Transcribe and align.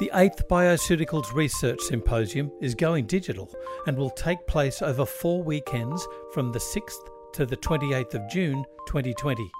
The 0.00 0.10
8th 0.14 0.48
Bioceuticals 0.48 1.32
Research 1.34 1.78
Symposium 1.82 2.50
is 2.62 2.74
going 2.74 3.04
digital 3.04 3.52
and 3.86 3.98
will 3.98 4.08
take 4.08 4.46
place 4.46 4.80
over 4.80 5.04
four 5.04 5.42
weekends 5.42 6.08
from 6.32 6.52
the 6.52 6.58
6th 6.58 7.06
to 7.34 7.44
the 7.44 7.58
28th 7.58 8.14
of 8.14 8.26
June 8.30 8.64
2020. 8.86 9.50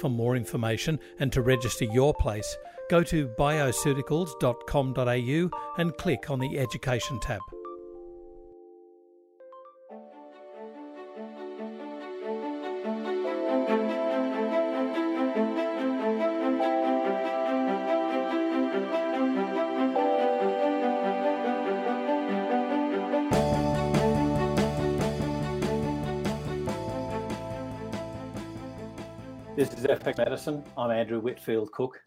For 0.00 0.10
more 0.10 0.34
information 0.34 0.98
and 1.20 1.32
to 1.32 1.40
register 1.40 1.84
your 1.84 2.12
place, 2.14 2.56
go 2.90 3.04
to 3.04 3.28
bioceuticals.com.au 3.38 5.50
and 5.78 5.96
click 5.96 6.30
on 6.30 6.40
the 6.40 6.58
Education 6.58 7.20
tab. 7.20 7.38
This 30.06 30.18
Medicine. 30.18 30.62
I'm 30.78 30.92
Andrew 30.92 31.18
Whitfield 31.18 31.72
Cook. 31.72 32.00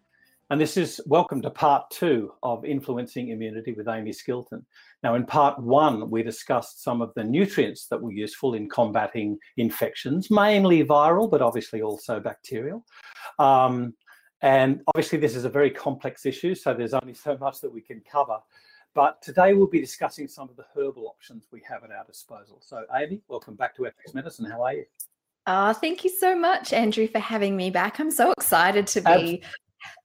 And 0.49 0.61
this 0.61 0.77
is 0.77 1.01
welcome 1.05 1.41
to 1.41 1.49
part 1.49 1.89
two 1.91 2.31
of 2.43 2.63
Influencing 2.63 3.27
Immunity 3.27 3.73
with 3.73 3.89
Amy 3.89 4.11
Skilton. 4.11 4.63
Now, 5.03 5.15
in 5.15 5.25
part 5.25 5.61
one, 5.61 6.09
we 6.09 6.23
discussed 6.23 6.81
some 6.81 7.01
of 7.01 7.11
the 7.15 7.25
nutrients 7.25 7.87
that 7.87 8.01
were 8.01 8.13
useful 8.13 8.53
in 8.53 8.69
combating 8.69 9.37
infections, 9.57 10.31
mainly 10.31 10.81
viral, 10.85 11.29
but 11.29 11.41
obviously 11.41 11.81
also 11.81 12.21
bacterial. 12.21 12.85
Um, 13.37 13.93
and 14.41 14.79
obviously, 14.87 15.19
this 15.19 15.35
is 15.35 15.43
a 15.43 15.49
very 15.49 15.69
complex 15.69 16.25
issue, 16.25 16.55
so 16.55 16.73
there's 16.73 16.93
only 16.93 17.13
so 17.13 17.37
much 17.37 17.59
that 17.59 17.73
we 17.73 17.81
can 17.81 18.01
cover. 18.09 18.37
But 18.95 19.21
today 19.21 19.53
we'll 19.53 19.67
be 19.67 19.81
discussing 19.81 20.29
some 20.29 20.47
of 20.47 20.55
the 20.55 20.65
herbal 20.73 21.05
options 21.05 21.47
we 21.51 21.61
have 21.67 21.83
at 21.83 21.91
our 21.91 22.05
disposal. 22.05 22.59
So, 22.61 22.85
Amy, 22.95 23.21
welcome 23.27 23.55
back 23.55 23.75
to 23.75 23.81
FX 23.81 24.13
Medicine. 24.13 24.45
How 24.45 24.63
are 24.63 24.73
you? 24.73 24.85
Oh, 25.47 25.73
thank 25.73 26.03
you 26.03 26.09
so 26.09 26.35
much, 26.35 26.73
Andrew, 26.73 27.07
for 27.07 27.19
having 27.19 27.55
me 27.55 27.69
back. 27.69 27.99
I'm 27.99 28.11
so 28.11 28.31
excited 28.31 28.85
to 28.87 29.01
be 29.01 29.41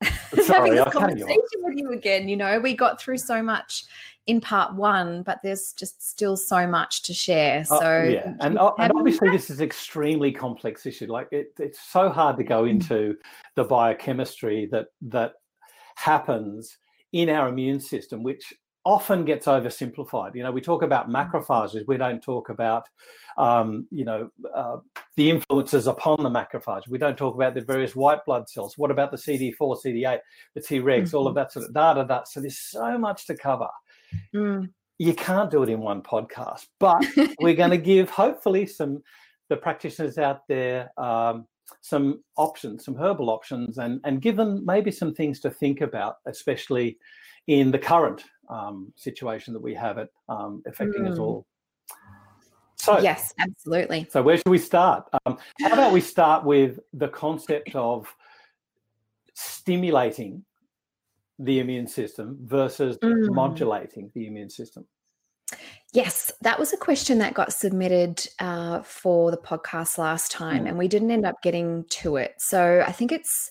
Sorry, 0.43 0.47
having 0.47 0.75
this 0.75 0.93
conversation 0.93 1.59
with 1.59 1.77
you 1.77 1.93
again. 1.93 2.29
You 2.29 2.37
know, 2.37 2.61
we 2.61 2.75
got 2.75 3.01
through 3.01 3.19
so 3.19 3.43
much 3.43 3.85
in 4.27 4.41
part 4.41 4.75
one, 4.75 5.23
but 5.23 5.41
there's 5.43 5.73
just 5.73 6.09
still 6.09 6.37
so 6.37 6.67
much 6.67 7.03
to 7.03 7.15
share. 7.15 7.65
So 7.65 7.77
uh, 7.77 8.05
yeah, 8.05 8.35
and, 8.41 8.59
uh, 8.59 8.73
and 8.79 8.93
obviously 8.97 9.31
this 9.31 9.51
is 9.51 9.59
an 9.61 9.67
extremely 9.67 10.33
complex 10.33 10.87
issue. 10.87 11.07
Like 11.07 11.29
it, 11.31 11.53
it's 11.59 11.81
so 11.81 12.09
hard 12.09 12.39
to 12.39 12.45
go 12.45 12.63
mm. 12.63 12.71
into 12.71 13.17
the 13.55 13.65
biochemistry 13.65 14.67
that 14.73 14.87
that 15.03 15.35
happens 15.97 16.79
in 17.13 17.29
our 17.29 17.49
immune 17.49 17.81
system, 17.81 18.23
which 18.23 18.55
often 18.85 19.25
gets 19.25 19.47
oversimplified. 19.47 20.35
You 20.35 20.43
know, 20.43 20.53
we 20.53 20.61
talk 20.61 20.83
about 20.83 21.09
mm. 21.09 21.15
macrophages, 21.15 21.85
we 21.87 21.97
don't 21.97 22.23
talk 22.23 22.51
about, 22.51 22.89
um, 23.39 23.87
you 23.91 24.05
know, 24.05 24.31
uh, 24.55 24.77
the 25.17 25.31
influences 25.31 25.87
upon 25.87 26.23
the 26.23 26.31
macrophage. 26.31 26.89
We 26.89 26.99
don't 26.99 27.17
talk 27.17 27.35
about 27.35 27.55
the 27.55 27.63
various 27.63 27.97
white 27.97 28.25
blood 28.27 28.49
cells. 28.49 28.77
What 28.77 28.91
about 28.91 29.11
the 29.11 29.17
CD4, 29.17 29.55
CD8, 29.59 30.19
the 30.55 30.61
Tregs, 30.61 30.85
mm-hmm. 30.85 31.17
all 31.17 31.27
of 31.27 31.31
mm-hmm. 31.31 31.39
that 31.39 31.53
sort 31.53 31.67
of 31.67 31.75
data? 31.75 32.05
da 32.07 32.19
da. 32.19 32.25
So 32.25 32.41
there's 32.41 32.59
so 32.59 32.99
much 32.99 33.27
to 33.27 33.37
cover. 33.37 33.69
Mm. 34.35 34.71
You 34.99 35.15
can't 35.15 35.51
do 35.51 35.63
it 35.63 35.69
in 35.69 35.81
one 35.81 36.03
podcast, 36.03 36.67
but 36.79 37.05
we're 37.41 37.55
going 37.55 37.71
to 37.71 37.79
give 37.79 38.11
hopefully 38.11 38.67
some 38.67 39.03
the 39.51 39.57
practitioners 39.57 40.19
out 40.19 40.47
there 40.49 40.91
um, 40.97 41.47
some 41.81 42.23
options, 42.37 42.85
some 42.85 42.97
herbal 42.97 43.29
options, 43.29 43.79
and 43.79 44.01
and 44.05 44.23
give 44.23 44.37
them 44.37 44.65
maybe 44.65 44.91
some 44.91 45.13
things 45.13 45.41
to 45.41 45.51
think 45.51 45.81
about, 45.81 46.17
especially 46.27 46.99
in 47.47 47.71
the 47.71 47.79
current 47.79 48.25
um, 48.49 48.93
situation 48.97 49.53
that 49.55 49.63
we 49.63 49.75
have 49.75 49.99
it 49.99 50.13
um, 50.29 50.63
affecting 50.67 51.03
mm. 51.03 51.13
us 51.13 51.19
all. 51.19 51.47
So 52.77 52.99
yes, 52.99 53.33
absolutely. 53.39 54.07
So 54.11 54.23
where 54.23 54.37
should 54.37 54.49
we 54.49 54.59
start? 54.59 55.09
Um, 55.25 55.39
how 55.61 55.73
about 55.73 55.93
we 55.93 56.01
start 56.15 56.45
with 56.45 56.81
the 56.93 57.09
concept 57.09 57.75
of 57.75 58.07
stimulating 59.35 60.45
the 61.39 61.61
immune 61.61 61.87
system 61.87 62.39
versus 62.43 62.99
mm. 62.99 63.33
modulating 63.35 64.11
the 64.15 64.27
immune 64.27 64.51
system? 64.51 64.87
Yes, 65.93 66.33
that 66.43 66.59
was 66.59 66.73
a 66.73 66.77
question 66.77 67.19
that 67.19 67.35
got 67.35 67.53
submitted 67.53 68.27
uh, 68.41 68.83
for 68.83 69.31
the 69.31 69.37
podcast 69.37 69.97
last 69.97 70.31
time, 70.31 70.65
mm. 70.65 70.69
and 70.69 70.79
we 70.79 70.89
didn't 70.89 71.11
end 71.11 71.25
up 71.25 71.41
getting 71.43 71.85
to 71.91 72.17
it. 72.17 72.35
So 72.39 72.83
I 72.87 72.93
think 72.93 73.13
it's 73.13 73.51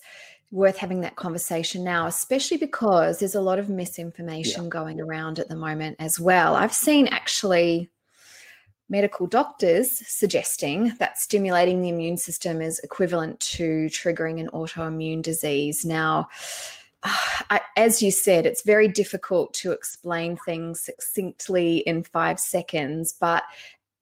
worth 0.54 0.76
having 0.76 1.00
that 1.00 1.16
conversation 1.16 1.82
now, 1.82 2.06
especially 2.06 2.56
because 2.56 3.18
there's 3.18 3.34
a 3.34 3.40
lot 3.40 3.58
of 3.58 3.68
misinformation 3.68 4.64
yeah. 4.64 4.68
going 4.68 5.00
around 5.00 5.40
at 5.40 5.48
the 5.48 5.56
moment 5.56 5.96
as 5.98 6.20
well. 6.20 6.54
I've 6.54 6.72
seen 6.72 7.08
actually 7.08 7.90
medical 8.88 9.26
doctors 9.26 9.90
suggesting 10.06 10.92
that 11.00 11.18
stimulating 11.18 11.82
the 11.82 11.88
immune 11.88 12.16
system 12.16 12.62
is 12.62 12.78
equivalent 12.84 13.40
to 13.40 13.86
triggering 13.86 14.38
an 14.38 14.48
autoimmune 14.50 15.22
disease. 15.22 15.84
Now, 15.84 16.28
I, 17.02 17.60
as 17.76 18.00
you 18.00 18.12
said, 18.12 18.46
it's 18.46 18.62
very 18.62 18.86
difficult 18.86 19.54
to 19.54 19.72
explain 19.72 20.36
things 20.36 20.82
succinctly 20.82 21.78
in 21.78 22.04
five 22.04 22.38
seconds, 22.38 23.12
but 23.12 23.42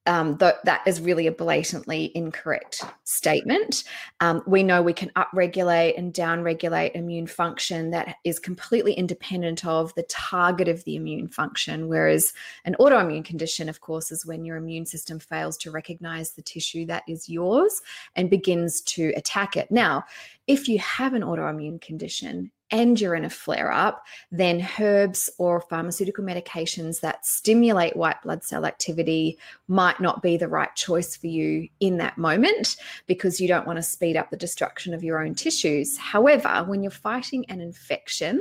um, 0.06 0.36
th- 0.38 0.54
that 0.64 0.82
is 0.86 1.00
really 1.00 1.26
a 1.26 1.32
blatantly 1.32 2.10
incorrect 2.14 2.82
statement. 3.04 3.84
Um, 4.20 4.42
we 4.46 4.62
know 4.62 4.82
we 4.82 4.92
can 4.92 5.10
upregulate 5.10 5.96
and 5.96 6.12
downregulate 6.12 6.92
immune 6.94 7.26
function 7.26 7.90
that 7.90 8.16
is 8.24 8.38
completely 8.38 8.94
independent 8.94 9.64
of 9.64 9.94
the 9.94 10.02
target 10.04 10.68
of 10.68 10.82
the 10.84 10.96
immune 10.96 11.28
function. 11.28 11.88
Whereas 11.88 12.32
an 12.64 12.74
autoimmune 12.80 13.24
condition, 13.24 13.68
of 13.68 13.80
course, 13.80 14.10
is 14.10 14.26
when 14.26 14.44
your 14.44 14.56
immune 14.56 14.86
system 14.86 15.20
fails 15.20 15.56
to 15.58 15.70
recognize 15.70 16.32
the 16.32 16.42
tissue 16.42 16.84
that 16.86 17.04
is 17.06 17.28
yours 17.28 17.80
and 18.16 18.28
begins 18.28 18.80
to 18.82 19.12
attack 19.16 19.56
it. 19.56 19.70
Now, 19.70 20.04
if 20.46 20.68
you 20.68 20.78
have 20.80 21.14
an 21.14 21.22
autoimmune 21.22 21.80
condition 21.80 22.50
and 22.72 22.98
you're 23.00 23.14
in 23.14 23.24
a 23.24 23.30
flare 23.30 23.70
up, 23.70 24.02
then 24.30 24.66
herbs 24.80 25.30
or 25.38 25.60
pharmaceutical 25.60 26.24
medications 26.24 27.00
that 27.00 27.24
stimulate 27.24 27.94
white 27.94 28.20
blood 28.22 28.42
cell 28.42 28.64
activity 28.64 29.38
might 29.68 30.00
not 30.00 30.22
be 30.22 30.36
the 30.36 30.48
right 30.48 30.74
choice 30.74 31.14
for 31.14 31.26
you 31.26 31.68
in 31.80 31.98
that 31.98 32.16
moment 32.18 32.76
because 33.06 33.40
you 33.40 33.46
don't 33.46 33.66
want 33.66 33.76
to 33.76 33.82
speed 33.82 34.16
up 34.16 34.30
the 34.30 34.36
destruction 34.36 34.94
of 34.94 35.04
your 35.04 35.22
own 35.22 35.34
tissues. 35.34 35.96
However, 35.98 36.64
when 36.66 36.82
you're 36.82 36.90
fighting 36.90 37.44
an 37.50 37.60
infection, 37.60 38.40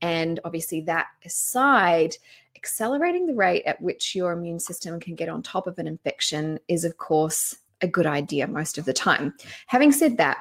and 0.00 0.38
obviously 0.44 0.80
that 0.82 1.08
aside, 1.24 2.16
accelerating 2.56 3.26
the 3.26 3.34
rate 3.34 3.64
at 3.66 3.82
which 3.82 4.14
your 4.14 4.32
immune 4.32 4.60
system 4.60 5.00
can 5.00 5.16
get 5.16 5.28
on 5.28 5.42
top 5.42 5.66
of 5.66 5.78
an 5.80 5.88
infection 5.88 6.60
is, 6.68 6.84
of 6.84 6.96
course, 6.96 7.56
a 7.80 7.88
good 7.88 8.06
idea 8.06 8.46
most 8.46 8.78
of 8.78 8.84
the 8.84 8.92
time. 8.92 9.34
Having 9.66 9.92
said 9.92 10.16
that, 10.18 10.38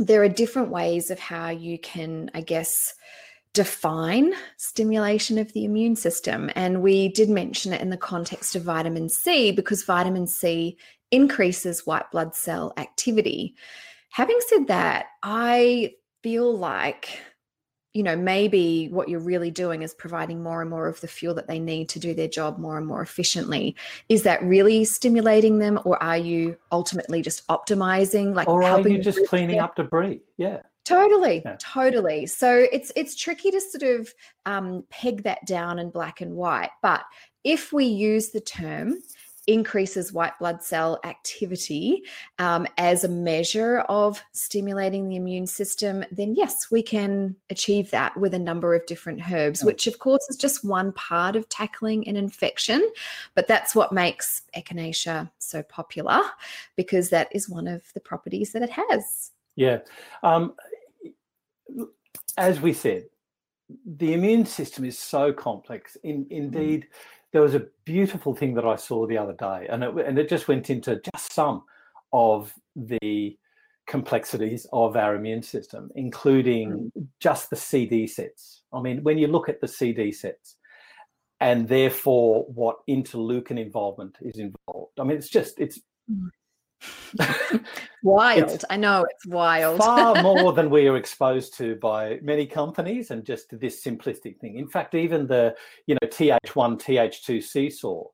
there 0.00 0.22
are 0.22 0.28
different 0.28 0.70
ways 0.70 1.10
of 1.10 1.18
how 1.18 1.50
you 1.50 1.78
can, 1.78 2.30
I 2.34 2.40
guess, 2.40 2.94
define 3.52 4.32
stimulation 4.56 5.38
of 5.38 5.52
the 5.52 5.64
immune 5.64 5.94
system. 5.94 6.50
And 6.54 6.82
we 6.82 7.08
did 7.08 7.28
mention 7.28 7.72
it 7.72 7.80
in 7.80 7.90
the 7.90 7.96
context 7.96 8.56
of 8.56 8.62
vitamin 8.62 9.08
C 9.08 9.52
because 9.52 9.82
vitamin 9.82 10.26
C 10.26 10.78
increases 11.10 11.86
white 11.86 12.10
blood 12.12 12.34
cell 12.34 12.72
activity. 12.76 13.54
Having 14.10 14.38
said 14.48 14.66
that, 14.68 15.06
I 15.22 15.92
feel 16.22 16.56
like 16.56 17.18
you 17.92 18.02
know, 18.02 18.14
maybe 18.14 18.88
what 18.88 19.08
you're 19.08 19.18
really 19.18 19.50
doing 19.50 19.82
is 19.82 19.94
providing 19.94 20.42
more 20.42 20.60
and 20.60 20.70
more 20.70 20.86
of 20.86 21.00
the 21.00 21.08
fuel 21.08 21.34
that 21.34 21.48
they 21.48 21.58
need 21.58 21.88
to 21.88 21.98
do 21.98 22.14
their 22.14 22.28
job 22.28 22.58
more 22.58 22.78
and 22.78 22.86
more 22.86 23.02
efficiently. 23.02 23.74
Is 24.08 24.22
that 24.22 24.42
really 24.44 24.84
stimulating 24.84 25.58
them, 25.58 25.80
or 25.84 26.00
are 26.02 26.16
you 26.16 26.56
ultimately 26.70 27.20
just 27.20 27.46
optimizing? 27.48 28.34
Like, 28.34 28.48
or 28.48 28.62
are 28.62 28.86
you 28.86 28.98
just 28.98 29.26
cleaning 29.28 29.56
them? 29.56 29.64
up 29.64 29.76
debris? 29.76 30.20
Yeah. 30.36 30.60
Totally, 30.84 31.42
yeah. 31.44 31.56
totally. 31.58 32.26
So 32.26 32.66
it's 32.72 32.90
it's 32.96 33.14
tricky 33.14 33.50
to 33.50 33.60
sort 33.60 33.82
of 33.82 34.12
um, 34.46 34.84
peg 34.90 35.24
that 35.24 35.44
down 35.46 35.78
in 35.78 35.90
black 35.90 36.20
and 36.20 36.34
white. 36.34 36.70
But 36.82 37.02
if 37.44 37.72
we 37.72 37.84
use 37.84 38.30
the 38.30 38.40
term 38.40 38.98
increases 39.50 40.12
white 40.12 40.38
blood 40.38 40.62
cell 40.62 41.00
activity 41.04 42.04
um, 42.38 42.66
as 42.78 43.02
a 43.02 43.08
measure 43.08 43.80
of 43.88 44.22
stimulating 44.32 45.08
the 45.08 45.16
immune 45.16 45.46
system, 45.46 46.04
then 46.12 46.34
yes, 46.34 46.70
we 46.70 46.82
can 46.82 47.34
achieve 47.50 47.90
that 47.90 48.16
with 48.16 48.32
a 48.32 48.38
number 48.38 48.74
of 48.74 48.86
different 48.86 49.20
herbs, 49.30 49.64
which 49.64 49.86
of 49.86 49.98
course 49.98 50.24
is 50.30 50.36
just 50.36 50.64
one 50.64 50.92
part 50.92 51.34
of 51.34 51.48
tackling 51.48 52.06
an 52.06 52.16
infection. 52.16 52.88
But 53.34 53.48
that's 53.48 53.74
what 53.74 53.92
makes 53.92 54.42
echinacea 54.56 55.30
so 55.38 55.62
popular 55.64 56.20
because 56.76 57.10
that 57.10 57.28
is 57.32 57.48
one 57.48 57.66
of 57.66 57.82
the 57.92 58.00
properties 58.00 58.52
that 58.52 58.62
it 58.62 58.70
has. 58.70 59.32
Yeah. 59.56 59.78
Um, 60.22 60.54
as 62.38 62.60
we 62.60 62.72
said, 62.72 63.06
the 63.84 64.14
immune 64.14 64.46
system 64.46 64.84
is 64.84 64.98
so 64.98 65.32
complex. 65.32 65.96
In, 66.04 66.26
indeed, 66.30 66.82
mm 66.82 66.94
there 67.32 67.42
was 67.42 67.54
a 67.54 67.66
beautiful 67.84 68.34
thing 68.34 68.54
that 68.54 68.64
I 68.64 68.76
saw 68.76 69.06
the 69.06 69.18
other 69.18 69.34
day, 69.34 69.66
and 69.70 69.84
it, 69.84 69.94
and 70.06 70.18
it 70.18 70.28
just 70.28 70.48
went 70.48 70.70
into 70.70 71.00
just 71.14 71.32
some 71.32 71.62
of 72.12 72.52
the 72.74 73.36
complexities 73.86 74.66
of 74.72 74.96
our 74.96 75.14
immune 75.14 75.42
system, 75.42 75.90
including 75.94 76.90
mm. 76.96 77.06
just 77.20 77.50
the 77.50 77.56
CD 77.56 78.06
sets. 78.06 78.62
I 78.72 78.80
mean, 78.80 79.02
when 79.02 79.18
you 79.18 79.26
look 79.26 79.48
at 79.48 79.60
the 79.60 79.68
CD 79.68 80.12
sets, 80.12 80.56
and 81.40 81.68
therefore 81.68 82.44
what 82.54 82.86
interleukin 82.88 83.58
involvement 83.58 84.16
is 84.20 84.38
involved. 84.38 84.92
I 84.98 85.04
mean, 85.04 85.16
it's 85.16 85.30
just 85.30 85.58
it's 85.58 85.80
wild. 88.02 88.50
It's 88.50 88.64
I 88.70 88.76
know 88.76 89.04
it's 89.08 89.26
wild. 89.26 89.78
far 89.78 90.22
more 90.22 90.52
than 90.52 90.70
we 90.70 90.88
are 90.88 90.96
exposed 90.96 91.54
to 91.58 91.76
by 91.76 92.18
many 92.22 92.46
companies, 92.46 93.10
and 93.10 93.24
just 93.24 93.58
this 93.58 93.84
simplistic 93.84 94.38
thing. 94.38 94.56
In 94.56 94.68
fact, 94.68 94.94
even 94.94 95.26
the 95.26 95.54
you 95.86 95.94
know 95.94 96.08
TH1 96.08 96.80
TH2 96.80 97.42
seesaw. 97.42 98.04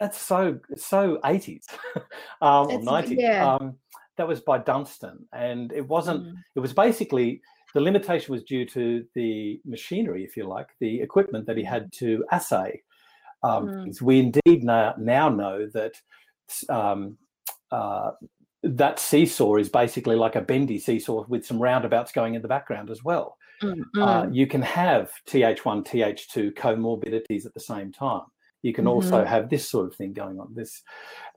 That's 0.00 0.20
so 0.20 0.58
so 0.76 1.18
80s 1.24 1.64
um, 2.42 2.68
or 2.68 2.80
90s. 2.80 3.16
Yeah. 3.18 3.54
Um, 3.54 3.76
that 4.18 4.28
was 4.28 4.40
by 4.40 4.58
Dunstan, 4.58 5.18
and 5.32 5.72
it 5.72 5.86
wasn't. 5.86 6.24
Mm. 6.24 6.34
It 6.54 6.60
was 6.60 6.72
basically 6.72 7.40
the 7.74 7.80
limitation 7.80 8.32
was 8.32 8.42
due 8.44 8.64
to 8.64 9.04
the 9.14 9.60
machinery, 9.66 10.24
if 10.24 10.34
you 10.34 10.48
like, 10.48 10.68
the 10.80 11.00
equipment 11.00 11.46
that 11.46 11.58
he 11.58 11.62
had 11.62 11.92
to 11.92 12.24
assay. 12.32 12.80
Um, 13.42 13.66
mm. 13.66 14.02
We 14.02 14.20
indeed 14.20 14.64
now, 14.64 14.94
now 14.98 15.28
know 15.28 15.68
that 15.74 15.92
um, 16.70 17.18
uh, 17.70 18.12
that 18.62 18.98
seesaw 18.98 19.56
is 19.56 19.68
basically 19.68 20.16
like 20.16 20.36
a 20.36 20.40
bendy 20.40 20.78
seesaw 20.78 21.24
with 21.28 21.46
some 21.46 21.60
roundabouts 21.60 22.12
going 22.12 22.34
in 22.34 22.42
the 22.42 22.48
background 22.48 22.90
as 22.90 23.04
well. 23.04 23.36
Mm. 23.62 23.82
Uh, 23.98 24.26
you 24.30 24.46
can 24.46 24.62
have 24.62 25.10
TH1, 25.28 25.86
TH2 25.86 26.54
comorbidities 26.54 27.46
at 27.46 27.54
the 27.54 27.60
same 27.60 27.92
time 27.92 28.22
you 28.66 28.72
can 28.72 28.84
mm-hmm. 28.84 28.94
also 28.94 29.24
have 29.24 29.48
this 29.48 29.68
sort 29.68 29.86
of 29.86 29.94
thing 29.94 30.12
going 30.12 30.40
on 30.40 30.52
this 30.54 30.82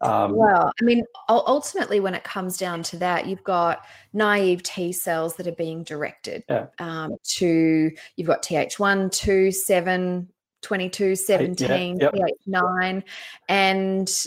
um, 0.01 0.35
well 0.35 0.71
i 0.81 0.83
mean 0.83 1.03
ultimately 1.29 1.99
when 1.99 2.15
it 2.15 2.23
comes 2.23 2.57
down 2.57 2.81
to 2.81 2.97
that 2.97 3.27
you've 3.27 3.43
got 3.43 3.85
naive 4.13 4.63
t 4.63 4.91
cells 4.91 5.35
that 5.35 5.47
are 5.47 5.53
being 5.53 5.83
directed 5.83 6.43
yeah. 6.49 6.65
um, 6.79 7.15
to 7.23 7.91
you've 8.15 8.27
got 8.27 8.43
th1 8.43 9.11
2 9.11 9.51
7 9.51 10.27
22 10.61 11.15
17 11.15 11.99
yeah, 11.99 12.09
yep. 12.13 12.29
9 12.45 13.03
and 13.47 14.25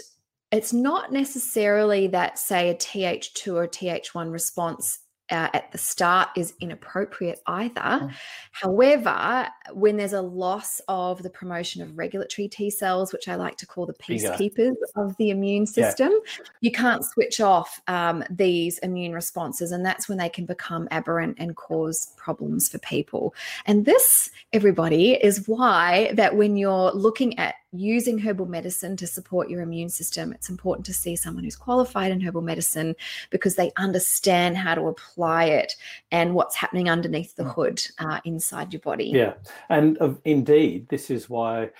it's 0.52 0.72
not 0.72 1.12
necessarily 1.12 2.06
that 2.08 2.38
say 2.38 2.68
a 2.70 2.74
th2 2.74 3.54
or 3.54 3.66
th1 3.66 4.30
response 4.30 5.00
uh, 5.32 5.48
at 5.54 5.72
the 5.72 5.78
start 5.78 6.28
is 6.36 6.52
inappropriate 6.60 7.40
either. 7.46 7.80
Mm. 7.80 8.12
However, 8.50 9.48
when 9.72 9.96
there's 9.96 10.12
a 10.12 10.20
loss 10.20 10.80
of 10.88 11.22
the 11.22 11.30
promotion 11.30 11.80
of 11.80 11.96
regulatory 11.96 12.48
T 12.48 12.68
cells, 12.68 13.14
which 13.14 13.28
I 13.28 13.36
like 13.36 13.56
to 13.56 13.66
call 13.66 13.86
the 13.86 13.94
peacekeepers 13.94 14.74
of 14.94 15.16
the 15.16 15.30
immune 15.30 15.64
system, 15.64 16.10
yeah. 16.12 16.44
you 16.60 16.70
can't 16.70 17.02
switch 17.02 17.40
off 17.40 17.80
um, 17.88 18.22
these 18.28 18.76
immune 18.78 19.14
responses. 19.14 19.72
And 19.72 19.86
that's 19.86 20.06
when 20.06 20.18
they 20.18 20.28
can 20.28 20.44
become 20.44 20.86
aberrant 20.90 21.38
and 21.38 21.56
cause 21.56 22.12
problems 22.18 22.68
for 22.68 22.78
people. 22.80 23.34
And 23.64 23.86
this, 23.86 24.30
everybody, 24.52 25.12
is 25.12 25.48
why 25.48 26.12
that 26.12 26.36
when 26.36 26.58
you're 26.58 26.92
looking 26.92 27.38
at 27.38 27.54
using 27.72 28.18
herbal 28.18 28.46
medicine 28.46 28.96
to 28.98 29.06
support 29.06 29.48
your 29.48 29.62
immune 29.62 29.88
system, 29.88 30.32
it's 30.32 30.50
important 30.50 30.84
to 30.86 30.92
see 30.92 31.16
someone 31.16 31.42
who's 31.42 31.56
qualified 31.56 32.12
in 32.12 32.20
herbal 32.20 32.42
medicine 32.42 32.94
because 33.30 33.56
they 33.56 33.72
understand 33.76 34.56
how 34.56 34.74
to 34.74 34.88
apply 34.88 35.44
it 35.44 35.74
and 36.10 36.34
what's 36.34 36.54
happening 36.54 36.90
underneath 36.90 37.34
the 37.34 37.44
mm. 37.44 37.54
hood 37.54 37.82
uh, 37.98 38.20
inside 38.24 38.72
your 38.72 38.80
body. 38.80 39.10
Yeah. 39.14 39.34
And 39.70 40.00
uh, 40.00 40.14
indeed, 40.24 40.88
this 40.88 41.10
is 41.10 41.30
why 41.30 41.70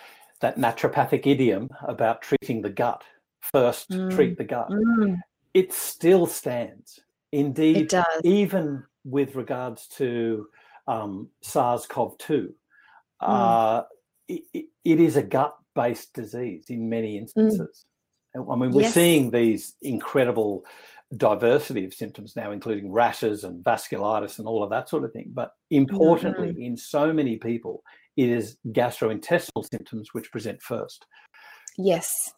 that 0.40 0.58
naturopathic 0.58 1.26
idiom 1.26 1.70
about 1.86 2.22
treating 2.22 2.62
the 2.62 2.70
gut 2.70 3.04
first, 3.40 3.90
mm. 3.90 4.14
treat 4.14 4.38
the 4.38 4.44
gut, 4.44 4.70
mm. 4.70 5.18
it 5.52 5.72
still 5.72 6.26
stands. 6.26 7.00
Indeed, 7.32 7.92
even 8.24 8.84
with 9.04 9.34
regards 9.36 9.86
to 9.88 10.48
um, 10.86 11.28
SARS 11.42 11.86
CoV 11.86 12.18
2, 12.18 12.54
mm. 13.22 13.28
uh, 13.28 13.84
it, 14.28 14.66
it 14.84 15.00
is 15.00 15.16
a 15.16 15.22
gut 15.22 15.56
based 15.74 16.12
disease 16.14 16.66
in 16.68 16.88
many 16.88 17.14
mm. 17.14 17.22
instances. 17.22 17.84
Mm. 18.36 18.52
I 18.52 18.56
mean, 18.56 18.70
we're 18.70 18.82
yes. 18.82 18.94
seeing 18.94 19.30
these 19.30 19.74
incredible 19.82 20.64
diversity 21.16 21.84
of 21.84 21.92
symptoms 21.92 22.34
now, 22.36 22.52
including 22.52 22.90
rashes 22.90 23.44
and 23.44 23.62
vasculitis 23.62 24.38
and 24.38 24.48
all 24.48 24.62
of 24.62 24.70
that 24.70 24.88
sort 24.88 25.04
of 25.04 25.12
thing. 25.12 25.30
But 25.32 25.52
importantly, 25.70 26.48
mm-hmm. 26.48 26.62
in 26.62 26.76
so 26.76 27.12
many 27.12 27.36
people, 27.36 27.82
it 28.16 28.30
is 28.30 28.56
gastrointestinal 28.68 29.68
symptoms 29.70 30.08
which 30.12 30.32
present 30.32 30.62
first. 30.62 31.04
Yes. 31.76 32.32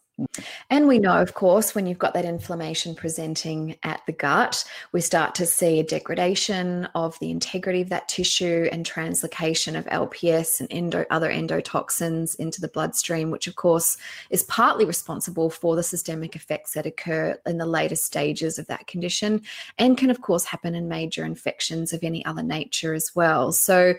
And 0.71 0.87
we 0.87 1.01
know, 1.01 1.21
of 1.21 1.35
course, 1.35 1.75
when 1.75 1.87
you've 1.87 1.99
got 1.99 2.15
that 2.15 2.25
inflammation 2.25 2.95
presenting 2.95 3.77
at 3.83 4.01
the 4.07 4.13
gut, 4.13 4.65
we 4.93 5.01
start 5.01 5.35
to 5.37 5.47
see 5.47 5.81
a 5.81 5.85
degradation 5.85 6.85
of 6.95 7.19
the 7.19 7.31
integrity 7.31 7.83
of 7.83 7.89
that 7.89 8.09
tissue 8.09 8.69
and 8.71 8.87
translocation 8.87 9.77
of 9.77 9.87
LPS 9.87 10.61
and 10.61 10.73
endo, 10.73 11.05
other 11.11 11.31
endotoxins 11.31 12.37
into 12.37 12.61
the 12.61 12.69
bloodstream, 12.69 13.33
which, 13.33 13.49
of 13.49 13.57
course, 13.57 13.97
is 14.31 14.45
partly 14.45 14.85
responsible 14.85 15.51
for 15.51 15.75
the 15.75 15.83
systemic 15.83 16.37
effects 16.37 16.75
that 16.75 16.87
occur 16.87 17.37
in 17.45 17.59
the 17.59 17.67
later 17.67 17.97
stages 17.97 18.59
of 18.59 18.69
that 18.69 18.87
condition 18.87 19.43
and 19.79 19.99
can, 19.99 20.11
of 20.11 20.21
course, 20.21 20.45
happen 20.45 20.77
in 20.77 20.89
major 20.89 21.25
infections 21.25 21.93
of 21.93 22.05
any 22.05 22.25
other 22.25 22.43
nature 22.43 22.95
as 22.95 23.17
well. 23.17 23.51
So, 23.51 23.95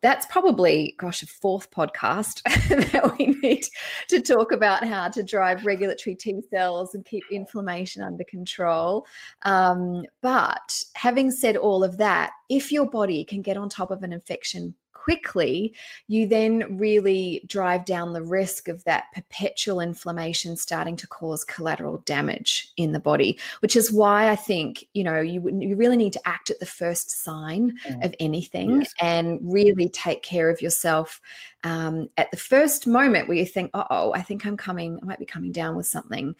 that's 0.00 0.26
probably, 0.26 0.94
gosh, 0.98 1.22
a 1.22 1.26
fourth 1.26 1.70
podcast 1.70 2.42
that 2.92 3.18
we 3.18 3.26
need 3.42 3.64
to 4.08 4.20
talk 4.20 4.52
about 4.52 4.86
how 4.86 5.08
to 5.08 5.22
drive 5.22 5.66
regulatory 5.66 6.14
T 6.14 6.40
cells 6.50 6.94
and 6.94 7.04
keep 7.04 7.24
inflammation 7.30 8.02
under 8.02 8.24
control. 8.24 9.06
Um, 9.42 10.04
but 10.22 10.82
having 10.94 11.30
said 11.30 11.56
all 11.56 11.82
of 11.82 11.96
that, 11.98 12.30
if 12.48 12.70
your 12.70 12.88
body 12.88 13.24
can 13.24 13.42
get 13.42 13.56
on 13.56 13.68
top 13.68 13.90
of 13.90 14.02
an 14.02 14.12
infection 14.12 14.74
quickly, 15.08 15.74
you 16.06 16.26
then 16.26 16.76
really 16.76 17.42
drive 17.46 17.86
down 17.86 18.12
the 18.12 18.22
risk 18.22 18.68
of 18.68 18.84
that 18.84 19.04
perpetual 19.14 19.80
inflammation 19.80 20.54
starting 20.54 20.96
to 20.96 21.06
cause 21.06 21.44
collateral 21.44 22.02
damage 22.04 22.70
in 22.76 22.92
the 22.92 23.00
body, 23.00 23.38
which 23.60 23.74
is 23.74 23.90
why 23.90 24.28
I 24.28 24.36
think, 24.36 24.84
you 24.92 25.02
know, 25.02 25.18
you, 25.18 25.40
you 25.60 25.76
really 25.76 25.96
need 25.96 26.12
to 26.12 26.28
act 26.28 26.50
at 26.50 26.60
the 26.60 26.66
first 26.66 27.10
sign 27.24 27.78
mm. 27.88 28.04
of 28.04 28.14
anything 28.20 28.82
yes. 28.82 28.92
and 29.00 29.38
really 29.42 29.88
take 29.88 30.22
care 30.22 30.50
of 30.50 30.60
yourself 30.60 31.22
um, 31.64 32.10
at 32.18 32.30
the 32.30 32.36
first 32.36 32.86
moment 32.86 33.28
where 33.28 33.38
you 33.38 33.46
think, 33.46 33.70
uh 33.72 33.84
oh, 33.88 34.12
I 34.12 34.20
think 34.20 34.44
I'm 34.44 34.58
coming, 34.58 34.98
I 35.02 35.06
might 35.06 35.18
be 35.18 35.24
coming 35.24 35.52
down 35.52 35.74
with 35.74 35.86
something. 35.86 36.36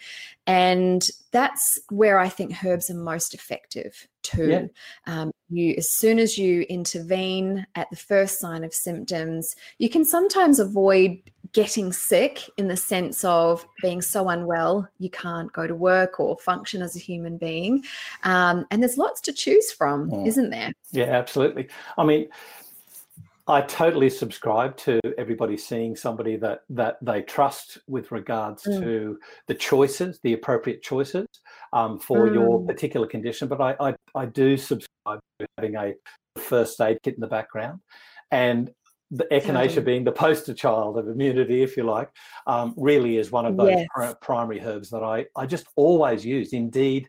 And 0.46 1.08
that's 1.32 1.80
where 1.88 2.18
I 2.18 2.28
think 2.28 2.62
herbs 2.62 2.90
are 2.90 2.94
most 2.94 3.32
effective 3.32 4.06
too. 4.28 4.48
Yeah. 4.48 4.66
Um, 5.06 5.30
you, 5.48 5.75
as 5.78 5.90
soon 5.90 6.19
as 6.19 6.36
you 6.36 6.62
intervene 6.62 7.66
at 7.75 7.88
the 7.90 7.96
first 7.96 8.38
sign 8.38 8.64
of 8.64 8.75
symptoms, 8.75 9.56
you 9.78 9.88
can 9.88 10.04
sometimes 10.04 10.58
avoid 10.58 11.18
getting 11.52 11.92
sick 11.92 12.50
in 12.58 12.68
the 12.68 12.76
sense 12.76 13.25
of 13.25 13.66
being 13.80 14.02
so 14.02 14.28
unwell 14.28 14.87
you 14.99 15.08
can't 15.08 15.52
go 15.52 15.66
to 15.66 15.75
work 15.75 16.20
or 16.20 16.37
function 16.38 16.82
as 16.82 16.94
a 16.94 16.99
human 16.99 17.38
being. 17.38 17.82
Um, 18.25 18.66
and 18.70 18.82
there's 18.82 18.99
lots 18.99 19.20
to 19.23 19.32
choose 19.32 19.73
from, 19.73 20.11
mm. 20.11 20.26
isn't 20.26 20.50
there? 20.50 20.73
Yeah, 20.92 21.04
absolutely. 21.04 21.68
I 21.97 22.04
mean, 22.04 22.28
I 23.49 23.62
totally 23.62 24.11
subscribe 24.11 24.76
to 24.78 25.00
everybody 25.17 25.57
seeing 25.57 25.97
somebody 25.97 26.37
that 26.37 26.61
that 26.69 26.99
they 27.00 27.23
trust 27.23 27.78
with 27.88 28.12
regards 28.12 28.64
mm. 28.64 28.81
to 28.81 29.19
the 29.47 29.55
choices, 29.55 30.21
the 30.23 30.35
appropriate 30.35 30.83
choices 30.83 31.26
um, 31.73 31.99
for 31.99 32.28
mm. 32.28 32.35
your 32.35 32.64
particular 32.67 33.07
condition. 33.07 33.49
But 33.49 33.61
I, 33.61 33.75
I, 33.81 33.95
I 34.14 34.26
do 34.26 34.57
subscribe 34.59 35.21
to 35.40 35.47
having 35.57 35.76
a 35.76 35.95
first 36.38 36.78
aid 36.81 36.99
kit 37.02 37.14
in 37.14 37.21
the 37.21 37.26
background, 37.26 37.81
and 38.31 38.71
the 39.11 39.25
echinacea 39.33 39.81
mm. 39.81 39.85
being 39.85 40.05
the 40.05 40.12
poster 40.12 40.52
child 40.52 40.99
of 40.99 41.09
immunity, 41.09 41.62
if 41.62 41.75
you 41.76 41.85
like, 41.85 42.11
um, 42.47 42.75
really 42.76 43.17
is 43.17 43.31
one 43.31 43.47
of 43.47 43.57
those 43.57 43.71
yes. 43.71 43.87
pr- 43.95 44.14
primary 44.21 44.61
herbs 44.61 44.90
that 44.90 45.02
I 45.02 45.25
I 45.35 45.47
just 45.47 45.67
always 45.75 46.25
use. 46.25 46.52
Indeed, 46.52 47.09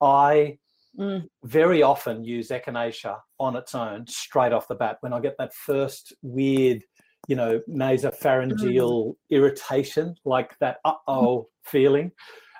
I 0.00 0.58
mm. 0.98 1.22
very 1.44 1.82
often 1.82 2.24
use 2.24 2.48
echinacea 2.48 3.16
on 3.38 3.56
its 3.56 3.74
own 3.74 4.06
straight 4.06 4.52
off 4.52 4.68
the 4.68 4.74
bat 4.74 4.98
when 5.00 5.12
I 5.12 5.20
get 5.20 5.36
that 5.38 5.54
first 5.54 6.12
weird, 6.22 6.82
you 7.28 7.36
know, 7.36 7.60
nasopharyngeal 7.68 9.06
mm. 9.06 9.14
irritation, 9.30 10.14
like 10.24 10.56
that 10.60 10.78
uh 10.84 10.94
oh 11.06 11.48
feeling. 11.64 12.12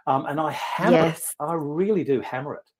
Um, 0.06 0.26
and 0.26 0.38
I 0.38 0.52
hammer 0.52 0.92
yes. 0.92 1.34
it. 1.40 1.44
I 1.44 1.54
really 1.54 2.04
do 2.04 2.20
hammer 2.20 2.54
it. 2.54 2.70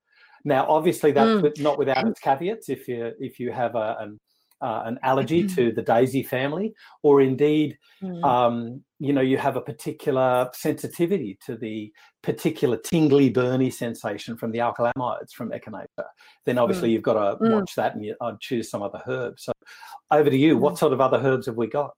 Now, 0.44 0.66
obviously, 0.68 1.10
that's 1.10 1.40
mm. 1.40 1.60
not 1.60 1.78
without 1.78 2.06
its 2.06 2.20
caveats. 2.20 2.68
If 2.68 2.86
you 2.86 3.12
if 3.18 3.40
you 3.40 3.50
have 3.50 3.74
a, 3.76 3.96
an 4.00 4.20
uh, 4.64 4.82
an 4.86 4.98
allergy 5.02 5.44
mm-hmm. 5.44 5.54
to 5.54 5.72
the 5.72 5.82
daisy 5.82 6.22
family, 6.22 6.74
or 7.02 7.20
indeed, 7.20 7.76
mm. 8.02 8.24
um, 8.24 8.82
you 8.98 9.12
know, 9.12 9.20
you 9.20 9.36
have 9.36 9.56
a 9.56 9.60
particular 9.60 10.48
sensitivity 10.54 11.38
to 11.44 11.54
the 11.54 11.92
particular 12.22 12.78
tingly, 12.78 13.30
burny 13.30 13.70
sensation 13.70 14.38
from 14.38 14.52
the 14.52 14.58
alkylamides 14.60 15.32
from 15.32 15.50
echinacea, 15.50 16.06
then 16.46 16.56
obviously 16.56 16.88
mm. 16.88 16.92
you've 16.92 17.02
got 17.02 17.12
to 17.12 17.44
mm. 17.44 17.52
watch 17.52 17.74
that 17.74 17.94
and 17.94 18.02
you, 18.02 18.16
I'd 18.22 18.40
choose 18.40 18.70
some 18.70 18.82
other 18.82 19.02
herbs. 19.06 19.44
So, 19.44 19.52
over 20.10 20.30
to 20.30 20.36
you. 20.36 20.56
What 20.56 20.74
mm. 20.74 20.78
sort 20.78 20.94
of 20.94 21.00
other 21.02 21.18
herbs 21.18 21.44
have 21.44 21.56
we 21.56 21.66
got? 21.66 21.92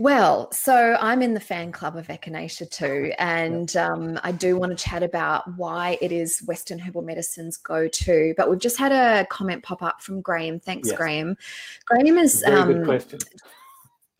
Well, 0.00 0.52
so 0.52 0.96
I'm 1.00 1.22
in 1.22 1.34
the 1.34 1.40
fan 1.40 1.72
club 1.72 1.96
of 1.96 2.06
Echinacea 2.06 2.70
too, 2.70 3.12
and 3.18 3.76
um, 3.76 4.20
I 4.22 4.30
do 4.30 4.56
want 4.56 4.76
to 4.76 4.84
chat 4.84 5.02
about 5.02 5.56
why 5.56 5.98
it 6.00 6.12
is 6.12 6.40
Western 6.46 6.78
herbal 6.78 7.02
medicine's 7.02 7.56
go-to. 7.56 8.32
But 8.36 8.48
we've 8.48 8.60
just 8.60 8.78
had 8.78 8.92
a 8.92 9.26
comment 9.26 9.64
pop 9.64 9.82
up 9.82 10.00
from 10.00 10.20
Graham. 10.20 10.60
Thanks, 10.60 10.88
yes. 10.88 10.96
Graham. 10.96 11.36
Graham 11.86 12.16
is 12.16 12.42
very 12.42 12.60
um, 12.60 12.72
good 12.74 12.84
question. 12.84 13.18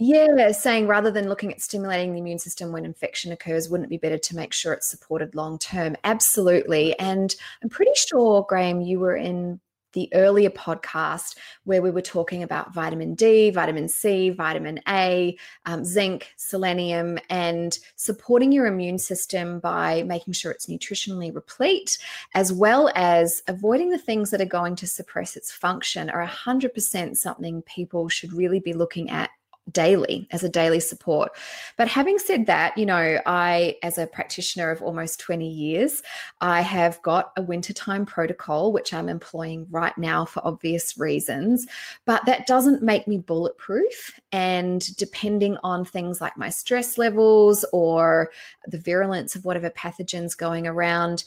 Yeah, 0.01 0.51
saying 0.51 0.89
rather 0.89 1.13
than 1.13 1.29
looking 1.29 1.53
at 1.53 1.61
stimulating 1.61 2.13
the 2.13 2.21
immune 2.21 2.39
system 2.39 2.73
when 2.73 2.85
infection 2.85 3.31
occurs, 3.31 3.69
wouldn't 3.69 3.87
it 3.87 3.91
be 3.91 3.99
better 3.99 4.19
to 4.19 4.37
make 4.37 4.53
sure 4.53 4.73
it's 4.73 4.89
supported 4.89 5.37
long 5.37 5.59
term? 5.59 5.97
Absolutely. 6.03 6.99
And 6.99 7.35
I'm 7.63 7.69
pretty 7.69 7.93
sure, 7.95 8.45
Graham, 8.49 8.81
you 8.81 8.99
were 8.99 9.17
in 9.17 9.61
the 9.93 10.09
earlier 10.15 10.51
podcast 10.51 11.37
where 11.65 11.83
we 11.83 11.91
were 11.91 12.03
talking 12.03 12.43
about 12.43 12.75
vitamin 12.75 13.15
D, 13.15 13.51
vitamin 13.51 13.89
C, 13.89 14.31
vitamin 14.31 14.81
A, 14.89 15.37
um, 15.67 15.85
zinc, 15.85 16.33
selenium, 16.37 17.19
and 17.31 17.79
supporting 17.97 18.53
your 18.53 18.67
immune 18.67 18.99
system 18.99 19.61
by 19.61 20.03
making 20.05 20.35
sure 20.35 20.53
it's 20.53 20.67
nutritionally 20.67 21.35
replete, 21.35 21.99
as 22.35 22.53
well 22.53 22.91
as 22.95 23.43
avoiding 23.49 23.91
the 23.91 23.99
things 23.99 24.31
that 24.31 24.41
are 24.41 24.47
going 24.47 24.77
to 24.77 24.87
suppress 24.87 25.37
its 25.37 25.51
function, 25.51 26.11
are 26.11 26.27
100% 26.27 27.17
something 27.17 27.63
people 27.63 28.09
should 28.09 28.33
really 28.33 28.61
be 28.61 28.73
looking 28.73 29.11
at 29.11 29.31
daily 29.73 30.29
as 30.31 30.43
a 30.43 30.49
daily 30.49 30.81
support. 30.81 31.33
But 31.77 31.89
having 31.89 32.19
said 32.19 32.47
that, 32.47 32.77
you 32.77 32.87
know, 32.87 33.21
I, 33.27 33.77
as 33.83 33.99
a 33.99 34.07
practitioner 34.07 34.71
of 34.71 34.83
almost 34.83 35.21
20 35.21 35.49
years, 35.49 36.03
I 36.41 36.61
have 36.61 37.01
got 37.03 37.33
a 37.37 37.43
wintertime 37.43 38.07
protocol, 38.07 38.73
which 38.73 38.93
I'm 38.95 39.09
employing 39.09 39.67
right 39.71 39.97
now 39.99 40.25
for 40.25 40.47
obvious 40.47 40.99
reasons. 40.99 41.67
But 42.05 42.25
that 42.27 42.47
doesn't 42.47 42.83
make 42.83 43.07
me 43.07 43.19
bulletproof. 43.19 44.19
And 44.33 44.97
depending 44.97 45.57
on 45.63 45.85
things 45.85 46.21
like 46.21 46.37
my 46.37 46.51
stress 46.51 46.99
levels 46.99 47.65
or 47.73 48.31
the 48.67 48.79
virulence 48.79 49.35
of 49.35 49.45
whatever 49.45 49.71
pathogens 49.71 50.37
going 50.37 50.67
around, 50.67 51.25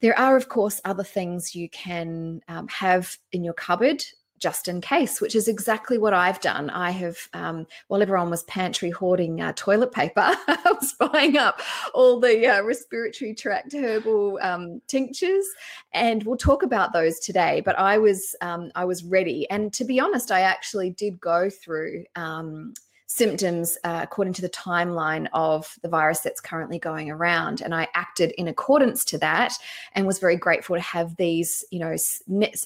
there 0.00 0.18
are, 0.18 0.36
of 0.36 0.48
course, 0.48 0.80
other 0.84 1.04
things 1.04 1.54
you 1.54 1.68
can 1.68 2.42
um, 2.48 2.66
have 2.68 3.16
in 3.30 3.44
your 3.44 3.54
cupboard 3.54 4.04
just 4.42 4.66
in 4.66 4.80
case, 4.80 5.20
which 5.20 5.36
is 5.36 5.46
exactly 5.46 5.96
what 5.96 6.12
I've 6.12 6.40
done. 6.40 6.68
I 6.68 6.90
have, 6.90 7.16
um, 7.32 7.66
while 7.86 8.02
everyone 8.02 8.28
was 8.28 8.42
pantry 8.44 8.90
hoarding 8.90 9.40
uh, 9.40 9.52
toilet 9.54 9.92
paper, 9.92 10.20
I 10.46 10.58
was 10.64 10.92
buying 10.98 11.38
up 11.38 11.60
all 11.94 12.18
the 12.18 12.46
uh, 12.46 12.62
respiratory 12.62 13.34
tract 13.34 13.72
herbal 13.72 14.40
um, 14.42 14.82
tinctures, 14.88 15.46
and 15.92 16.24
we'll 16.24 16.36
talk 16.36 16.64
about 16.64 16.92
those 16.92 17.20
today. 17.20 17.62
But 17.64 17.78
I 17.78 17.98
was, 17.98 18.34
um, 18.40 18.72
I 18.74 18.84
was 18.84 19.04
ready, 19.04 19.48
and 19.48 19.72
to 19.74 19.84
be 19.84 20.00
honest, 20.00 20.32
I 20.32 20.40
actually 20.40 20.90
did 20.90 21.20
go 21.20 21.48
through 21.48 22.04
um, 22.16 22.74
symptoms 23.14 23.76
uh, 23.84 24.00
according 24.02 24.32
to 24.32 24.40
the 24.40 24.48
timeline 24.48 25.28
of 25.34 25.78
the 25.82 25.88
virus 25.88 26.20
that's 26.20 26.40
currently 26.40 26.78
going 26.78 27.10
around. 27.10 27.60
And 27.60 27.74
I 27.74 27.86
acted 27.92 28.30
in 28.38 28.48
accordance 28.48 29.04
to 29.06 29.18
that 29.18 29.52
and 29.94 30.06
was 30.06 30.18
very 30.18 30.36
grateful 30.36 30.76
to 30.76 30.82
have 30.82 31.14
these, 31.16 31.62
you 31.70 31.78
know, 31.78 31.94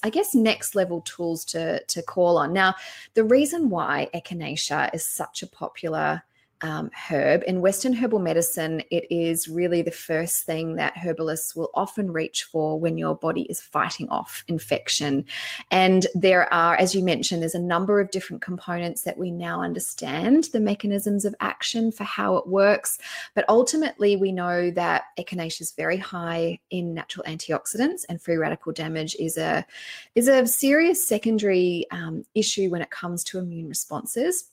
I 0.05 0.11
guess 0.11 0.37
next 0.37 0.76
level 0.76 1.00
tools 1.00 1.45
to, 1.47 1.83
to 1.83 2.00
call 2.00 2.38
on. 2.38 2.53
Now, 2.53 2.76
the 3.15 3.25
reason 3.25 3.71
why 3.71 4.09
echinacea 4.15 4.95
is 4.95 5.05
such 5.05 5.43
a 5.43 5.49
popular 5.49 6.23
um, 6.62 6.90
herb. 7.10 7.42
In 7.46 7.60
Western 7.60 7.92
herbal 7.92 8.18
medicine, 8.18 8.82
it 8.90 9.06
is 9.10 9.48
really 9.48 9.82
the 9.82 9.90
first 9.90 10.44
thing 10.44 10.76
that 10.76 10.96
herbalists 10.96 11.54
will 11.54 11.70
often 11.75 12.10
reach 12.12 12.44
for 12.44 12.78
when 12.78 12.96
your 12.96 13.14
body 13.14 13.42
is 13.42 13.60
fighting 13.60 14.08
off 14.08 14.44
infection. 14.48 15.25
And 15.70 16.06
there 16.14 16.52
are, 16.52 16.76
as 16.76 16.94
you 16.94 17.02
mentioned, 17.02 17.42
there's 17.42 17.54
a 17.54 17.60
number 17.60 18.00
of 18.00 18.10
different 18.10 18.42
components 18.42 19.02
that 19.02 19.18
we 19.18 19.30
now 19.30 19.62
understand 19.62 20.44
the 20.52 20.60
mechanisms 20.60 21.25
of 21.25 21.34
action 21.40 21.92
for 21.92 22.04
how 22.04 22.36
it 22.36 22.46
works. 22.46 22.98
But 23.34 23.44
ultimately, 23.48 24.16
we 24.16 24.32
know 24.32 24.70
that 24.70 25.04
echinacea 25.18 25.60
is 25.60 25.72
very 25.72 25.98
high 25.98 26.58
in 26.70 26.94
natural 26.94 27.25
antioxidants, 27.26 28.04
and 28.08 28.20
free 28.20 28.36
radical 28.36 28.72
damage 28.72 29.14
is 29.18 29.36
a 29.36 29.66
is 30.14 30.28
a 30.28 30.46
serious 30.46 31.06
secondary 31.06 31.86
um, 31.90 32.25
issue 32.34 32.70
when 32.70 32.82
it 32.82 32.90
comes 32.90 33.22
to 33.25 33.38
immune 33.38 33.68
responses 33.68 34.50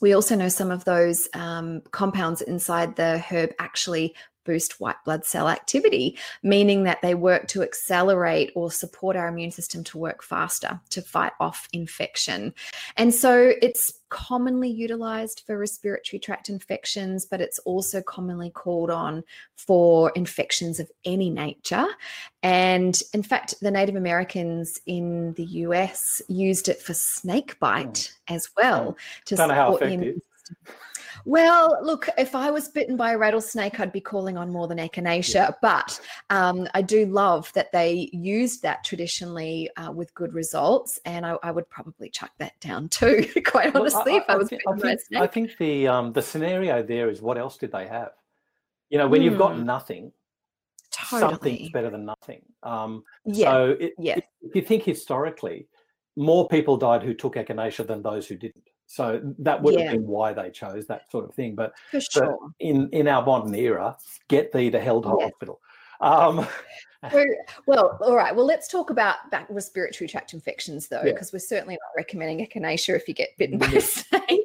we 0.00 0.12
also 0.12 0.34
know 0.34 0.48
some 0.48 0.70
of 0.70 0.84
those 0.84 1.28
um, 1.34 1.82
compounds 1.90 2.42
inside 2.42 2.96
the 2.96 3.18
herb 3.18 3.50
actually 3.58 4.14
boost 4.44 4.80
white 4.80 5.02
blood 5.04 5.24
cell 5.24 5.48
activity, 5.48 6.18
meaning 6.42 6.84
that 6.84 7.02
they 7.02 7.14
work 7.14 7.48
to 7.48 7.62
accelerate 7.62 8.52
or 8.54 8.70
support 8.70 9.16
our 9.16 9.28
immune 9.28 9.50
system 9.50 9.84
to 9.84 9.98
work 9.98 10.22
faster 10.22 10.80
to 10.90 11.02
fight 11.02 11.32
off 11.40 11.68
infection. 11.72 12.54
And 12.96 13.14
so 13.14 13.52
it's 13.60 13.92
commonly 14.14 14.70
utilized 14.70 15.42
for 15.44 15.58
respiratory 15.58 16.20
tract 16.20 16.48
infections, 16.48 17.26
but 17.26 17.40
it's 17.40 17.58
also 17.60 18.00
commonly 18.00 18.48
called 18.50 18.90
on 18.90 19.24
for 19.56 20.12
infections 20.14 20.78
of 20.78 20.88
any 21.04 21.30
nature. 21.30 21.86
And 22.42 23.00
in 23.12 23.22
fact, 23.22 23.54
the 23.60 23.72
Native 23.72 23.96
Americans 23.96 24.80
in 24.86 25.32
the 25.34 25.44
US 25.44 26.22
used 26.28 26.68
it 26.68 26.80
for 26.80 26.94
snake 26.94 27.58
bite 27.58 27.84
mm. 27.84 28.12
as 28.28 28.50
well 28.56 28.92
hmm. 28.92 28.96
to 29.26 29.36
support 29.36 29.80
the 29.80 29.88
immune 29.88 30.22
system. 30.36 30.74
Well, 31.24 31.78
look, 31.82 32.08
if 32.18 32.34
I 32.34 32.50
was 32.50 32.68
bitten 32.68 32.96
by 32.96 33.12
a 33.12 33.18
rattlesnake, 33.18 33.80
I'd 33.80 33.92
be 33.92 34.00
calling 34.00 34.36
on 34.36 34.50
more 34.50 34.68
than 34.68 34.78
echinacea. 34.78 35.34
Yeah. 35.34 35.50
But 35.62 36.00
um, 36.30 36.68
I 36.74 36.82
do 36.82 37.06
love 37.06 37.50
that 37.54 37.72
they 37.72 38.10
used 38.12 38.62
that 38.62 38.84
traditionally 38.84 39.70
uh, 39.76 39.90
with 39.90 40.12
good 40.14 40.34
results, 40.34 41.00
and 41.06 41.24
I, 41.24 41.36
I, 41.42 41.50
would 41.50 41.68
probably 41.70 42.10
chuck 42.10 42.32
that 42.38 42.58
down 42.60 42.88
too. 42.90 43.26
Quite 43.46 43.74
honestly, 43.74 44.12
well, 44.12 44.14
I, 44.14 44.18
if 44.18 44.24
I 44.28 44.36
was 44.36 44.48
I, 44.48 44.56
bitten 44.56 44.78
by 44.78 44.92
a 44.92 44.98
snake. 44.98 45.22
I 45.22 45.26
think 45.26 45.56
the 45.58 45.88
um, 45.88 46.12
the 46.12 46.22
scenario 46.22 46.82
there 46.82 47.08
is 47.08 47.22
what 47.22 47.38
else 47.38 47.56
did 47.56 47.72
they 47.72 47.86
have? 47.86 48.12
You 48.90 48.98
know, 48.98 49.08
when 49.08 49.22
mm. 49.22 49.24
you've 49.24 49.38
got 49.38 49.56
hmm. 49.56 49.64
nothing, 49.64 50.12
totally. 50.90 51.20
something's 51.20 51.70
better 51.70 51.90
than 51.90 52.04
nothing. 52.04 52.42
Um, 52.62 53.02
yeah. 53.24 53.50
So 53.50 53.76
it, 53.80 53.94
yeah. 53.98 54.18
if 54.42 54.54
you 54.54 54.62
think 54.62 54.82
historically, 54.82 55.68
more 56.16 56.46
people 56.48 56.76
died 56.76 57.02
who 57.02 57.14
took 57.14 57.34
echinacea 57.34 57.86
than 57.86 58.02
those 58.02 58.26
who 58.26 58.36
didn't. 58.36 58.68
So 58.86 59.20
that 59.38 59.62
would 59.62 59.74
yeah. 59.74 59.84
have 59.84 59.92
been 59.92 60.06
why 60.06 60.32
they 60.32 60.50
chose 60.50 60.86
that 60.86 61.10
sort 61.10 61.24
of 61.24 61.34
thing. 61.34 61.54
But, 61.54 61.72
sure. 61.90 62.38
but 62.40 62.50
in 62.60 62.88
in 62.90 63.08
our 63.08 63.24
modern 63.24 63.54
era, 63.54 63.96
get 64.28 64.52
thee 64.52 64.70
to 64.70 64.80
hell 64.80 65.02
to 65.02 65.16
yeah. 65.18 65.24
hospital. 65.26 65.60
Um, 66.00 66.46
well, 67.66 67.98
all 68.00 68.16
right. 68.16 68.34
Well, 68.34 68.46
let's 68.46 68.68
talk 68.68 68.90
about 68.90 69.30
back 69.30 69.46
respiratory 69.50 70.08
tract 70.08 70.34
infections, 70.34 70.88
though, 70.88 71.02
because 71.02 71.28
yeah. 71.28 71.36
we're 71.36 71.40
certainly 71.40 71.74
not 71.74 71.96
recommending 71.96 72.46
echinacea 72.46 72.96
if 72.96 73.08
you 73.08 73.14
get 73.14 73.36
bitten 73.38 73.58
by 73.58 73.66
a 73.66 73.80
snake. 73.80 74.43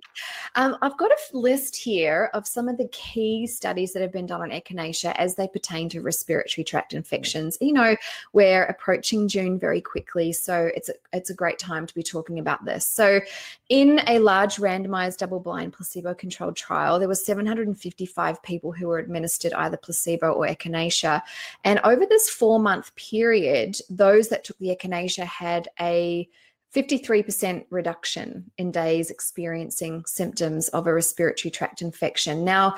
Um, 0.55 0.77
I've 0.81 0.97
got 0.97 1.11
a 1.11 1.37
list 1.37 1.75
here 1.75 2.29
of 2.33 2.47
some 2.47 2.67
of 2.67 2.77
the 2.77 2.87
key 2.89 3.47
studies 3.47 3.93
that 3.93 4.01
have 4.01 4.11
been 4.11 4.25
done 4.25 4.41
on 4.41 4.49
echinacea 4.49 5.13
as 5.15 5.35
they 5.35 5.47
pertain 5.47 5.89
to 5.89 6.01
respiratory 6.01 6.63
tract 6.63 6.93
infections. 6.93 7.57
You 7.61 7.73
know, 7.73 7.95
we're 8.33 8.63
approaching 8.65 9.27
June 9.27 9.59
very 9.59 9.81
quickly, 9.81 10.31
so 10.33 10.69
it's 10.75 10.89
a, 10.89 10.93
it's 11.13 11.29
a 11.29 11.33
great 11.33 11.59
time 11.59 11.85
to 11.85 11.93
be 11.93 12.03
talking 12.03 12.39
about 12.39 12.65
this. 12.65 12.85
So, 12.85 13.21
in 13.69 14.01
a 14.07 14.19
large 14.19 14.57
randomized 14.57 15.17
double-blind 15.17 15.73
placebo-controlled 15.73 16.55
trial, 16.55 16.97
there 16.97 17.07
were 17.07 17.15
755 17.15 18.41
people 18.41 18.71
who 18.71 18.87
were 18.87 18.97
administered 18.97 19.53
either 19.53 19.77
placebo 19.77 20.31
or 20.31 20.47
echinacea, 20.47 21.21
and 21.63 21.79
over 21.83 22.05
this 22.05 22.29
four-month 22.29 22.95
period, 22.95 23.77
those 23.89 24.29
that 24.29 24.43
took 24.43 24.57
the 24.57 24.75
echinacea 24.75 25.25
had 25.25 25.69
a 25.79 26.27
53% 26.75 27.65
reduction 27.69 28.51
in 28.57 28.71
days 28.71 29.09
experiencing 29.09 30.03
symptoms 30.05 30.69
of 30.69 30.87
a 30.87 30.93
respiratory 30.93 31.51
tract 31.51 31.81
infection. 31.81 32.45
Now, 32.45 32.75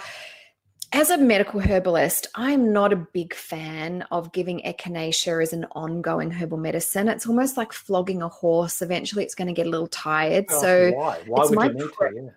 as 0.94 1.10
a 1.10 1.18
medical 1.18 1.62
herbalist, 1.62 2.28
I'm 2.36 2.74
not 2.74 2.92
a 2.92 2.98
big 2.98 3.34
fan 3.34 4.02
of 4.12 4.34
giving 4.34 4.62
echinacea 4.62 5.42
as 5.42 5.54
an 5.54 5.66
ongoing 5.72 6.32
herbal 6.32 6.58
medicine. 6.58 7.08
It's 7.08 7.26
almost 7.26 7.56
like 7.56 7.72
flogging 7.72 8.22
a 8.22 8.28
horse. 8.28 8.82
Eventually, 8.82 9.24
it's 9.24 9.36
going 9.36 9.48
to 9.48 9.54
get 9.54 9.68
a 9.68 9.70
little 9.70 9.88
tired. 9.88 10.46
Oh, 10.50 10.62
so, 10.62 10.92
why? 10.92 11.20
Why 11.28 11.46
would 11.46 11.52
you 11.52 11.74
need 11.74 11.80
to? 11.80 12.12
Yeah. 12.14 12.30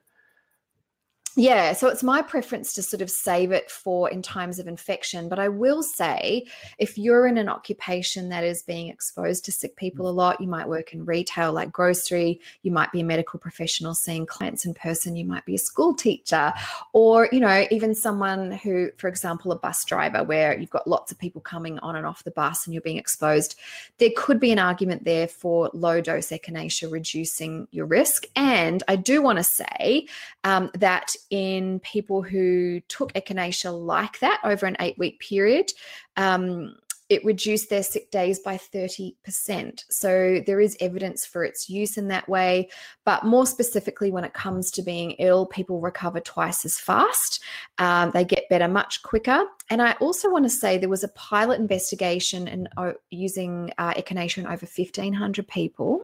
Yeah, 1.36 1.72
so 1.72 1.88
it's 1.88 2.04
my 2.04 2.22
preference 2.22 2.72
to 2.74 2.82
sort 2.82 3.02
of 3.02 3.10
save 3.10 3.50
it 3.50 3.68
for 3.68 4.08
in 4.08 4.22
times 4.22 4.60
of 4.60 4.68
infection. 4.68 5.28
But 5.28 5.40
I 5.40 5.48
will 5.48 5.82
say, 5.82 6.46
if 6.78 6.96
you're 6.96 7.26
in 7.26 7.38
an 7.38 7.48
occupation 7.48 8.28
that 8.28 8.44
is 8.44 8.62
being 8.62 8.88
exposed 8.88 9.44
to 9.46 9.52
sick 9.52 9.74
people 9.74 10.08
a 10.08 10.12
lot, 10.12 10.40
you 10.40 10.46
might 10.46 10.68
work 10.68 10.94
in 10.94 11.04
retail 11.04 11.52
like 11.52 11.72
grocery, 11.72 12.40
you 12.62 12.70
might 12.70 12.92
be 12.92 13.00
a 13.00 13.04
medical 13.04 13.40
professional 13.40 13.94
seeing 13.94 14.26
clients 14.26 14.64
in 14.64 14.74
person, 14.74 15.16
you 15.16 15.24
might 15.24 15.44
be 15.44 15.56
a 15.56 15.58
school 15.58 15.92
teacher, 15.92 16.52
or, 16.92 17.28
you 17.32 17.40
know, 17.40 17.66
even 17.72 17.96
someone 17.96 18.52
who, 18.52 18.90
for 18.96 19.08
example, 19.08 19.50
a 19.50 19.56
bus 19.56 19.84
driver 19.84 20.22
where 20.22 20.56
you've 20.56 20.70
got 20.70 20.86
lots 20.86 21.10
of 21.10 21.18
people 21.18 21.40
coming 21.40 21.80
on 21.80 21.96
and 21.96 22.06
off 22.06 22.22
the 22.22 22.30
bus 22.30 22.64
and 22.64 22.74
you're 22.74 22.80
being 22.80 22.96
exposed, 22.96 23.58
there 23.98 24.10
could 24.16 24.38
be 24.38 24.52
an 24.52 24.60
argument 24.60 25.02
there 25.02 25.26
for 25.26 25.68
low 25.72 26.00
dose 26.00 26.28
echinacea 26.28 26.90
reducing 26.92 27.66
your 27.72 27.86
risk. 27.86 28.26
And 28.36 28.84
I 28.86 28.94
do 28.94 29.20
want 29.20 29.38
to 29.38 29.44
say 29.44 30.06
um, 30.44 30.70
that 30.74 31.16
in 31.30 31.80
people 31.80 32.22
who 32.22 32.80
took 32.88 33.12
echinacea 33.14 33.72
like 33.72 34.18
that 34.20 34.40
over 34.44 34.66
an 34.66 34.76
eight 34.80 34.98
week 34.98 35.20
period. 35.20 35.70
Um, 36.16 36.76
it 37.08 37.24
reduced 37.24 37.68
their 37.68 37.82
sick 37.82 38.10
days 38.10 38.38
by 38.38 38.56
30%. 38.56 39.84
So 39.90 40.42
there 40.46 40.60
is 40.60 40.76
evidence 40.80 41.26
for 41.26 41.44
its 41.44 41.68
use 41.68 41.98
in 41.98 42.08
that 42.08 42.28
way. 42.28 42.70
But 43.04 43.24
more 43.24 43.46
specifically, 43.46 44.10
when 44.10 44.24
it 44.24 44.32
comes 44.32 44.70
to 44.72 44.82
being 44.82 45.12
ill, 45.12 45.44
people 45.46 45.80
recover 45.80 46.20
twice 46.20 46.64
as 46.64 46.78
fast. 46.78 47.42
Um, 47.78 48.10
they 48.12 48.24
get 48.24 48.48
better 48.48 48.68
much 48.68 49.02
quicker. 49.02 49.44
And 49.70 49.82
I 49.82 49.92
also 49.92 50.30
want 50.30 50.44
to 50.44 50.50
say 50.50 50.78
there 50.78 50.88
was 50.88 51.04
a 51.04 51.08
pilot 51.08 51.60
investigation 51.60 52.48
in 52.48 52.68
uh, 52.76 52.92
using 53.10 53.70
uh, 53.78 53.94
echinacea 53.94 54.38
in 54.38 54.46
over 54.46 54.66
1,500 54.66 55.46
people 55.48 56.02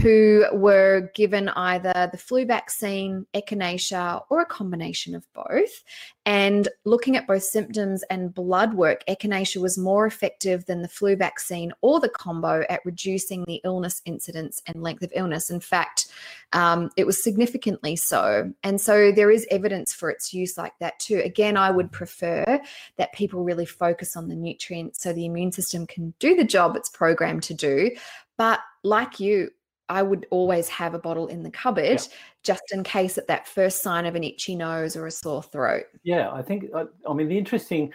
who 0.00 0.44
were 0.52 1.10
given 1.14 1.48
either 1.50 2.08
the 2.12 2.18
flu 2.18 2.44
vaccine, 2.44 3.26
echinacea, 3.34 4.22
or 4.30 4.40
a 4.40 4.46
combination 4.46 5.14
of 5.14 5.26
both. 5.32 5.84
And 6.28 6.68
looking 6.84 7.16
at 7.16 7.26
both 7.26 7.42
symptoms 7.42 8.02
and 8.10 8.34
blood 8.34 8.74
work, 8.74 9.02
echinacea 9.08 9.62
was 9.62 9.78
more 9.78 10.04
effective 10.04 10.66
than 10.66 10.82
the 10.82 10.88
flu 10.88 11.16
vaccine 11.16 11.72
or 11.80 12.00
the 12.00 12.10
combo 12.10 12.66
at 12.68 12.84
reducing 12.84 13.46
the 13.46 13.62
illness 13.64 14.02
incidence 14.04 14.60
and 14.66 14.82
length 14.82 15.02
of 15.02 15.10
illness. 15.14 15.48
In 15.48 15.58
fact, 15.58 16.08
um, 16.52 16.90
it 16.98 17.06
was 17.06 17.24
significantly 17.24 17.96
so. 17.96 18.52
And 18.62 18.78
so 18.78 19.10
there 19.10 19.30
is 19.30 19.46
evidence 19.50 19.94
for 19.94 20.10
its 20.10 20.34
use 20.34 20.58
like 20.58 20.78
that 20.80 20.98
too. 20.98 21.22
Again, 21.24 21.56
I 21.56 21.70
would 21.70 21.90
prefer 21.90 22.60
that 22.98 23.14
people 23.14 23.42
really 23.42 23.64
focus 23.64 24.14
on 24.14 24.28
the 24.28 24.36
nutrients 24.36 25.02
so 25.02 25.14
the 25.14 25.24
immune 25.24 25.52
system 25.52 25.86
can 25.86 26.12
do 26.18 26.36
the 26.36 26.44
job 26.44 26.76
it's 26.76 26.90
programmed 26.90 27.44
to 27.44 27.54
do. 27.54 27.92
But 28.36 28.60
like 28.84 29.18
you, 29.18 29.50
I 29.88 30.02
would 30.02 30.26
always 30.30 30.68
have 30.68 30.94
a 30.94 30.98
bottle 30.98 31.28
in 31.28 31.42
the 31.42 31.50
cupboard 31.50 31.84
yeah. 31.84 32.16
just 32.42 32.62
in 32.72 32.82
case 32.82 33.18
at 33.18 33.26
that 33.28 33.46
first 33.48 33.82
sign 33.82 34.06
of 34.06 34.14
an 34.14 34.24
itchy 34.24 34.54
nose 34.54 34.96
or 34.96 35.06
a 35.06 35.10
sore 35.10 35.42
throat. 35.42 35.84
Yeah, 36.02 36.30
I 36.30 36.42
think, 36.42 36.66
uh, 36.74 36.86
I 37.08 37.14
mean, 37.14 37.28
the 37.28 37.38
interesting, 37.38 37.92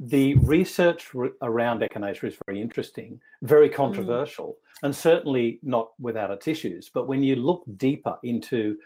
the 0.00 0.34
research 0.36 1.10
around 1.42 1.80
echinacea 1.80 2.24
is 2.24 2.36
very 2.46 2.60
interesting, 2.60 3.20
very 3.42 3.68
mm. 3.68 3.74
controversial, 3.74 4.48
mm. 4.48 4.86
and 4.86 4.94
certainly 4.94 5.58
not 5.62 5.90
without 6.00 6.30
its 6.30 6.48
issues. 6.48 6.90
But 6.92 7.08
when 7.08 7.22
you 7.22 7.36
look 7.36 7.64
deeper 7.76 8.16
into 8.22 8.76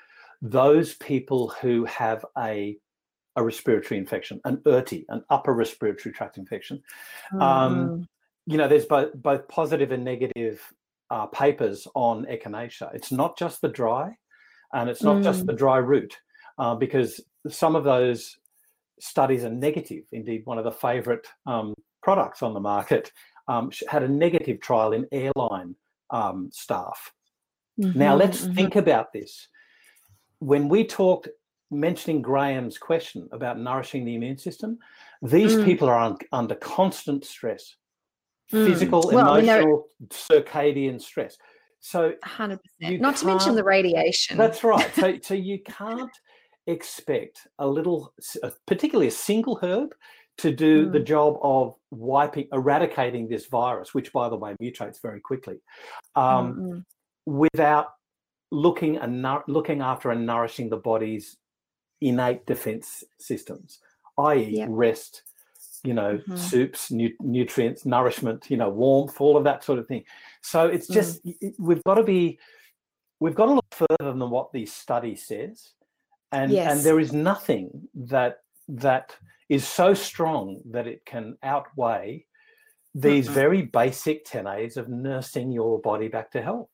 those 0.42 0.94
people 0.94 1.48
who 1.60 1.84
have 1.86 2.24
a 2.38 2.76
a 3.36 3.42
respiratory 3.42 3.98
infection, 3.98 4.40
an 4.44 4.56
URTI, 4.58 5.04
an 5.10 5.22
upper 5.28 5.52
respiratory 5.52 6.12
tract 6.12 6.38
infection. 6.38 6.82
Mm. 7.32 7.42
Um, 7.42 8.08
you 8.46 8.56
know, 8.56 8.66
there's 8.66 8.86
both 8.86 9.10
both 9.14 9.46
positive 9.48 9.92
and 9.92 10.04
negative 10.04 10.60
uh, 11.10 11.26
papers 11.26 11.86
on 11.94 12.26
echinacea. 12.26 12.94
It's 12.94 13.12
not 13.12 13.38
just 13.38 13.60
the 13.60 13.68
dry, 13.68 14.16
and 14.72 14.88
it's 14.90 15.02
not 15.02 15.16
mm. 15.16 15.24
just 15.24 15.46
the 15.46 15.52
dry 15.52 15.78
root, 15.78 16.16
uh, 16.58 16.74
because 16.74 17.20
some 17.48 17.76
of 17.76 17.84
those 17.84 18.36
studies 19.00 19.44
are 19.44 19.50
negative. 19.50 20.04
Indeed, 20.12 20.42
one 20.44 20.58
of 20.58 20.64
the 20.64 20.72
favourite 20.72 21.26
um, 21.46 21.74
products 22.02 22.42
on 22.42 22.54
the 22.54 22.60
market 22.60 23.12
um, 23.48 23.70
had 23.88 24.02
a 24.02 24.08
negative 24.08 24.60
trial 24.60 24.92
in 24.92 25.06
airline 25.12 25.76
um, 26.10 26.50
staff. 26.52 27.12
Mm-hmm, 27.80 27.98
now, 27.98 28.16
let's 28.16 28.42
mm-hmm. 28.42 28.54
think 28.54 28.76
about 28.76 29.12
this. 29.12 29.48
When 30.38 30.68
we 30.68 30.84
talked, 30.84 31.28
mentioning 31.70 32.22
Graham's 32.22 32.78
question 32.78 33.28
about 33.32 33.58
nourishing 33.58 34.04
the 34.04 34.14
immune 34.14 34.38
system, 34.38 34.78
these 35.22 35.54
mm. 35.54 35.64
people 35.64 35.88
are 35.88 35.98
un- 35.98 36.18
under 36.32 36.54
constant 36.54 37.24
stress 37.24 37.76
mm. 38.52 38.66
physical, 38.66 39.10
well, 39.12 39.36
emotional, 39.36 39.88
circadian 40.08 41.00
stress. 41.00 41.36
So 41.80 42.14
100%. 42.24 42.58
Not 43.00 43.16
to 43.16 43.26
mention 43.26 43.54
the 43.54 43.64
radiation. 43.64 44.36
That's 44.36 44.64
right. 44.64 44.92
So, 44.94 45.18
so 45.22 45.34
you 45.50 45.60
can't 45.60 46.10
expect 46.66 47.46
a 47.58 47.66
little, 47.66 48.12
particularly 48.66 49.08
a 49.08 49.12
single 49.12 49.58
herb, 49.62 49.94
to 50.38 50.52
do 50.52 50.86
mm. 50.86 50.92
the 50.92 51.00
job 51.00 51.38
of 51.42 51.74
wiping, 51.90 52.48
eradicating 52.52 53.28
this 53.28 53.46
virus, 53.46 53.94
which, 53.94 54.12
by 54.12 54.28
the 54.28 54.36
way, 54.36 54.54
mutates 54.60 55.00
very 55.00 55.20
quickly, 55.20 55.56
um, 56.14 56.54
mm-hmm. 56.54 56.78
without 57.38 57.86
looking 58.50 58.96
and 58.98 59.26
looking 59.48 59.80
after 59.80 60.10
and 60.10 60.26
nourishing 60.26 60.68
the 60.68 60.76
body's 60.76 61.36
innate 62.00 62.44
defense 62.46 63.02
systems, 63.18 63.80
i.e., 64.18 64.58
yep. 64.58 64.68
rest, 64.70 65.22
you 65.84 65.94
know, 65.94 66.18
mm-hmm. 66.18 66.36
soups, 66.36 66.90
nu- 66.90 67.16
nutrients, 67.20 67.84
nourishment, 67.86 68.46
you 68.48 68.56
know, 68.56 68.68
warmth, 68.68 69.20
all 69.20 69.36
of 69.36 69.44
that 69.44 69.64
sort 69.64 69.78
of 69.78 69.86
thing. 69.86 70.04
So 70.42 70.66
it's 70.66 70.86
just 70.86 71.24
mm. 71.24 71.52
we've 71.58 71.82
got 71.84 71.94
to 71.94 72.02
be 72.02 72.38
we've 73.20 73.34
got 73.34 73.46
to 73.46 73.54
look 73.54 73.74
further 73.74 74.12
than 74.12 74.30
what 74.30 74.52
the 74.52 74.66
study 74.66 75.16
says, 75.16 75.72
and 76.32 76.52
yes. 76.52 76.72
and 76.72 76.80
there 76.82 77.00
is 77.00 77.12
nothing 77.12 77.88
that 77.94 78.38
that 78.68 79.14
is 79.48 79.66
so 79.66 79.94
strong 79.94 80.60
that 80.70 80.86
it 80.86 81.04
can 81.04 81.36
outweigh 81.42 82.26
these 82.94 83.26
mm-hmm. 83.26 83.34
very 83.34 83.62
basic 83.62 84.26
tenays 84.26 84.76
of 84.76 84.88
nursing 84.88 85.52
your 85.52 85.80
body 85.80 86.08
back 86.08 86.30
to 86.32 86.42
health. 86.42 86.68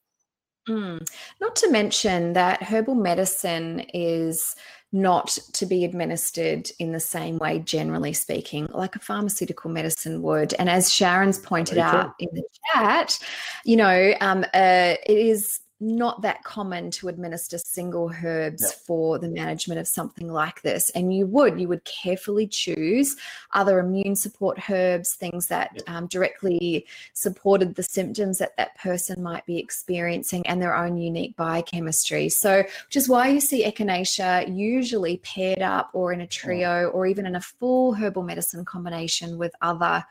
Mm. 0.68 1.06
Not 1.40 1.56
to 1.56 1.70
mention 1.70 2.34
that 2.34 2.62
herbal 2.62 2.94
medicine 2.94 3.80
is 3.92 4.54
not 4.92 5.38
to 5.54 5.64
be 5.64 5.84
administered 5.84 6.70
in 6.78 6.92
the 6.92 7.00
same 7.00 7.38
way, 7.38 7.58
generally 7.58 8.12
speaking, 8.12 8.68
like 8.72 8.94
a 8.94 8.98
pharmaceutical 8.98 9.70
medicine 9.70 10.20
would. 10.22 10.52
And 10.54 10.68
as 10.68 10.92
Sharon's 10.92 11.38
pointed 11.38 11.78
out 11.78 12.14
in 12.18 12.28
the 12.32 12.42
chat, 12.72 13.18
you 13.64 13.76
know, 13.76 14.14
um, 14.20 14.44
uh, 14.52 14.94
it 15.06 15.18
is 15.18 15.60
not 15.82 16.22
that 16.22 16.44
common 16.44 16.90
to 16.92 17.08
administer 17.08 17.58
single 17.58 18.10
herbs 18.22 18.62
no. 18.62 18.68
for 18.86 19.18
the 19.18 19.28
management 19.28 19.80
of 19.80 19.88
something 19.88 20.28
like 20.28 20.62
this. 20.62 20.90
And 20.90 21.14
you 21.14 21.26
would, 21.26 21.60
you 21.60 21.66
would 21.66 21.84
carefully 21.84 22.46
choose 22.46 23.16
other 23.52 23.80
immune 23.80 24.14
support 24.14 24.70
herbs, 24.70 25.14
things 25.14 25.48
that 25.48 25.70
yeah. 25.74 25.96
um, 25.98 26.06
directly 26.06 26.86
supported 27.14 27.74
the 27.74 27.82
symptoms 27.82 28.38
that 28.38 28.56
that 28.56 28.78
person 28.78 29.22
might 29.22 29.44
be 29.44 29.58
experiencing 29.58 30.46
and 30.46 30.62
their 30.62 30.76
own 30.76 30.96
unique 30.96 31.36
biochemistry. 31.36 32.28
So, 32.28 32.58
which 32.58 32.96
is 32.96 33.08
why 33.08 33.28
you 33.28 33.40
see 33.40 33.64
echinacea 33.64 34.56
usually 34.56 35.16
paired 35.18 35.62
up 35.62 35.90
or 35.92 36.12
in 36.12 36.20
a 36.20 36.26
trio 36.26 36.86
or 36.90 37.06
even 37.06 37.26
in 37.26 37.34
a 37.34 37.40
full 37.40 37.92
herbal 37.92 38.22
medicine 38.22 38.64
combination 38.64 39.36
with 39.36 39.52
other 39.60 40.04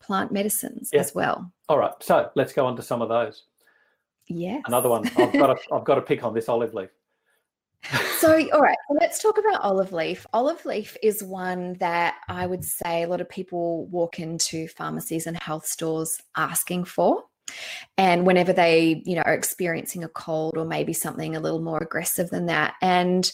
plant 0.00 0.30
medicines 0.30 0.90
yeah. 0.92 1.00
as 1.00 1.14
well. 1.14 1.52
All 1.68 1.78
right. 1.78 1.92
So 2.00 2.30
let's 2.36 2.52
go 2.52 2.64
on 2.66 2.76
to 2.76 2.82
some 2.82 3.02
of 3.02 3.08
those. 3.08 3.42
Yeah. 4.28 4.60
Another 4.66 4.88
one. 4.88 5.06
I've 5.16 5.32
got 5.32 5.46
to, 5.46 5.56
I've 5.72 5.84
got 5.84 5.94
to 5.96 6.02
pick 6.02 6.22
on 6.22 6.34
this 6.34 6.48
olive 6.48 6.74
leaf. 6.74 6.90
so, 8.18 8.48
all 8.52 8.60
right, 8.60 8.76
let's 8.90 9.22
talk 9.22 9.38
about 9.38 9.60
olive 9.62 9.92
leaf. 9.92 10.26
Olive 10.32 10.64
leaf 10.64 10.96
is 11.02 11.22
one 11.22 11.74
that 11.74 12.16
I 12.28 12.46
would 12.46 12.64
say 12.64 13.02
a 13.02 13.08
lot 13.08 13.20
of 13.20 13.28
people 13.28 13.86
walk 13.86 14.18
into 14.18 14.68
pharmacies 14.68 15.26
and 15.26 15.40
health 15.40 15.66
stores 15.66 16.20
asking 16.36 16.84
for. 16.84 17.24
And 17.96 18.26
whenever 18.26 18.52
they, 18.52 19.02
you 19.06 19.16
know, 19.16 19.22
are 19.22 19.34
experiencing 19.34 20.04
a 20.04 20.08
cold 20.08 20.56
or 20.56 20.64
maybe 20.64 20.92
something 20.92 21.34
a 21.34 21.40
little 21.40 21.62
more 21.62 21.78
aggressive 21.78 22.28
than 22.30 22.46
that. 22.46 22.74
And 22.82 23.30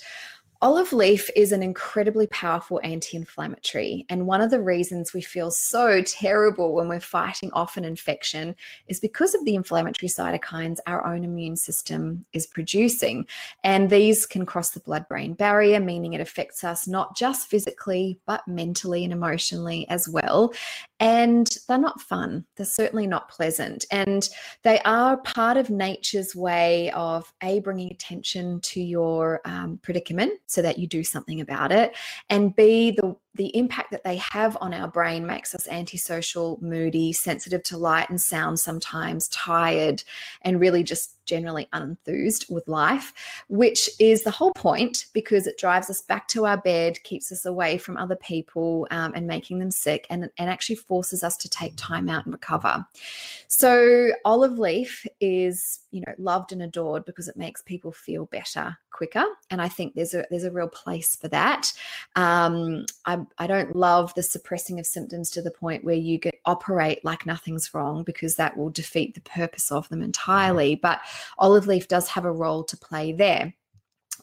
Olive 0.62 0.92
leaf 0.92 1.28
is 1.36 1.52
an 1.52 1.62
incredibly 1.62 2.26
powerful 2.28 2.80
anti 2.82 3.16
inflammatory. 3.16 4.06
And 4.08 4.26
one 4.26 4.40
of 4.40 4.50
the 4.50 4.62
reasons 4.62 5.12
we 5.12 5.20
feel 5.20 5.50
so 5.50 6.00
terrible 6.02 6.74
when 6.74 6.88
we're 6.88 7.00
fighting 7.00 7.50
off 7.52 7.76
an 7.76 7.84
infection 7.84 8.54
is 8.86 9.00
because 9.00 9.34
of 9.34 9.44
the 9.44 9.56
inflammatory 9.56 10.08
cytokines 10.08 10.78
our 10.86 11.06
own 11.06 11.24
immune 11.24 11.56
system 11.56 12.24
is 12.32 12.46
producing. 12.46 13.26
And 13.62 13.90
these 13.90 14.26
can 14.26 14.46
cross 14.46 14.70
the 14.70 14.80
blood 14.80 15.06
brain 15.08 15.34
barrier, 15.34 15.80
meaning 15.80 16.14
it 16.14 16.20
affects 16.20 16.64
us 16.64 16.86
not 16.86 17.16
just 17.16 17.48
physically, 17.48 18.18
but 18.24 18.46
mentally 18.48 19.04
and 19.04 19.12
emotionally 19.12 19.86
as 19.88 20.08
well. 20.08 20.54
And 21.00 21.50
they're 21.68 21.76
not 21.76 22.00
fun. 22.00 22.46
They're 22.56 22.64
certainly 22.64 23.06
not 23.06 23.28
pleasant. 23.28 23.84
And 23.90 24.26
they 24.62 24.78
are 24.80 25.18
part 25.18 25.56
of 25.56 25.68
nature's 25.68 26.34
way 26.34 26.90
of 26.92 27.30
A, 27.42 27.60
bringing 27.60 27.90
attention 27.90 28.60
to 28.60 28.80
your 28.80 29.40
um, 29.44 29.78
predicament 29.82 30.32
so 30.54 30.62
that 30.62 30.78
you 30.78 30.86
do 30.86 31.02
something 31.04 31.40
about 31.40 31.72
it, 31.72 31.96
and 32.30 32.54
be 32.54 32.92
the 32.92 33.16
the 33.34 33.56
impact 33.56 33.90
that 33.90 34.04
they 34.04 34.16
have 34.16 34.56
on 34.60 34.72
our 34.72 34.88
brain 34.88 35.26
makes 35.26 35.54
us 35.54 35.66
antisocial, 35.68 36.58
moody, 36.60 37.12
sensitive 37.12 37.62
to 37.64 37.76
light 37.76 38.08
and 38.08 38.20
sound 38.20 38.60
sometimes, 38.60 39.28
tired, 39.28 40.04
and 40.42 40.60
really 40.60 40.84
just 40.84 41.16
generally 41.24 41.68
unenthused 41.72 42.50
with 42.50 42.68
life, 42.68 43.12
which 43.48 43.90
is 43.98 44.22
the 44.22 44.30
whole 44.30 44.52
point 44.52 45.06
because 45.14 45.46
it 45.46 45.58
drives 45.58 45.90
us 45.90 46.02
back 46.02 46.28
to 46.28 46.46
our 46.46 46.58
bed, 46.58 47.02
keeps 47.02 47.32
us 47.32 47.46
away 47.46 47.78
from 47.78 47.96
other 47.96 48.16
people 48.16 48.86
um, 48.90 49.12
and 49.14 49.26
making 49.26 49.58
them 49.58 49.70
sick, 49.70 50.06
and, 50.10 50.30
and 50.38 50.50
actually 50.50 50.76
forces 50.76 51.24
us 51.24 51.36
to 51.38 51.48
take 51.48 51.72
time 51.76 52.08
out 52.08 52.26
and 52.26 52.34
recover. 52.34 52.86
So, 53.48 54.12
olive 54.24 54.58
leaf 54.58 55.06
is 55.20 55.80
you 55.90 56.00
know 56.00 56.12
loved 56.18 56.52
and 56.52 56.62
adored 56.62 57.04
because 57.04 57.28
it 57.28 57.36
makes 57.36 57.62
people 57.62 57.92
feel 57.92 58.26
better 58.26 58.76
quicker 58.90 59.24
and 59.50 59.62
i 59.62 59.68
think 59.68 59.94
there's 59.94 60.12
a 60.12 60.24
there's 60.28 60.44
a 60.44 60.50
real 60.50 60.68
place 60.68 61.14
for 61.14 61.28
that 61.28 61.72
um, 62.16 62.84
I, 63.06 63.18
I 63.38 63.46
don't 63.46 63.74
love 63.76 64.14
the 64.14 64.22
suppressing 64.22 64.78
of 64.78 64.86
symptoms 64.86 65.30
to 65.30 65.42
the 65.42 65.50
point 65.50 65.84
where 65.84 65.94
you 65.94 66.18
get 66.18 66.40
operate 66.44 67.04
like 67.04 67.26
nothing's 67.26 67.72
wrong 67.74 68.04
because 68.04 68.36
that 68.36 68.56
will 68.56 68.70
defeat 68.70 69.14
the 69.14 69.20
purpose 69.20 69.70
of 69.70 69.88
them 69.88 70.02
entirely. 70.02 70.74
But 70.74 71.00
olive 71.38 71.66
leaf 71.66 71.88
does 71.88 72.08
have 72.08 72.24
a 72.24 72.32
role 72.32 72.64
to 72.64 72.76
play 72.76 73.12
there. 73.12 73.54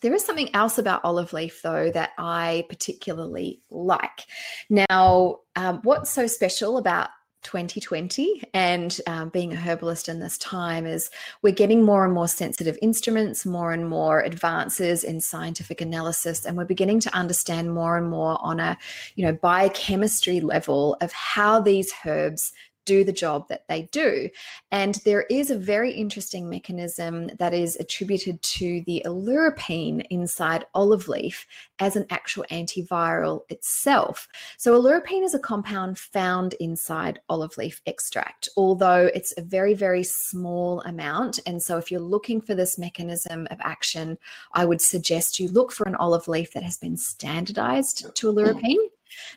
There 0.01 0.13
is 0.13 0.25
something 0.25 0.53
else 0.55 0.77
about 0.77 1.01
olive 1.03 1.31
leaf, 1.31 1.61
though, 1.61 1.91
that 1.91 2.11
I 2.17 2.65
particularly 2.69 3.61
like. 3.69 4.25
Now, 4.69 5.39
um, 5.55 5.79
what's 5.83 6.09
so 6.09 6.25
special 6.25 6.77
about 6.77 7.09
2020 7.43 8.43
and 8.53 8.99
um, 9.07 9.29
being 9.29 9.53
a 9.53 9.55
herbalist 9.55 10.07
in 10.07 10.19
this 10.19 10.37
time 10.37 10.85
is 10.85 11.09
we're 11.41 11.53
getting 11.53 11.83
more 11.83 12.05
and 12.05 12.13
more 12.13 12.27
sensitive 12.27 12.77
instruments 12.81 13.45
more 13.45 13.71
and 13.71 13.89
more 13.89 14.21
advances 14.21 15.03
in 15.03 15.19
scientific 15.19 15.81
analysis 15.81 16.45
and 16.45 16.55
we're 16.55 16.65
beginning 16.65 16.99
to 16.99 17.13
understand 17.15 17.73
more 17.73 17.97
and 17.97 18.09
more 18.09 18.37
on 18.41 18.59
a 18.59 18.77
you 19.15 19.25
know 19.25 19.33
biochemistry 19.33 20.39
level 20.39 20.95
of 21.01 21.11
how 21.11 21.59
these 21.59 21.91
herbs 22.05 22.53
do 22.85 23.03
the 23.03 23.11
job 23.11 23.47
that 23.49 23.67
they 23.67 23.83
do. 23.91 24.29
And 24.71 24.95
there 25.05 25.23
is 25.23 25.51
a 25.51 25.57
very 25.57 25.91
interesting 25.91 26.49
mechanism 26.49 27.29
that 27.39 27.53
is 27.53 27.75
attributed 27.77 28.41
to 28.41 28.83
the 28.85 29.03
oleuropein 29.05 30.05
inside 30.09 30.65
olive 30.73 31.07
leaf 31.07 31.45
as 31.79 31.95
an 31.95 32.05
actual 32.09 32.45
antiviral 32.51 33.41
itself. 33.49 34.27
So, 34.57 34.79
oleuropein 34.79 35.23
is 35.23 35.33
a 35.33 35.39
compound 35.39 35.97
found 35.97 36.53
inside 36.55 37.19
olive 37.29 37.57
leaf 37.57 37.81
extract, 37.85 38.49
although 38.57 39.09
it's 39.13 39.33
a 39.37 39.41
very, 39.41 39.73
very 39.73 40.03
small 40.03 40.81
amount. 40.81 41.39
And 41.45 41.61
so, 41.61 41.77
if 41.77 41.91
you're 41.91 41.99
looking 41.99 42.41
for 42.41 42.55
this 42.55 42.77
mechanism 42.77 43.47
of 43.51 43.59
action, 43.61 44.17
I 44.53 44.65
would 44.65 44.81
suggest 44.81 45.39
you 45.39 45.49
look 45.49 45.71
for 45.71 45.87
an 45.87 45.95
olive 45.95 46.27
leaf 46.27 46.53
that 46.53 46.63
has 46.63 46.77
been 46.77 46.97
standardized 46.97 48.15
to 48.15 48.27
mm. 48.27 48.33
oleuropein. 48.33 48.77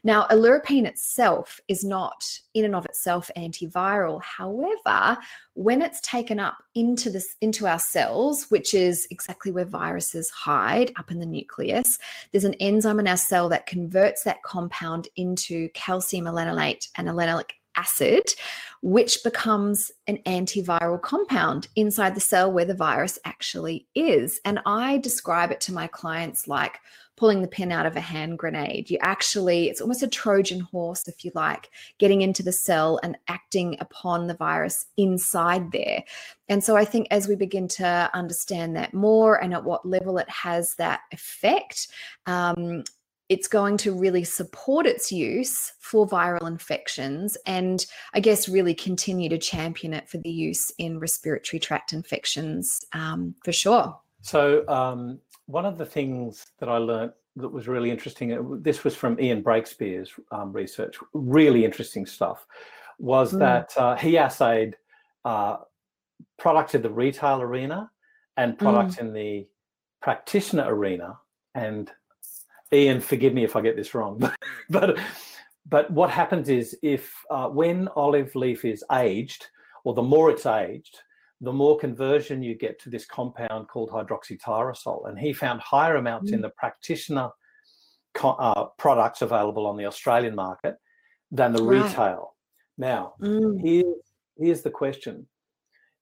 Now, 0.02 0.26
oleuropein 0.30 0.86
itself 0.86 1.60
is 1.68 1.84
not 1.84 2.24
in 2.54 2.64
and 2.64 2.74
of 2.74 2.84
itself 2.84 3.30
antiviral. 3.36 4.22
However, 4.22 5.18
when 5.54 5.82
it's 5.82 6.00
taken 6.00 6.38
up 6.40 6.56
into 6.74 7.10
this 7.10 7.36
into 7.40 7.66
our 7.66 7.78
cells, 7.78 8.46
which 8.50 8.74
is 8.74 9.06
exactly 9.10 9.52
where 9.52 9.64
viruses 9.64 10.30
hide 10.30 10.92
up 10.96 11.10
in 11.10 11.18
the 11.18 11.26
nucleus, 11.26 11.98
there's 12.32 12.44
an 12.44 12.54
enzyme 12.54 13.00
in 13.00 13.08
our 13.08 13.16
cell 13.16 13.48
that 13.48 13.66
converts 13.66 14.24
that 14.24 14.42
compound 14.42 15.08
into 15.16 15.68
calcium 15.70 16.26
elenolate 16.26 16.88
and 16.96 17.08
elenolic 17.08 17.50
acid, 17.76 18.22
which 18.82 19.22
becomes 19.24 19.90
an 20.06 20.18
antiviral 20.26 21.00
compound 21.00 21.68
inside 21.76 22.14
the 22.14 22.20
cell 22.20 22.50
where 22.50 22.64
the 22.64 22.74
virus 22.74 23.18
actually 23.24 23.86
is. 23.94 24.40
And 24.44 24.60
I 24.66 24.98
describe 24.98 25.50
it 25.50 25.60
to 25.62 25.72
my 25.74 25.86
clients 25.86 26.46
like 26.46 26.78
pulling 27.16 27.42
the 27.42 27.48
pin 27.48 27.70
out 27.70 27.86
of 27.86 27.96
a 27.96 28.00
hand 28.00 28.38
grenade. 28.38 28.90
You 28.90 28.98
actually, 29.00 29.68
it's 29.68 29.80
almost 29.80 30.02
a 30.02 30.08
Trojan 30.08 30.60
horse, 30.60 31.06
if 31.06 31.24
you 31.24 31.30
like, 31.34 31.70
getting 31.98 32.22
into 32.22 32.42
the 32.42 32.52
cell 32.52 32.98
and 33.02 33.16
acting 33.28 33.76
upon 33.80 34.26
the 34.26 34.34
virus 34.34 34.86
inside 34.96 35.72
there. 35.72 36.02
And 36.48 36.62
so 36.62 36.76
I 36.76 36.84
think 36.84 37.06
as 37.10 37.28
we 37.28 37.36
begin 37.36 37.68
to 37.68 38.10
understand 38.14 38.76
that 38.76 38.94
more 38.94 39.42
and 39.42 39.54
at 39.54 39.64
what 39.64 39.86
level 39.86 40.18
it 40.18 40.28
has 40.28 40.74
that 40.76 41.00
effect, 41.12 41.88
um, 42.26 42.84
it's 43.28 43.48
going 43.48 43.76
to 43.78 43.94
really 43.94 44.24
support 44.24 44.86
its 44.86 45.10
use 45.10 45.72
for 45.80 46.06
viral 46.06 46.46
infections 46.46 47.38
and 47.46 47.86
I 48.12 48.20
guess 48.20 48.48
really 48.48 48.74
continue 48.74 49.30
to 49.30 49.38
champion 49.38 49.94
it 49.94 50.08
for 50.08 50.18
the 50.18 50.30
use 50.30 50.70
in 50.78 50.98
respiratory 50.98 51.58
tract 51.58 51.92
infections 51.92 52.80
um, 52.92 53.34
for 53.42 53.52
sure. 53.52 53.98
So, 54.20 54.66
um, 54.68 55.20
one 55.46 55.66
of 55.66 55.78
the 55.78 55.86
things 55.86 56.46
that 56.58 56.68
I 56.68 56.78
learned 56.78 57.12
that 57.36 57.48
was 57.48 57.68
really 57.68 57.90
interesting, 57.90 58.32
uh, 58.32 58.42
this 58.60 58.84
was 58.84 58.94
from 58.94 59.20
Ian 59.20 59.42
Breakspear's 59.42 60.10
um, 60.30 60.52
research, 60.52 60.96
really 61.12 61.64
interesting 61.64 62.06
stuff, 62.06 62.46
was 62.98 63.32
mm. 63.32 63.40
that 63.40 63.76
uh, 63.76 63.96
he 63.96 64.16
assayed 64.16 64.76
uh, 65.24 65.56
products 66.38 66.74
in 66.74 66.82
the 66.82 66.90
retail 66.90 67.42
arena 67.42 67.90
and 68.36 68.58
products 68.58 68.96
mm. 68.96 69.00
in 69.00 69.12
the 69.12 69.46
practitioner 70.00 70.72
arena. 70.72 71.18
And 71.54 71.90
Ian, 72.72 73.00
forgive 73.00 73.34
me 73.34 73.44
if 73.44 73.56
I 73.56 73.60
get 73.60 73.76
this 73.76 73.94
wrong, 73.94 74.18
but 74.18 74.36
but, 74.70 74.98
but 75.66 75.90
what 75.90 76.10
happens 76.10 76.48
is 76.48 76.76
if 76.82 77.12
uh, 77.30 77.48
when 77.48 77.88
olive 77.96 78.34
leaf 78.34 78.64
is 78.64 78.84
aged, 78.92 79.46
or 79.84 79.94
the 79.94 80.02
more 80.02 80.30
it's 80.30 80.46
aged, 80.46 81.00
the 81.44 81.52
more 81.52 81.78
conversion 81.78 82.42
you 82.42 82.54
get 82.54 82.80
to 82.80 82.90
this 82.90 83.04
compound 83.04 83.68
called 83.68 83.90
hydroxytyrosol. 83.90 85.08
And 85.08 85.18
he 85.18 85.32
found 85.32 85.60
higher 85.60 85.96
amounts 85.96 86.30
mm. 86.30 86.34
in 86.34 86.40
the 86.40 86.50
practitioner 86.50 87.30
uh, 88.22 88.64
products 88.78 89.22
available 89.22 89.66
on 89.66 89.76
the 89.76 89.86
Australian 89.86 90.34
market 90.34 90.76
than 91.30 91.52
the 91.52 91.62
right. 91.62 91.82
retail. 91.84 92.34
Now, 92.78 93.14
mm. 93.20 93.60
here, 93.60 93.94
here's 94.36 94.62
the 94.62 94.70
question 94.70 95.26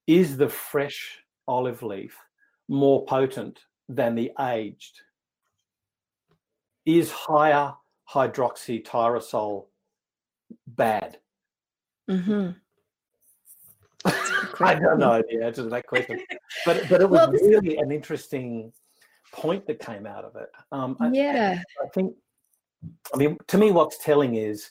Is 0.06 0.36
the 0.36 0.48
fresh 0.48 1.18
olive 1.48 1.82
leaf 1.82 2.16
more 2.68 3.04
potent 3.06 3.60
than 3.88 4.14
the 4.14 4.32
aged? 4.40 5.00
Is 6.84 7.10
higher 7.10 7.74
hydroxytyrosol 8.10 9.66
bad? 10.66 11.18
Mm-hmm. 12.10 12.50
I 14.60 14.74
don't 14.74 14.98
know 14.98 15.22
the 15.30 15.44
answer 15.44 15.62
to 15.62 15.68
that 15.68 15.86
question, 15.86 16.20
but 16.66 16.88
but 16.88 17.00
it 17.00 17.08
was 17.08 17.28
well, 17.28 17.32
really 17.32 17.76
an 17.78 17.90
interesting 17.92 18.72
point 19.32 19.66
that 19.66 19.80
came 19.80 20.06
out 20.06 20.24
of 20.24 20.36
it. 20.36 20.48
Um, 20.70 20.96
yeah, 21.12 21.62
I, 21.80 21.84
I 21.84 21.88
think. 21.88 22.14
I 23.14 23.16
mean, 23.16 23.38
to 23.46 23.58
me, 23.58 23.70
what's 23.70 23.98
telling 23.98 24.34
is 24.34 24.70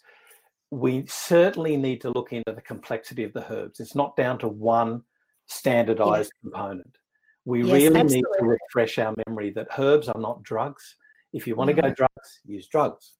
we 0.70 1.06
certainly 1.08 1.78
need 1.78 2.02
to 2.02 2.10
look 2.10 2.34
into 2.34 2.52
the 2.54 2.62
complexity 2.62 3.24
of 3.24 3.34
the 3.34 3.50
herbs. 3.52 3.80
It's 3.80 3.96
not 3.96 4.16
down 4.16 4.38
to 4.40 4.48
one 4.48 5.04
standardized 5.48 6.32
yeah. 6.44 6.50
component. 6.50 6.98
We 7.46 7.64
yes, 7.64 7.72
really 7.72 8.00
absolutely. 8.00 8.16
need 8.18 8.26
to 8.40 8.46
refresh 8.46 9.00
our 9.00 9.14
memory 9.28 9.52
that 9.52 9.68
herbs 9.78 10.08
are 10.08 10.20
not 10.20 10.44
drugs. 10.44 10.96
If 11.34 11.48
you 11.48 11.56
want 11.56 11.72
mm. 11.72 11.76
to 11.76 11.82
go 11.82 11.88
mm-hmm. 11.88 11.96
drugs, 11.96 12.40
use 12.46 12.68
drugs. 12.68 13.14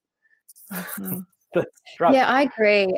Mm-hmm. 0.72 1.20
yeah, 2.00 2.26
I 2.26 2.42
agree. 2.42 2.94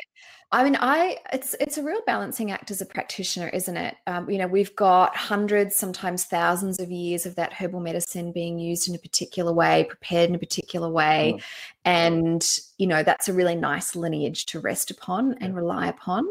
I 0.54 0.62
mean, 0.62 0.76
I 0.80 1.16
it's 1.32 1.56
it's 1.58 1.78
a 1.78 1.82
real 1.82 2.00
balancing 2.06 2.52
act 2.52 2.70
as 2.70 2.80
a 2.80 2.86
practitioner, 2.86 3.48
isn't 3.48 3.76
it? 3.76 3.96
Um, 4.06 4.30
you 4.30 4.38
know, 4.38 4.46
we've 4.46 4.74
got 4.76 5.16
hundreds, 5.16 5.74
sometimes 5.74 6.26
thousands 6.26 6.78
of 6.78 6.92
years 6.92 7.26
of 7.26 7.34
that 7.34 7.52
herbal 7.52 7.80
medicine 7.80 8.30
being 8.30 8.60
used 8.60 8.88
in 8.88 8.94
a 8.94 8.98
particular 8.98 9.52
way, 9.52 9.84
prepared 9.88 10.28
in 10.28 10.36
a 10.36 10.38
particular 10.38 10.88
way, 10.88 11.34
mm. 11.36 11.42
and 11.84 12.58
you 12.78 12.86
know 12.86 13.02
that's 13.02 13.28
a 13.28 13.32
really 13.32 13.56
nice 13.56 13.96
lineage 13.96 14.46
to 14.46 14.60
rest 14.60 14.92
upon 14.92 15.34
and 15.40 15.56
rely 15.56 15.88
upon. 15.88 16.28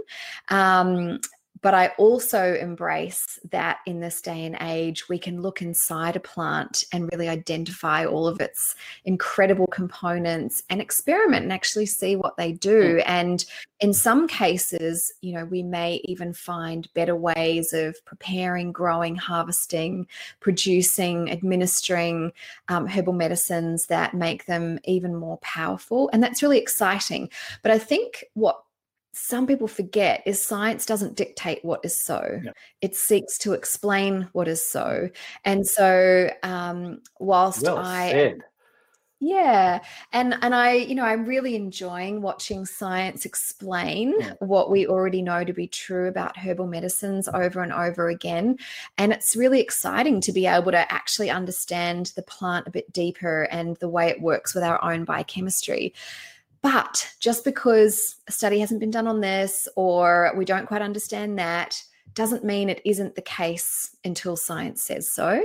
Um, 0.47 1.19
but 1.63 1.73
I 1.73 1.87
also 1.97 2.55
embrace 2.55 3.39
that 3.51 3.79
in 3.85 4.01
this 4.01 4.21
day 4.21 4.45
and 4.45 4.57
age, 4.61 5.07
we 5.07 5.17
can 5.17 5.41
look 5.41 5.61
inside 5.61 6.17
a 6.17 6.19
plant 6.19 6.83
and 6.91 7.09
really 7.11 7.29
identify 7.29 8.05
all 8.05 8.27
of 8.27 8.41
its 8.41 8.75
incredible 9.05 9.67
components 9.67 10.61
and 10.69 10.81
experiment 10.81 11.43
and 11.43 11.53
actually 11.53 11.85
see 11.85 12.17
what 12.17 12.35
they 12.35 12.51
do. 12.51 13.01
And 13.05 13.43
in 13.79 13.93
some 13.93 14.27
cases, 14.27 15.13
you 15.21 15.33
know, 15.33 15.45
we 15.45 15.63
may 15.63 16.01
even 16.03 16.33
find 16.33 16.93
better 16.93 17.15
ways 17.15 17.71
of 17.71 17.95
preparing, 18.03 18.73
growing, 18.73 19.15
harvesting, 19.15 20.05
producing, 20.41 21.31
administering 21.31 22.33
um, 22.67 22.87
herbal 22.87 23.13
medicines 23.13 23.85
that 23.85 24.13
make 24.13 24.45
them 24.47 24.79
even 24.83 25.15
more 25.15 25.37
powerful. 25.37 26.09
And 26.11 26.21
that's 26.21 26.43
really 26.43 26.59
exciting. 26.59 27.29
But 27.61 27.71
I 27.71 27.79
think 27.79 28.25
what 28.33 28.62
some 29.13 29.45
people 29.45 29.67
forget 29.67 30.23
is 30.25 30.41
science 30.41 30.85
doesn't 30.85 31.15
dictate 31.15 31.63
what 31.63 31.79
is 31.83 31.95
so. 31.95 32.41
Yeah. 32.43 32.51
it 32.81 32.95
seeks 32.95 33.37
to 33.39 33.53
explain 33.53 34.27
what 34.33 34.47
is 34.47 34.65
so. 34.65 35.09
And 35.45 35.65
so 35.65 36.29
um 36.41 36.99
whilst 37.19 37.61
well 37.63 37.77
i 37.77 38.11
said. 38.11 38.39
yeah. 39.19 39.81
And 40.11 40.35
and 40.41 40.55
i 40.55 40.73
you 40.73 40.95
know 40.95 41.03
i'm 41.03 41.25
really 41.25 41.55
enjoying 41.55 42.23
watching 42.23 42.65
science 42.65 43.23
explain 43.23 44.15
yeah. 44.19 44.33
what 44.39 44.71
we 44.71 44.87
already 44.87 45.21
know 45.21 45.43
to 45.43 45.53
be 45.53 45.67
true 45.67 46.07
about 46.07 46.35
herbal 46.35 46.65
medicines 46.67 47.29
over 47.31 47.61
and 47.61 47.71
over 47.71 48.09
again. 48.09 48.57
And 48.97 49.13
it's 49.13 49.35
really 49.35 49.61
exciting 49.61 50.21
to 50.21 50.31
be 50.31 50.47
able 50.47 50.71
to 50.71 50.91
actually 50.91 51.29
understand 51.29 52.13
the 52.15 52.23
plant 52.23 52.67
a 52.67 52.71
bit 52.71 52.91
deeper 52.91 53.43
and 53.43 53.77
the 53.77 53.89
way 53.89 54.09
it 54.09 54.21
works 54.21 54.55
with 54.55 54.63
our 54.63 54.83
own 54.83 55.05
biochemistry 55.05 55.93
but 56.63 57.07
just 57.19 57.43
because 57.43 58.15
a 58.27 58.31
study 58.31 58.59
hasn't 58.59 58.79
been 58.79 58.89
done 58.89 59.05
on 59.05 59.21
this 59.21 59.67
or 59.75 60.33
we 60.35 60.45
don't 60.45 60.65
quite 60.65 60.81
understand 60.81 61.37
that 61.37 61.79
doesn't 62.15 62.43
mean 62.43 62.69
it 62.69 62.81
isn't 62.85 63.15
the 63.15 63.21
case 63.21 63.95
until 64.05 64.35
science 64.35 64.83
says 64.83 65.09
so. 65.09 65.43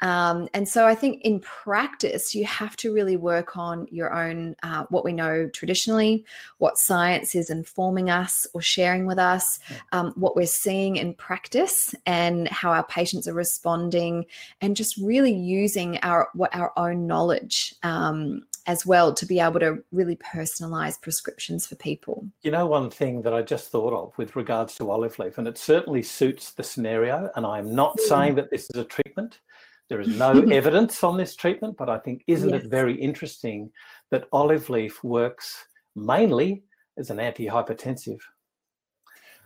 Um, 0.00 0.48
and 0.52 0.68
so 0.68 0.86
I 0.86 0.94
think 0.94 1.22
in 1.22 1.40
practice, 1.40 2.34
you 2.34 2.44
have 2.44 2.76
to 2.76 2.92
really 2.92 3.16
work 3.16 3.56
on 3.56 3.86
your 3.90 4.12
own, 4.12 4.54
uh, 4.62 4.84
what 4.90 5.04
we 5.04 5.12
know 5.12 5.48
traditionally, 5.48 6.24
what 6.58 6.78
science 6.78 7.34
is 7.34 7.48
informing 7.48 8.10
us 8.10 8.46
or 8.52 8.60
sharing 8.60 9.06
with 9.06 9.18
us, 9.18 9.60
um, 9.92 10.12
what 10.16 10.36
we're 10.36 10.46
seeing 10.46 10.96
in 10.96 11.14
practice, 11.14 11.94
and 12.06 12.48
how 12.48 12.70
our 12.70 12.84
patients 12.84 13.26
are 13.26 13.34
responding, 13.34 14.26
and 14.60 14.76
just 14.76 14.96
really 14.98 15.32
using 15.32 15.98
our 16.02 16.28
what 16.34 16.54
our 16.54 16.72
own 16.76 17.06
knowledge 17.06 17.74
um, 17.82 18.42
as 18.66 18.84
well 18.84 19.12
to 19.14 19.26
be 19.26 19.40
able 19.40 19.60
to 19.60 19.82
really 19.92 20.16
personalize 20.16 21.00
prescriptions 21.00 21.66
for 21.66 21.76
people. 21.76 22.26
You 22.42 22.50
know, 22.50 22.66
one 22.66 22.90
thing 22.90 23.22
that 23.22 23.34
I 23.34 23.42
just 23.42 23.70
thought 23.70 23.92
of 23.92 24.16
with 24.18 24.36
regards 24.36 24.74
to 24.76 24.90
olive 24.90 25.18
leaf, 25.18 25.38
and 25.38 25.48
it 25.48 25.58
certainly 25.58 26.02
suits 26.02 26.52
the 26.52 26.62
scenario, 26.62 27.30
and 27.36 27.46
I'm 27.46 27.74
not 27.74 27.96
mm. 27.96 28.00
saying 28.00 28.34
that 28.36 28.50
this 28.50 28.68
is 28.70 28.80
a 28.80 28.84
treatment. 28.84 29.40
There 29.88 30.00
is 30.00 30.08
no 30.08 30.32
evidence 30.52 31.02
on 31.02 31.16
this 31.16 31.34
treatment, 31.34 31.76
but 31.76 31.88
I 31.88 31.98
think 31.98 32.22
isn't 32.26 32.50
yes. 32.50 32.64
it 32.64 32.70
very 32.70 32.94
interesting 32.94 33.70
that 34.10 34.28
olive 34.32 34.68
leaf 34.70 35.02
works 35.02 35.64
mainly 35.96 36.62
as 36.98 37.10
an 37.10 37.18
antihypertensive? 37.18 38.20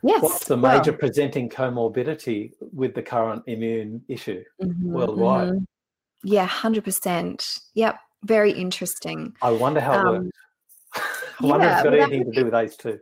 Yes. 0.03 0.22
What's 0.22 0.44
the 0.44 0.57
major 0.57 0.90
well, 0.90 0.98
presenting 0.98 1.48
comorbidity 1.48 2.53
with 2.61 2.94
the 2.94 3.03
current 3.03 3.42
immune 3.46 4.03
issue 4.09 4.44
mm-hmm, 4.62 4.92
worldwide? 4.92 5.48
Mm-hmm. 5.48 5.64
Yeah, 6.24 6.48
100%. 6.48 7.61
Yep. 7.74 7.96
Very 8.24 8.52
interesting. 8.52 9.34
I 9.42 9.50
wonder 9.50 9.80
how 9.80 9.92
um, 9.98 10.06
it 10.06 10.18
works. 10.18 10.38
I 11.40 11.46
wonder 11.46 11.66
yeah, 11.66 11.80
if 11.80 11.84
it's 11.87 11.90
got 11.90 11.98
anything 11.98 12.24
to 12.24 12.30
do 12.30 12.44
with 12.44 12.54
ACE2. 12.54 12.98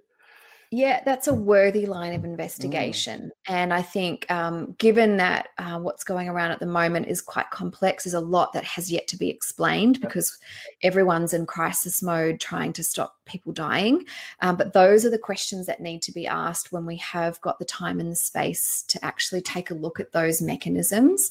Yeah, 0.74 1.02
that's 1.04 1.28
a 1.28 1.34
worthy 1.34 1.84
line 1.84 2.14
of 2.14 2.24
investigation. 2.24 3.30
Mm. 3.46 3.52
And 3.52 3.74
I 3.74 3.82
think, 3.82 4.24
um, 4.30 4.74
given 4.78 5.18
that 5.18 5.48
uh, 5.58 5.78
what's 5.78 6.02
going 6.02 6.30
around 6.30 6.52
at 6.52 6.60
the 6.60 6.66
moment 6.66 7.08
is 7.08 7.20
quite 7.20 7.50
complex, 7.50 8.04
there's 8.04 8.14
a 8.14 8.20
lot 8.20 8.54
that 8.54 8.64
has 8.64 8.90
yet 8.90 9.06
to 9.08 9.18
be 9.18 9.28
explained 9.28 10.00
because 10.00 10.38
everyone's 10.82 11.34
in 11.34 11.44
crisis 11.44 12.02
mode 12.02 12.40
trying 12.40 12.72
to 12.72 12.82
stop 12.82 13.16
people 13.26 13.52
dying. 13.52 14.06
Um, 14.40 14.56
but 14.56 14.72
those 14.72 15.04
are 15.04 15.10
the 15.10 15.18
questions 15.18 15.66
that 15.66 15.82
need 15.82 16.00
to 16.02 16.12
be 16.12 16.26
asked 16.26 16.72
when 16.72 16.86
we 16.86 16.96
have 16.96 17.38
got 17.42 17.58
the 17.58 17.66
time 17.66 18.00
and 18.00 18.10
the 18.10 18.16
space 18.16 18.82
to 18.88 19.04
actually 19.04 19.42
take 19.42 19.70
a 19.70 19.74
look 19.74 20.00
at 20.00 20.12
those 20.12 20.40
mechanisms. 20.40 21.30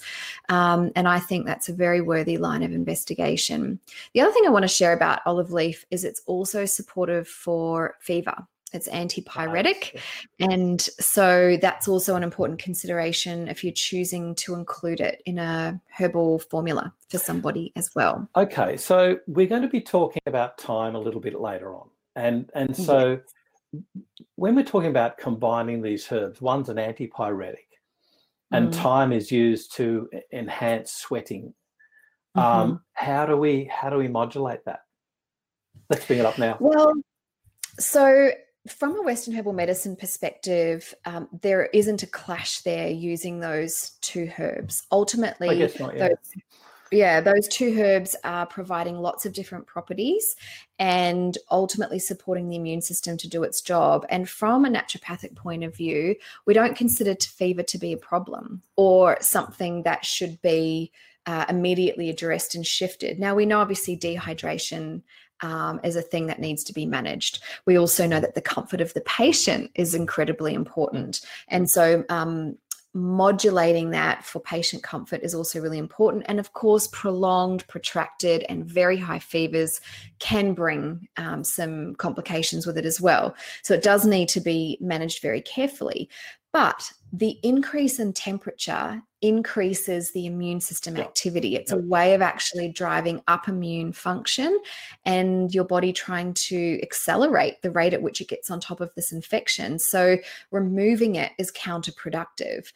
Um, 0.49 0.91
and 0.95 1.07
I 1.07 1.19
think 1.19 1.47
that's 1.47 1.67
a 1.67 1.73
very 1.73 2.01
worthy 2.01 2.37
line 2.37 2.61
of 2.61 2.73
investigation. 2.73 3.79
The 4.13 4.21
other 4.21 4.33
thing 4.33 4.43
I 4.45 4.51
want 4.51 4.63
to 4.63 4.67
share 4.67 4.93
about 4.93 5.21
olive 5.25 5.51
leaf 5.51 5.83
is 5.89 6.03
it's 6.03 6.21
also 6.27 6.65
supportive 6.65 7.27
for 7.27 7.95
fever. 8.01 8.35
It's 8.73 8.87
antipyretic. 8.87 9.99
And 10.39 10.81
so 10.81 11.57
that's 11.61 11.87
also 11.87 12.15
an 12.15 12.23
important 12.23 12.59
consideration 12.59 13.47
if 13.47 13.63
you're 13.63 13.73
choosing 13.73 14.35
to 14.35 14.53
include 14.53 14.99
it 14.99 15.21
in 15.25 15.39
a 15.39 15.79
herbal 15.97 16.39
formula 16.39 16.93
for 17.09 17.17
somebody 17.17 17.71
as 17.75 17.91
well. 17.95 18.29
Okay, 18.35 18.77
so 18.77 19.17
we're 19.27 19.47
going 19.47 19.61
to 19.61 19.67
be 19.67 19.81
talking 19.81 20.21
about 20.25 20.59
thyme 20.59 20.95
a 20.95 20.99
little 20.99 21.21
bit 21.21 21.39
later 21.39 21.75
on. 21.75 21.89
And 22.15 22.49
and 22.53 22.75
so 22.75 23.19
yeah. 23.73 23.79
when 24.35 24.55
we're 24.55 24.63
talking 24.63 24.89
about 24.89 25.17
combining 25.17 25.81
these 25.81 26.09
herbs, 26.11 26.41
one's 26.41 26.69
an 26.69 26.77
antipyretic 26.77 27.71
and 28.51 28.69
mm. 28.69 28.75
thyme 28.75 29.13
is 29.13 29.31
used 29.31 29.75
to 29.75 30.09
enhance 30.31 30.91
sweating. 30.91 31.53
Mm-hmm. 32.37 32.39
Um, 32.39 32.81
how 32.93 33.25
do 33.25 33.35
we 33.35 33.65
how 33.65 33.89
do 33.89 33.97
we 33.97 34.07
modulate 34.07 34.65
that? 34.65 34.81
Let's 35.89 36.05
bring 36.05 36.19
it 36.19 36.25
up 36.25 36.37
now. 36.37 36.57
Well, 36.59 36.93
so 37.79 38.31
from 38.67 38.99
a 38.99 39.01
Western 39.01 39.33
herbal 39.33 39.53
medicine 39.53 39.95
perspective, 39.95 40.93
um, 41.05 41.27
there 41.41 41.65
isn't 41.73 42.03
a 42.03 42.07
clash 42.07 42.61
there 42.61 42.89
using 42.89 43.39
those 43.39 43.91
two 44.01 44.31
herbs. 44.37 44.83
Ultimately, 44.91 45.59
not, 45.79 45.95
yeah. 45.95 46.07
Those, 46.07 46.17
yeah, 46.91 47.21
those 47.21 47.47
two 47.47 47.75
herbs 47.79 48.15
are 48.23 48.45
providing 48.45 48.97
lots 48.97 49.25
of 49.25 49.33
different 49.33 49.65
properties 49.65 50.35
and 50.77 51.37
ultimately 51.49 51.99
supporting 51.99 52.49
the 52.49 52.57
immune 52.57 52.81
system 52.81 53.17
to 53.17 53.29
do 53.29 53.43
its 53.43 53.61
job. 53.61 54.05
And 54.09 54.29
from 54.29 54.65
a 54.65 54.69
naturopathic 54.69 55.35
point 55.35 55.63
of 55.63 55.75
view, 55.75 56.15
we 56.45 56.53
don't 56.53 56.77
consider 56.77 57.15
fever 57.15 57.63
to 57.63 57.77
be 57.77 57.93
a 57.93 57.97
problem 57.97 58.61
or 58.75 59.17
something 59.21 59.83
that 59.83 60.05
should 60.05 60.41
be 60.41 60.91
uh, 61.25 61.45
immediately 61.49 62.09
addressed 62.09 62.55
and 62.55 62.65
shifted. 62.65 63.19
Now, 63.19 63.35
we 63.35 63.45
know 63.45 63.59
obviously 63.59 63.97
dehydration 63.97 65.01
um, 65.41 65.79
is 65.83 65.95
a 65.95 66.01
thing 66.01 66.27
that 66.27 66.39
needs 66.39 66.63
to 66.65 66.73
be 66.73 66.85
managed. 66.85 67.41
We 67.65 67.77
also 67.77 68.07
know 68.07 68.19
that 68.19 68.35
the 68.35 68.41
comfort 68.41 68.81
of 68.81 68.93
the 68.93 69.01
patient 69.01 69.71
is 69.75 69.95
incredibly 69.95 70.53
important. 70.53 71.21
And 71.47 71.69
so, 71.69 72.03
um, 72.09 72.57
modulating 72.93 73.91
that 73.91 74.25
for 74.25 74.41
patient 74.41 74.83
comfort 74.83 75.21
is 75.23 75.33
also 75.33 75.61
really 75.61 75.77
important. 75.77 76.25
And 76.27 76.39
of 76.39 76.51
course, 76.53 76.87
prolonged, 76.87 77.65
protracted, 77.67 78.43
and 78.49 78.65
very 78.65 78.97
high 78.97 79.19
fevers 79.19 79.79
can 80.19 80.53
bring 80.53 81.07
um, 81.17 81.43
some 81.43 81.95
complications 81.95 82.67
with 82.67 82.77
it 82.77 82.85
as 82.85 82.99
well. 82.99 83.33
So 83.63 83.73
it 83.73 83.83
does 83.83 84.05
need 84.05 84.27
to 84.29 84.41
be 84.41 84.77
managed 84.81 85.21
very 85.21 85.41
carefully. 85.41 86.09
But 86.51 86.91
the 87.13 87.39
increase 87.43 87.97
in 87.97 88.11
temperature 88.11 89.01
increases 89.21 90.11
the 90.11 90.25
immune 90.25 90.59
system 90.59 90.97
activity. 90.97 91.55
It's 91.55 91.71
a 91.71 91.77
way 91.77 92.13
of 92.13 92.21
actually 92.21 92.69
driving 92.69 93.21
up 93.27 93.47
immune 93.47 93.93
function 93.93 94.59
and 95.05 95.53
your 95.53 95.63
body 95.63 95.93
trying 95.93 96.33
to 96.33 96.79
accelerate 96.81 97.61
the 97.61 97.71
rate 97.71 97.93
at 97.93 98.01
which 98.01 98.21
it 98.21 98.27
gets 98.27 98.49
on 98.49 98.59
top 98.59 98.81
of 98.81 98.93
this 98.95 99.11
infection. 99.11 99.79
So, 99.79 100.17
removing 100.49 101.15
it 101.15 101.31
is 101.37 101.51
counterproductive. 101.51 102.71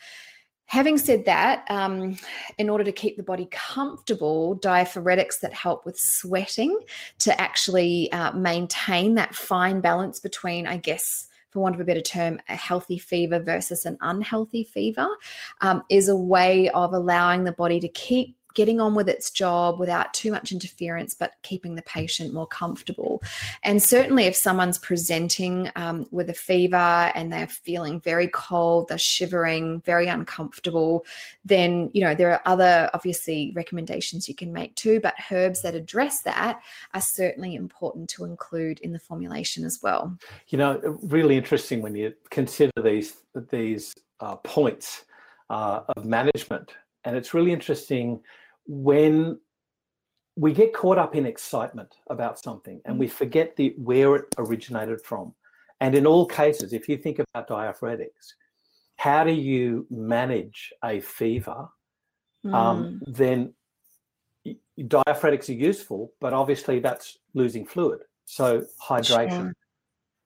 Having 0.68 0.98
said 0.98 1.26
that, 1.26 1.66
um, 1.70 2.18
in 2.58 2.70
order 2.70 2.84
to 2.84 2.92
keep 2.92 3.18
the 3.18 3.24
body 3.24 3.48
comfortable, 3.52 4.56
diaphoretics 4.56 5.40
that 5.40 5.54
help 5.54 5.86
with 5.86 5.98
sweating 5.98 6.80
to 7.20 7.40
actually 7.40 8.12
uh, 8.12 8.32
maintain 8.34 9.14
that 9.16 9.36
fine 9.36 9.80
balance 9.80 10.20
between, 10.20 10.66
I 10.66 10.78
guess, 10.78 11.28
for 11.56 11.62
want 11.62 11.74
of 11.74 11.82
a 11.82 11.86
better 11.86 12.02
term, 12.02 12.38
a 12.50 12.56
healthy 12.56 12.98
fever 12.98 13.40
versus 13.40 13.86
an 13.86 13.98
unhealthy 14.02 14.66
fever 14.66 15.08
um, 15.62 15.84
is 15.90 16.10
a 16.10 16.16
way 16.16 16.70
of 16.72 16.94
allowing 16.94 17.46
the 17.46 17.54
body 17.54 17.80
to 17.80 17.88
keep 17.88 18.36
getting 18.56 18.80
on 18.80 18.96
with 18.96 19.08
its 19.08 19.30
job 19.30 19.80
without 19.80 20.14
too 20.14 20.32
much 20.32 20.52
interference, 20.52 21.14
but 21.14 21.34
keeping 21.44 21.76
the 21.76 21.82
patient 21.84 22.34
more 22.34 22.48
comfortable. 22.48 23.22
And 23.64 23.84
certainly, 23.84 24.24
if 24.24 24.36
someone's 24.36 24.80
presenting 24.80 25.70
um, 25.76 26.08
with 26.10 26.30
a 26.30 26.34
fever 26.34 26.76
and 26.76 27.32
they're 27.32 27.48
feeling 27.48 28.00
very 28.00 28.28
cold, 28.30 28.88
they're 28.88 28.98
shivering, 28.98 29.82
very 29.82 30.08
uncomfortable, 30.08 31.06
then 31.44 31.92
you 31.94 32.02
know 32.02 32.16
there 32.16 32.32
are 32.32 32.42
other 32.46 32.90
obviously 32.94 33.52
recommendations 33.56 34.28
you 34.28 34.36
can 34.36 34.52
make 34.52 34.76
too. 34.76 35.00
But 35.00 35.16
herbs 35.32 35.62
that 35.62 35.76
address 35.76 36.22
that 36.22 36.62
are 36.94 37.02
certainly 37.02 37.56
important 37.56 38.10
to 38.12 38.24
include 38.24 38.80
in 38.80 38.94
the 38.94 39.00
formulation 39.00 39.66
as 39.66 39.80
well. 39.84 40.18
You 40.48 40.58
know, 40.58 41.00
really 41.04 41.38
interesting 41.38 41.82
when 41.82 41.96
you 41.96 42.14
consider 42.30 42.72
these 42.82 43.18
these 43.52 43.94
uh, 44.20 44.36
points 44.38 45.04
uh, 45.50 45.82
of 45.96 46.06
management, 46.06 46.72
and 47.04 47.16
it's 47.18 47.34
really 47.34 47.52
interesting 47.52 48.22
when 48.68 49.40
we 50.36 50.54
get 50.54 50.74
caught 50.74 50.98
up 50.98 51.16
in 51.16 51.26
excitement 51.26 51.96
about 52.10 52.40
something 52.40 52.82
and 52.86 53.00
we 53.00 53.08
forget 53.08 53.56
the 53.56 53.74
where 53.78 54.16
it 54.16 54.36
originated 54.38 55.02
from. 55.02 55.34
And 55.80 55.96
in 55.96 56.06
all 56.06 56.26
cases, 56.26 56.74
if 56.74 56.90
you 56.90 56.98
think 56.98 57.20
about 57.20 57.48
diaphoretics, 57.48 58.36
how 58.98 59.24
do 59.24 59.32
you 59.32 59.86
manage 59.90 60.74
a 60.84 61.00
fever? 61.00 61.68
Mm. 62.46 62.54
Um, 62.54 63.02
then 63.08 63.54
diaphoretics 64.88 65.50
are 65.50 65.54
useful, 65.54 66.12
but 66.20 66.34
obviously 66.34 66.80
that's 66.80 67.18
losing 67.34 67.66
fluid. 67.66 68.02
So 68.26 68.66
hydration. 68.82 69.30
Sure. 69.30 69.54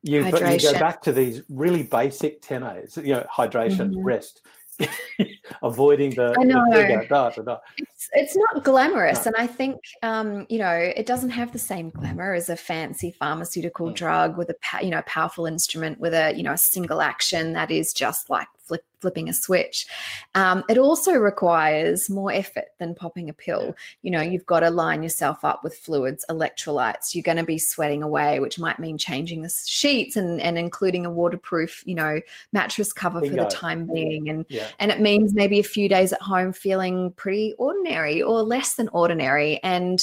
You, 0.02 0.23
hydration. 0.23 0.63
you 0.63 0.71
go 0.71 0.80
back 0.80 1.02
to 1.04 1.12
these 1.12 1.41
really 1.49 1.84
basic 1.84 2.41
tenets, 2.41 2.97
you 2.97 3.13
know, 3.13 3.25
hydration, 3.32 3.89
mm-hmm. 3.91 4.04
rest, 4.04 4.41
avoiding 5.63 6.12
the, 6.12 6.36
I 6.39 6.44
know. 6.44 6.63
The 6.72 7.06
da, 7.10 7.30
da, 7.30 7.42
da. 7.42 7.58
It's, 7.78 8.10
it's 8.13 8.36
not 8.36 8.63
glamorous. 8.63 9.26
No. 9.26 9.32
And 9.32 9.36
I 9.38 9.48
think, 9.48 9.80
um, 10.04 10.46
you 10.50 10.60
know, 10.60 10.72
it 10.72 11.06
doesn't 11.06 11.32
have 11.32 11.52
the 11.52 11.60
same 11.60 11.89
glamour 11.89 12.34
as 12.34 12.50
a 12.50 12.56
fancy 12.56 13.12
pharmaceutical 13.12 13.89
mm. 13.89 13.96
drug 13.96 14.38
with 14.38 14.50
a, 14.50 14.84
you 14.84 14.89
know, 14.89 15.02
powerful 15.06 15.46
instrument 15.46 16.00
with 16.00 16.13
a, 16.13 16.34
you 16.36 16.44
know, 16.44 16.54
a 16.54 16.58
single 16.58 17.02
action 17.02 17.54
that 17.54 17.72
is 17.72 17.94
just 17.94 18.30
like 18.30 18.48
flip, 18.70 18.86
flipping 19.02 19.28
a 19.28 19.34
switch. 19.34 19.88
Um, 20.36 20.64
it 20.70 20.78
also 20.78 21.14
requires 21.14 22.10
more 22.10 22.32
effort 22.32 22.66
than 22.80 22.96
popping 22.96 23.30
a 23.30 23.34
pill. 23.34 23.76
You 24.04 24.12
know, 24.12 24.22
you've 24.22 24.46
got 24.46 24.62
to 24.62 24.70
line 24.70 25.04
yourself 25.04 25.44
up 25.44 25.64
with 25.64 25.76
fluids, 25.76 26.24
electrolytes. 26.30 27.14
You're 27.14 27.24
going 27.24 27.38
to 27.38 27.44
be 27.44 27.58
sweating 27.58 28.04
away, 28.04 28.40
which 28.40 28.60
might 28.60 28.80
mean 28.80 28.98
changing 28.98 29.42
the 29.42 29.54
sheets 29.66 30.16
and, 30.16 30.40
and 30.40 30.58
including 30.58 31.06
a 31.06 31.12
waterproof, 31.12 31.84
you 31.86 31.96
know, 31.96 32.22
mattress 32.54 32.94
cover 32.94 33.20
Bingo. 33.20 33.36
for 33.36 33.44
the 33.44 33.50
time 33.50 33.88
being. 33.92 34.30
And 34.30 34.46
yeah. 34.50 34.68
and 34.80 34.92
it 34.92 35.02
means 35.02 35.34
maybe 35.34 35.60
a 35.60 35.64
few 35.64 35.90
days 35.90 36.14
at 36.14 36.22
home 36.22 36.54
feeling 36.54 37.12
pretty 37.14 37.56
ordinary 37.58 38.22
or 38.22 38.44
less 38.44 38.76
than 38.76 38.88
ordinary. 38.90 39.60
And 39.64 40.00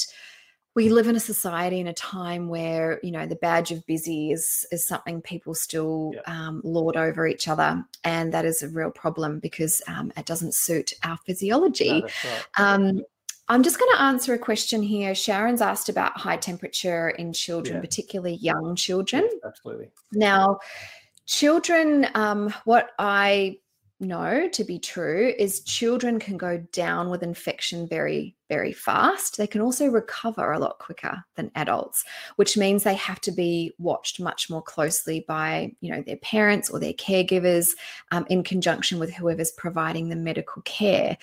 we 0.76 0.90
live 0.90 1.08
in 1.08 1.16
a 1.16 1.20
society 1.20 1.80
in 1.80 1.88
a 1.88 1.94
time 1.94 2.48
where 2.48 3.00
you 3.02 3.10
know 3.10 3.26
the 3.26 3.34
badge 3.34 3.72
of 3.72 3.84
busy 3.86 4.30
is 4.30 4.64
is 4.70 4.86
something 4.86 5.22
people 5.22 5.54
still 5.54 6.12
yeah. 6.14 6.20
um, 6.26 6.60
lord 6.62 6.96
over 6.96 7.26
each 7.26 7.48
other, 7.48 7.82
and 8.04 8.32
that 8.32 8.44
is 8.44 8.62
a 8.62 8.68
real 8.68 8.90
problem 8.90 9.40
because 9.40 9.82
um, 9.88 10.12
it 10.16 10.26
doesn't 10.26 10.54
suit 10.54 10.92
our 11.02 11.18
physiology. 11.26 12.00
No, 12.00 12.02
right. 12.02 12.44
um, 12.58 13.02
I'm 13.48 13.62
just 13.62 13.78
going 13.78 13.90
to 13.96 14.02
answer 14.02 14.34
a 14.34 14.38
question 14.38 14.82
here. 14.82 15.14
Sharon's 15.14 15.62
asked 15.62 15.88
about 15.88 16.18
high 16.18 16.36
temperature 16.36 17.10
in 17.10 17.32
children, 17.32 17.76
yeah. 17.76 17.80
particularly 17.80 18.34
young 18.34 18.76
children. 18.76 19.28
Absolutely. 19.44 19.88
Now, 20.12 20.58
children, 21.26 22.08
um, 22.14 22.52
what 22.64 22.90
I 22.98 23.58
know 24.00 24.48
to 24.48 24.64
be 24.64 24.78
true 24.78 25.32
is 25.38 25.60
children 25.60 26.18
can 26.18 26.36
go 26.36 26.58
down 26.72 27.08
with 27.10 27.22
infection 27.22 27.88
very, 27.88 28.36
very 28.48 28.72
fast. 28.72 29.36
They 29.36 29.46
can 29.46 29.60
also 29.60 29.86
recover 29.86 30.52
a 30.52 30.58
lot 30.58 30.78
quicker 30.78 31.24
than 31.34 31.50
adults, 31.54 32.04
which 32.36 32.56
means 32.56 32.82
they 32.82 32.94
have 32.94 33.20
to 33.22 33.32
be 33.32 33.72
watched 33.78 34.20
much 34.20 34.50
more 34.50 34.62
closely 34.62 35.24
by, 35.26 35.72
you 35.80 35.90
know, 35.90 36.02
their 36.02 36.18
parents 36.18 36.68
or 36.68 36.78
their 36.78 36.92
caregivers 36.92 37.70
um, 38.12 38.26
in 38.28 38.42
conjunction 38.42 38.98
with 38.98 39.14
whoever's 39.14 39.52
providing 39.52 40.08
the 40.08 40.16
medical 40.16 40.62
care. 40.62 41.16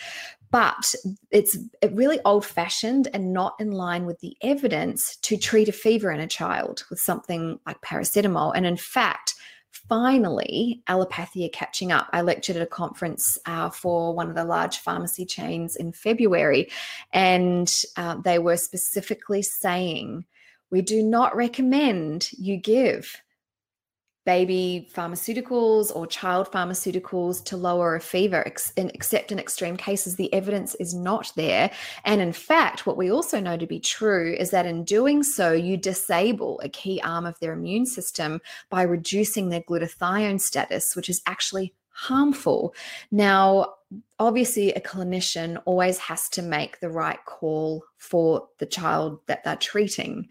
But 0.49 0.93
it's 1.31 1.57
really 1.91 2.19
old 2.25 2.45
fashioned 2.45 3.07
and 3.13 3.33
not 3.33 3.55
in 3.59 3.71
line 3.71 4.05
with 4.05 4.19
the 4.19 4.37
evidence 4.41 5.15
to 5.17 5.37
treat 5.37 5.67
a 5.67 5.71
fever 5.71 6.11
in 6.11 6.19
a 6.19 6.27
child 6.27 6.83
with 6.89 6.99
something 6.99 7.59
like 7.65 7.81
paracetamol. 7.81 8.53
And 8.55 8.65
in 8.65 8.77
fact, 8.77 9.33
finally 9.73 10.83
allopathy 10.87 11.45
are 11.45 11.49
catching 11.49 11.91
up. 11.91 12.07
I 12.13 12.21
lectured 12.21 12.55
at 12.55 12.61
a 12.61 12.67
conference 12.67 13.37
uh, 13.45 13.69
for 13.69 14.13
one 14.13 14.29
of 14.29 14.35
the 14.35 14.45
large 14.45 14.77
pharmacy 14.77 15.25
chains 15.25 15.75
in 15.75 15.91
February, 15.91 16.69
and 17.11 17.71
uh, 17.97 18.15
they 18.23 18.39
were 18.39 18.57
specifically 18.57 19.41
saying, 19.41 20.25
We 20.69 20.81
do 20.81 21.01
not 21.01 21.35
recommend 21.35 22.31
you 22.33 22.57
give 22.57 23.21
baby 24.25 24.89
pharmaceuticals 24.93 25.93
or 25.95 26.07
child 26.07 26.49
pharmaceuticals 26.51 27.43
to 27.45 27.57
lower 27.57 27.95
a 27.95 27.99
fever, 27.99 28.41
except 28.45 29.31
in 29.31 29.39
extreme 29.39 29.75
cases, 29.75 30.15
the 30.15 30.33
evidence 30.33 30.75
is 30.75 30.93
not 30.93 31.31
there. 31.35 31.71
And 32.05 32.21
in 32.21 32.33
fact, 32.33 32.85
what 32.85 32.97
we 32.97 33.11
also 33.11 33.39
know 33.39 33.57
to 33.57 33.67
be 33.67 33.79
true 33.79 34.33
is 34.33 34.51
that 34.51 34.65
in 34.65 34.83
doing 34.83 35.23
so, 35.23 35.51
you 35.51 35.75
disable 35.77 36.59
a 36.63 36.69
key 36.69 37.01
arm 37.03 37.25
of 37.25 37.39
their 37.39 37.53
immune 37.53 37.85
system 37.85 38.39
by 38.69 38.83
reducing 38.83 39.49
their 39.49 39.61
glutathione 39.61 40.39
status, 40.39 40.95
which 40.95 41.09
is 41.09 41.21
actually 41.27 41.73
harmful. 41.89 42.73
Now, 43.11 43.75
obviously, 44.19 44.71
a 44.73 44.81
clinician 44.81 45.61
always 45.65 45.99
has 45.99 46.27
to 46.29 46.41
make 46.41 46.79
the 46.79 46.89
right 46.89 47.19
call 47.25 47.83
for 47.97 48.47
the 48.57 48.65
child 48.65 49.19
that 49.27 49.43
they're 49.43 49.55
treating. 49.55 50.27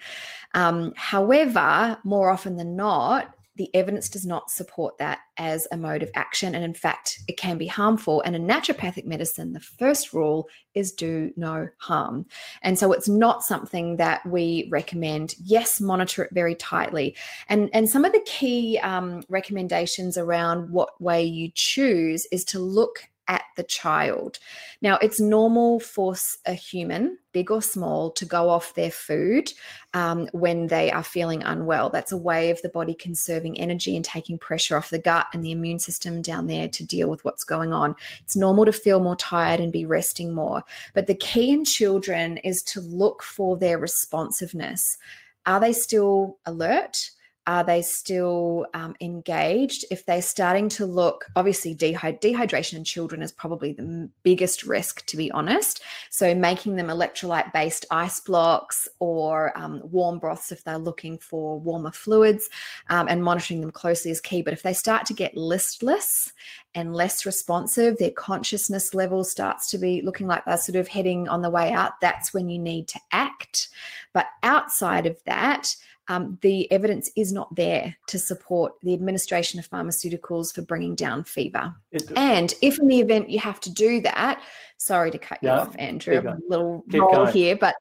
Um, 0.55 0.93
however, 0.97 1.99
more 2.05 2.31
often 2.31 2.57
than 2.57 2.75
not, 2.75 3.35
the 3.57 3.75
evidence 3.75 4.09
does 4.09 4.25
not 4.25 4.51
support 4.51 4.97
that 4.99 5.19
as 5.37 5.69
a 5.71 5.77
mode 5.77 6.03
of 6.03 6.11
action. 6.15 6.55
And 6.55 6.65
in 6.65 6.73
fact, 6.75 7.21
it 7.29 7.37
can 7.37 7.59
be 7.59 7.67
harmful. 7.67 8.23
And 8.23 8.35
in 8.35 8.47
naturopathic 8.47 9.05
medicine, 9.05 9.53
the 9.53 9.61
first 9.61 10.13
rule 10.15 10.49
is 10.75 10.93
do 10.93 11.31
no 11.37 11.69
harm. 11.79 12.27
And 12.63 12.79
so 12.79 12.93
it's 12.93 13.09
not 13.09 13.43
something 13.43 13.97
that 13.99 14.25
we 14.25 14.69
recommend. 14.71 15.35
Yes, 15.43 15.81
monitor 15.81 16.25
it 16.25 16.31
very 16.33 16.55
tightly. 16.55 17.15
And, 17.49 17.69
and 17.75 17.89
some 17.89 18.05
of 18.05 18.13
the 18.13 18.25
key 18.25 18.79
um, 18.83 19.23
recommendations 19.29 20.17
around 20.17 20.71
what 20.71 21.01
way 21.01 21.23
you 21.23 21.51
choose 21.55 22.27
is 22.33 22.45
to 22.47 22.59
look 22.59 23.09
at 23.33 23.45
the 23.57 23.63
child. 23.63 24.39
Now, 24.83 24.99
it's 24.99 25.19
normal 25.19 25.81
for 25.81 26.15
a 26.45 26.53
human, 26.53 27.17
big 27.33 27.51
or 27.51 27.63
small, 27.63 28.11
to 28.11 28.27
go 28.27 28.51
off 28.51 28.75
their 28.75 28.91
food 28.91 29.51
um, 29.95 30.29
when 30.33 30.67
they 30.67 30.93
are 30.93 31.03
feeling 31.03 31.43
unwell. 31.43 31.89
That's 31.89 32.13
a 32.13 32.17
way 32.17 32.51
of 32.51 32.61
the 32.61 32.69
body 32.69 32.93
conserving 32.93 33.59
energy 33.59 33.97
and 33.97 34.05
taking 34.05 34.37
pressure 34.37 34.77
off 34.77 34.91
the 34.91 34.99
gut 34.99 35.29
and 35.33 35.43
the 35.43 35.53
immune 35.53 35.79
system 35.79 36.21
down 36.21 36.47
there 36.47 36.69
to 36.69 36.85
deal 36.85 37.09
with 37.09 37.25
what's 37.25 37.43
going 37.43 37.73
on. 37.73 37.97
It's 38.23 38.37
normal 38.37 38.67
to 38.67 38.73
feel 38.73 39.01
more 39.01 39.17
tired 39.17 39.61
and 39.61 39.73
be 39.73 39.87
resting 39.87 40.35
more. 40.35 40.63
But 40.93 41.07
the 41.07 41.15
key 41.15 41.51
in 41.51 41.65
children 41.65 42.37
is 42.39 42.63
to 42.65 42.83
look 42.83 43.23
for 43.23 43.57
their 43.57 43.79
responsiveness. 43.79 44.99
Are 45.47 45.59
they 45.59 45.73
still 45.73 46.39
alert? 46.45 47.11
Are 47.47 47.65
they 47.65 47.83
still 47.83 48.67
um, 48.73 48.95
engaged? 49.01 49.85
If 49.91 50.07
they're 50.07 50.23
starting 50.23 50.69
to 50.71 50.87
look, 50.87 51.27
obviously, 51.35 51.75
dehyd- 51.75 52.21
dehydration 52.21 52.75
in 52.75 52.85
children 52.85 53.21
is 53.21 53.33
probably 53.33 53.73
the 53.73 54.09
biggest 54.23 54.63
risk, 54.63 55.05
to 55.07 55.17
be 55.17 55.31
honest. 55.33 55.83
So, 56.11 56.35
making 56.35 56.77
them 56.77 56.87
electrolyte 56.87 57.53
based 57.53 57.85
ice 57.91 58.21
blocks 58.21 58.89
or 59.01 59.57
um, 59.59 59.81
warm 59.85 60.21
broths 60.21 60.53
if 60.53 60.63
they're 60.63 60.79
looking 60.79 61.19
for 61.19 61.59
warmer 61.59 61.91
fluids 61.91 62.49
um, 62.89 63.09
and 63.09 63.25
monitoring 63.25 63.61
them 63.61 63.73
closely 63.73 64.13
is 64.13 64.21
key. 64.21 64.43
But 64.43 64.53
if 64.53 64.63
they 64.63 64.75
start 64.75 65.07
to 65.07 65.15
get 65.15 65.37
listless 65.37 66.33
and 66.75 66.95
less 66.95 67.27
responsive, 67.27 67.99
their 67.99 68.11
consciousness 68.11 68.95
level 68.95 69.25
starts 69.25 69.69
to 69.71 69.79
be 69.79 70.01
looking 70.03 70.27
like 70.27 70.45
they're 70.45 70.57
sort 70.57 70.77
of 70.77 70.89
heading 70.89 71.29
on 71.29 71.43
the 71.43 71.51
way 71.51 71.73
out, 71.73 72.01
that's 72.01 72.33
when 72.33 72.49
you 72.49 72.59
need 72.59 72.89
to 72.89 73.01
act. 73.11 73.69
But 74.13 74.27
outside 74.43 75.07
of 75.07 75.19
that, 75.27 75.75
um, 76.13 76.39
the 76.43 76.71
evidence 76.71 77.11
is 77.17 77.33
not 77.33 77.55
there 77.55 77.97
to 78.09 78.19
support 78.19 78.75
the 78.83 78.93
administration 78.93 79.59
of 79.59 79.69
pharmaceuticals 79.69 80.55
for 80.55 80.63
bringing 80.63 80.95
down 80.95 81.25
fever. 81.25 81.75
And 82.17 82.55
if 82.61 82.79
in 82.79 82.89
the 82.89 83.01
event 83.01 83.31
you 83.31 83.39
have 83.39 83.61
to 83.61 83.71
do 83.71 84.01
that, 84.03 84.43
sorry 84.77 85.11
to 85.11 85.19
cut 85.19 85.39
yeah, 85.43 85.55
you 85.55 85.61
off, 85.61 85.77
Andrew, 85.79 86.19
a 86.19 86.37
little 86.49 86.85
keep 86.91 87.01
roll 87.01 87.13
going. 87.13 87.33
here, 87.33 87.57
but 87.57 87.75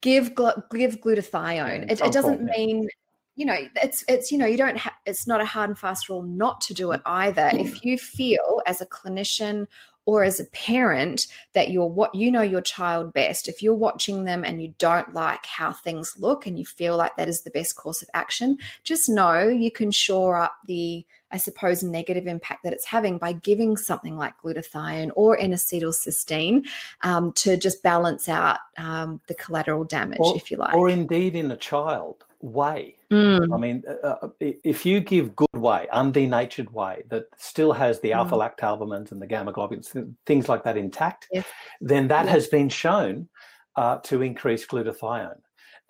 give 0.00 0.34
give 0.34 1.00
glutathione. 1.00 1.86
Yeah, 1.86 1.92
it, 1.92 2.00
it, 2.00 2.12
doesn't 2.12 2.42
mean 2.44 2.88
you 3.36 3.46
know 3.46 3.56
it's 3.76 4.04
it's 4.08 4.32
you 4.32 4.38
know 4.38 4.46
you 4.46 4.56
don't 4.56 4.76
have 4.76 4.94
it's 5.06 5.26
not 5.26 5.40
a 5.40 5.44
hard 5.44 5.70
and 5.70 5.78
fast 5.78 6.08
rule 6.08 6.22
not 6.22 6.60
to 6.62 6.74
do 6.74 6.90
it 6.90 7.00
either 7.06 7.50
if 7.54 7.84
you 7.84 7.96
feel 7.96 8.60
as 8.66 8.80
a 8.80 8.86
clinician 8.86 9.66
or 10.08 10.24
as 10.24 10.40
a 10.40 10.44
parent 10.46 11.26
that 11.52 11.70
you're 11.70 11.86
what 11.86 12.14
you 12.14 12.30
know 12.30 12.40
your 12.40 12.62
child 12.62 13.12
best 13.12 13.46
if 13.46 13.62
you're 13.62 13.74
watching 13.74 14.24
them 14.24 14.42
and 14.42 14.62
you 14.62 14.72
don't 14.78 15.12
like 15.12 15.44
how 15.44 15.70
things 15.70 16.14
look 16.18 16.46
and 16.46 16.58
you 16.58 16.64
feel 16.64 16.96
like 16.96 17.14
that 17.16 17.28
is 17.28 17.42
the 17.42 17.50
best 17.50 17.76
course 17.76 18.00
of 18.00 18.08
action 18.14 18.56
just 18.84 19.10
know 19.10 19.46
you 19.46 19.70
can 19.70 19.90
shore 19.90 20.36
up 20.38 20.56
the 20.66 21.04
I 21.30 21.36
suppose, 21.36 21.82
negative 21.82 22.26
impact 22.26 22.62
that 22.62 22.72
it's 22.72 22.86
having 22.86 23.18
by 23.18 23.34
giving 23.34 23.76
something 23.76 24.16
like 24.16 24.32
glutathione 24.42 25.10
or 25.14 25.36
N-acetylcysteine 25.38 26.66
um, 27.02 27.32
to 27.32 27.58
just 27.58 27.82
balance 27.82 28.30
out 28.30 28.60
um, 28.78 29.20
the 29.26 29.34
collateral 29.34 29.84
damage, 29.84 30.20
or, 30.20 30.34
if 30.36 30.50
you 30.50 30.56
like. 30.56 30.72
Or 30.72 30.88
indeed 30.88 31.36
in 31.36 31.50
a 31.50 31.56
child 31.58 32.24
whey. 32.40 32.96
Mm. 33.10 33.54
I 33.54 33.58
mean, 33.58 33.82
uh, 34.04 34.06
uh 34.22 34.28
if 34.40 34.86
you 34.86 35.00
give 35.00 35.34
good 35.36 35.48
whey, 35.52 35.86
undenatured 35.92 36.70
whey 36.72 37.02
that 37.10 37.24
still 37.36 37.72
has 37.72 38.00
the 38.00 38.10
mm. 38.10 38.16
alpha 38.16 38.34
lactalbumins 38.34 39.12
and 39.12 39.20
the 39.20 39.26
gamma 39.26 39.52
globulins, 39.52 40.14
things 40.26 40.48
like 40.48 40.64
that 40.64 40.76
intact, 40.76 41.28
yes. 41.32 41.46
then 41.80 42.08
that 42.08 42.26
yes. 42.26 42.34
has 42.34 42.46
been 42.48 42.68
shown 42.68 43.28
uh, 43.76 43.98
to 43.98 44.22
increase 44.22 44.66
glutathione. 44.66 45.38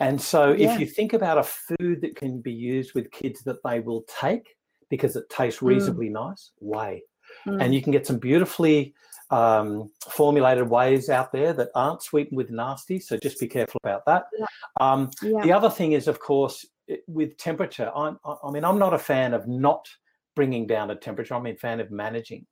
And 0.00 0.20
so, 0.20 0.52
yeah. 0.52 0.72
if 0.72 0.80
you 0.80 0.87
think 0.87 1.12
about 1.12 1.38
a 1.38 1.42
food 1.42 2.00
that 2.02 2.14
can 2.14 2.40
be 2.40 2.52
used 2.52 2.94
with 2.94 3.11
kids 3.11 3.42
that 3.42 3.62
they 3.64 3.80
will 3.80 4.04
take 4.20 4.56
because 4.90 5.16
it 5.16 5.28
tastes 5.28 5.61
mm. 5.61 5.68
reasonably 5.68 6.08
mm. 6.08 6.28
nice, 6.28 6.52
whey. 6.61 7.02
And 7.46 7.74
you 7.74 7.80
can 7.80 7.92
get 7.92 8.06
some 8.06 8.18
beautifully 8.18 8.94
um, 9.30 9.90
formulated 10.08 10.68
wheys 10.68 11.10
out 11.10 11.32
there 11.32 11.52
that 11.52 11.68
aren't 11.74 12.02
sweetened 12.02 12.36
with 12.36 12.50
nasty. 12.50 12.98
So 12.98 13.16
just 13.16 13.40
be 13.40 13.46
careful 13.46 13.80
about 13.84 14.04
that. 14.06 14.24
Yeah. 14.38 14.46
Um, 14.80 15.10
yeah. 15.22 15.42
The 15.42 15.52
other 15.52 15.70
thing 15.70 15.92
is, 15.92 16.08
of 16.08 16.18
course, 16.18 16.64
with 17.06 17.36
temperature. 17.36 17.90
I'm, 17.94 18.18
I 18.24 18.50
mean, 18.50 18.64
I'm 18.64 18.78
not 18.78 18.94
a 18.94 18.98
fan 18.98 19.34
of 19.34 19.46
not 19.46 19.88
bringing 20.34 20.66
down 20.66 20.90
a 20.90 20.96
temperature. 20.96 21.34
I'm 21.34 21.46
a 21.46 21.54
fan 21.54 21.80
of 21.80 21.90
managing 21.90 22.46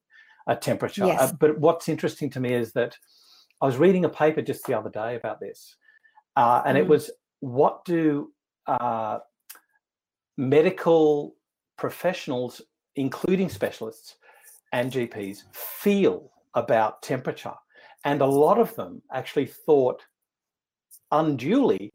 a 0.47 0.57
temperature. 0.57 1.07
Yes. 1.07 1.21
Uh, 1.21 1.33
but 1.39 1.59
what's 1.59 1.89
interesting 1.89 2.31
to 2.31 2.41
me 2.41 2.53
is 2.53 2.73
that 2.73 2.97
I 3.61 3.67
was 3.67 3.79
reading 3.79 4.05
a 4.05 4.09
paper 4.09 4.43
just 4.43 4.67
the 4.67 4.75
other 4.75 4.91
day 4.91 5.17
about 5.17 5.41
this, 5.41 5.77
uh, 6.37 6.63
and 6.67 6.77
mm. 6.77 6.81
it 6.81 6.87
was 6.87 7.11
what 7.41 7.85
do 7.85 8.33
uh, 8.67 9.19
medical 10.37 11.37
professionals, 11.79 12.61
including 12.97 13.49
specialists 13.49 14.17
and 14.73 14.93
GPs, 14.93 15.45
feel 15.53 16.31
about 16.57 17.03
temperature. 17.03 17.55
And 18.05 18.21
a 18.21 18.27
lot 18.27 18.59
of 18.59 18.75
them 18.75 19.03
actually 19.13 19.47
thought 19.47 20.03
unduly 21.13 21.93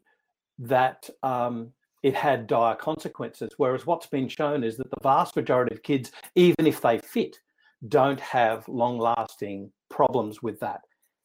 that 0.60 1.10
um, 1.24 1.72
it 2.04 2.16
had 2.16 2.48
dire 2.48 2.76
consequences. 2.76 3.52
Whereas 3.58 3.86
what's 3.86 4.08
been 4.08 4.28
shown 4.28 4.64
is 4.64 4.78
that 4.78 4.90
the 4.90 5.02
vast 5.04 5.36
majority 5.36 5.76
of 5.76 5.84
kids, 5.84 6.12
even 6.36 6.66
if 6.68 6.82
they 6.82 6.98
fit, 7.00 7.40
don't 7.88 8.20
have 8.20 8.68
long 8.68 8.98
lasting 9.00 9.72
problems 9.90 10.42
with 10.42 10.60
that. 10.60 10.82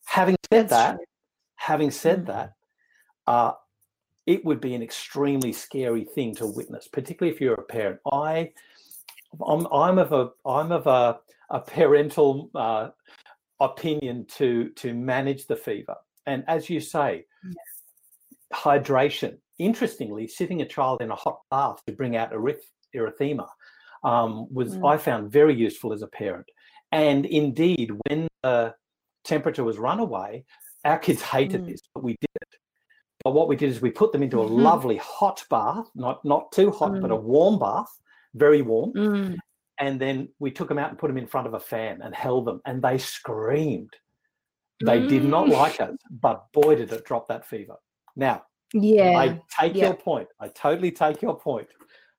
Having 0.06 0.36
said 0.52 0.68
That's 0.68 0.70
that, 0.70 0.96
true. 0.96 1.04
having 1.56 1.90
said 1.90 2.18
mm-hmm. 2.24 2.32
that, 2.32 2.52
uh, 3.26 3.52
it 4.26 4.44
would 4.44 4.60
be 4.60 4.74
an 4.74 4.82
extremely 4.82 5.52
scary 5.52 6.04
thing 6.04 6.34
to 6.36 6.46
witness, 6.46 6.88
particularly 6.88 7.34
if 7.34 7.40
you're 7.40 7.54
a 7.54 7.62
parent. 7.62 8.00
I, 8.10 8.52
I'm, 9.46 9.66
I'm 9.72 9.98
of 9.98 10.12
a, 10.12 10.30
I'm 10.44 10.72
of 10.72 10.86
a, 10.86 11.18
a 11.50 11.60
parental 11.60 12.50
uh, 12.54 12.88
opinion 13.60 14.26
to 14.36 14.70
to 14.76 14.94
manage 14.94 15.46
the 15.46 15.56
fever. 15.56 15.96
And 16.26 16.44
as 16.48 16.68
you 16.68 16.80
say, 16.80 17.24
yes. 17.44 17.54
hydration. 18.52 19.38
Interestingly, 19.58 20.28
sitting 20.28 20.60
a 20.60 20.66
child 20.66 21.00
in 21.00 21.10
a 21.10 21.14
hot 21.14 21.40
bath 21.50 21.80
to 21.86 21.92
bring 21.92 22.16
out 22.16 22.32
erythema 22.32 23.48
um, 24.04 24.52
was 24.52 24.76
mm. 24.76 24.88
I 24.88 24.98
found 24.98 25.30
very 25.30 25.54
useful 25.54 25.92
as 25.92 26.02
a 26.02 26.06
parent. 26.06 26.46
And 26.92 27.24
indeed, 27.26 27.90
when 28.06 28.28
the 28.42 28.74
temperature 29.24 29.64
was 29.64 29.78
run 29.78 29.98
away, 29.98 30.44
our 30.84 30.98
kids 30.98 31.22
hated 31.34 31.62
mm. 31.62 31.68
this, 31.68 31.80
but 31.94 32.04
we 32.04 32.12
did 32.20 32.30
it. 32.42 32.58
But 33.24 33.32
what 33.32 33.48
we 33.48 33.56
did 33.56 33.70
is 33.70 33.80
we 33.80 33.90
put 33.90 34.12
them 34.12 34.22
into 34.22 34.40
a 34.40 34.44
mm-hmm. 34.44 34.62
lovely 34.62 34.96
hot 34.98 35.42
bath, 35.50 35.86
not 35.94 36.24
not 36.24 36.52
too 36.52 36.70
hot, 36.70 36.92
mm. 36.92 37.00
but 37.00 37.10
a 37.10 37.16
warm 37.16 37.58
bath, 37.58 37.88
very 38.34 38.62
warm. 38.62 38.92
And 39.78 40.00
then 40.00 40.28
we 40.38 40.50
took 40.50 40.68
them 40.68 40.78
out 40.78 40.90
and 40.90 40.98
put 40.98 41.08
them 41.08 41.18
in 41.18 41.26
front 41.26 41.46
of 41.46 41.54
a 41.54 41.60
fan 41.60 42.00
and 42.02 42.14
held 42.14 42.46
them 42.46 42.60
and 42.64 42.82
they 42.82 42.98
screamed 42.98 43.94
they 44.84 45.00
mm. 45.00 45.08
did 45.08 45.24
not 45.24 45.46
mm. 45.46 45.52
like 45.52 45.80
it 45.80 45.90
but 46.10 46.44
boy 46.52 46.74
did 46.74 46.92
it 46.92 47.04
drop 47.04 47.26
that 47.28 47.46
fever 47.46 47.76
now 48.14 48.42
yeah 48.74 49.18
i 49.18 49.40
take 49.60 49.74
yeah. 49.74 49.86
your 49.86 49.94
point 49.94 50.28
i 50.40 50.48
totally 50.48 50.90
take 50.90 51.22
your 51.22 51.38
point 51.38 51.68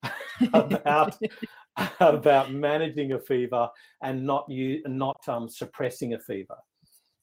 about 0.54 1.16
about 2.00 2.52
managing 2.52 3.12
a 3.12 3.20
fever 3.20 3.70
and 4.02 4.26
not 4.26 4.50
you 4.50 4.82
not 4.88 5.18
um, 5.28 5.48
suppressing 5.48 6.14
a 6.14 6.20
fever 6.20 6.56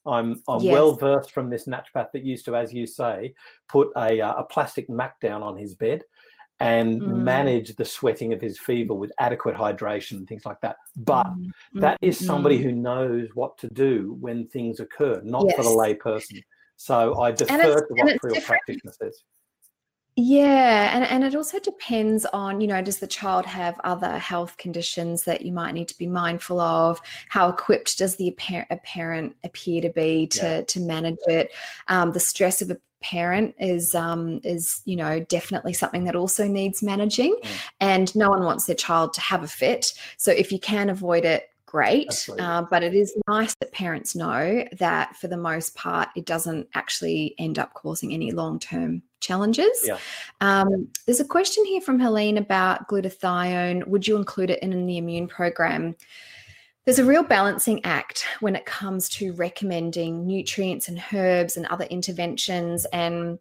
i'm 0.05 0.41
i'm 0.47 0.61
yes. 0.61 0.71
well 0.71 0.93
versed 0.93 1.31
from 1.31 1.49
this 1.49 1.67
naturopath 1.67 2.11
that 2.13 2.23
used 2.23 2.45
to 2.45 2.55
as 2.55 2.73
you 2.73 2.87
say 2.87 3.33
put 3.67 3.89
a, 3.97 4.21
uh, 4.21 4.35
a 4.35 4.43
plastic 4.43 4.89
mat 4.89 5.15
down 5.21 5.43
on 5.43 5.57
his 5.57 5.75
bed 5.75 6.03
and 6.59 7.01
mm. 7.01 7.07
manage 7.07 7.75
the 7.75 7.85
sweating 7.85 8.33
of 8.33 8.41
his 8.41 8.57
fever 8.57 8.93
with 8.93 9.11
adequate 9.19 9.55
hydration 9.55 10.13
and 10.13 10.27
things 10.27 10.45
like 10.45 10.61
that. 10.61 10.77
But 10.95 11.27
mm. 11.27 11.51
that 11.75 11.97
is 12.01 12.23
somebody 12.23 12.59
mm. 12.59 12.63
who 12.63 12.71
knows 12.71 13.29
what 13.33 13.57
to 13.59 13.67
do 13.67 14.15
when 14.19 14.47
things 14.47 14.79
occur, 14.79 15.21
not 15.23 15.45
yes. 15.47 15.55
for 15.55 15.63
the 15.63 15.69
layperson. 15.69 16.41
So 16.77 17.19
I 17.19 17.31
defer 17.31 17.85
to 17.87 17.93
what 17.93 18.17
real 18.23 18.41
practitioner 18.41 18.93
says. 18.93 19.23
Yeah, 20.17 20.95
and, 20.95 21.03
and 21.03 21.25
it 21.25 21.35
also 21.35 21.59
depends 21.59 22.25
on, 22.27 22.61
you 22.61 22.67
know, 22.67 22.81
does 22.81 22.99
the 22.99 23.07
child 23.07 23.45
have 23.45 23.77
other 23.83 24.17
health 24.17 24.55
conditions 24.55 25.23
that 25.23 25.41
you 25.41 25.51
might 25.51 25.73
need 25.73 25.89
to 25.89 25.97
be 25.97 26.07
mindful 26.07 26.61
of? 26.61 27.01
How 27.27 27.49
equipped 27.49 27.97
does 27.97 28.15
the 28.15 28.31
parent 28.31 29.35
appear 29.43 29.81
to 29.81 29.89
be 29.89 30.27
to, 30.27 30.41
yeah. 30.41 30.61
to 30.61 30.79
manage 30.79 31.17
it? 31.27 31.51
Um, 31.89 32.13
the 32.13 32.21
stress 32.21 32.61
of 32.61 32.71
a 32.71 32.77
parent 33.05 33.53
is 33.59 33.93
um, 33.93 34.41
is 34.43 34.81
you 34.85 34.95
know 34.95 35.19
definitely 35.19 35.73
something 35.73 36.05
that 36.05 36.15
also 36.15 36.47
needs 36.47 36.81
managing, 36.81 37.35
mm. 37.43 37.49
and 37.79 38.15
no 38.15 38.29
one 38.29 38.43
wants 38.43 38.65
their 38.65 38.75
child 38.75 39.13
to 39.13 39.21
have 39.21 39.43
a 39.43 39.47
fit. 39.47 39.93
So 40.17 40.31
if 40.31 40.51
you 40.51 40.59
can 40.59 40.89
avoid 40.89 41.23
it, 41.23 41.49
great. 41.67 42.27
Uh, 42.39 42.63
but 42.63 42.81
it 42.83 42.95
is 42.95 43.15
nice 43.27 43.53
that 43.59 43.71
parents 43.71 44.15
know 44.15 44.65
that 44.79 45.15
for 45.17 45.27
the 45.27 45.37
most 45.37 45.75
part, 45.75 46.09
it 46.15 46.25
doesn't 46.25 46.67
actually 46.73 47.35
end 47.37 47.59
up 47.59 47.73
causing 47.73 48.11
any 48.13 48.31
long 48.31 48.57
term 48.57 49.03
challenges. 49.19 49.77
Yeah. 49.83 49.99
Um, 50.41 50.87
there's 51.05 51.19
a 51.19 51.25
question 51.25 51.63
here 51.65 51.81
from 51.81 51.99
Helene 51.99 52.37
about 52.37 52.87
glutathione. 52.87 53.85
Would 53.87 54.07
you 54.07 54.15
include 54.15 54.49
it 54.49 54.63
in 54.63 54.87
the 54.87 54.97
immune 54.97 55.27
program? 55.27 55.95
There's 56.85 56.99
a 56.99 57.05
real 57.05 57.23
balancing 57.23 57.83
act 57.83 58.25
when 58.41 58.55
it 58.55 58.65
comes 58.65 59.09
to 59.09 59.33
recommending 59.33 60.27
nutrients 60.27 60.87
and 60.87 61.01
herbs 61.11 61.57
and 61.57 61.65
other 61.67 61.85
interventions 61.85 62.85
and 62.93 63.39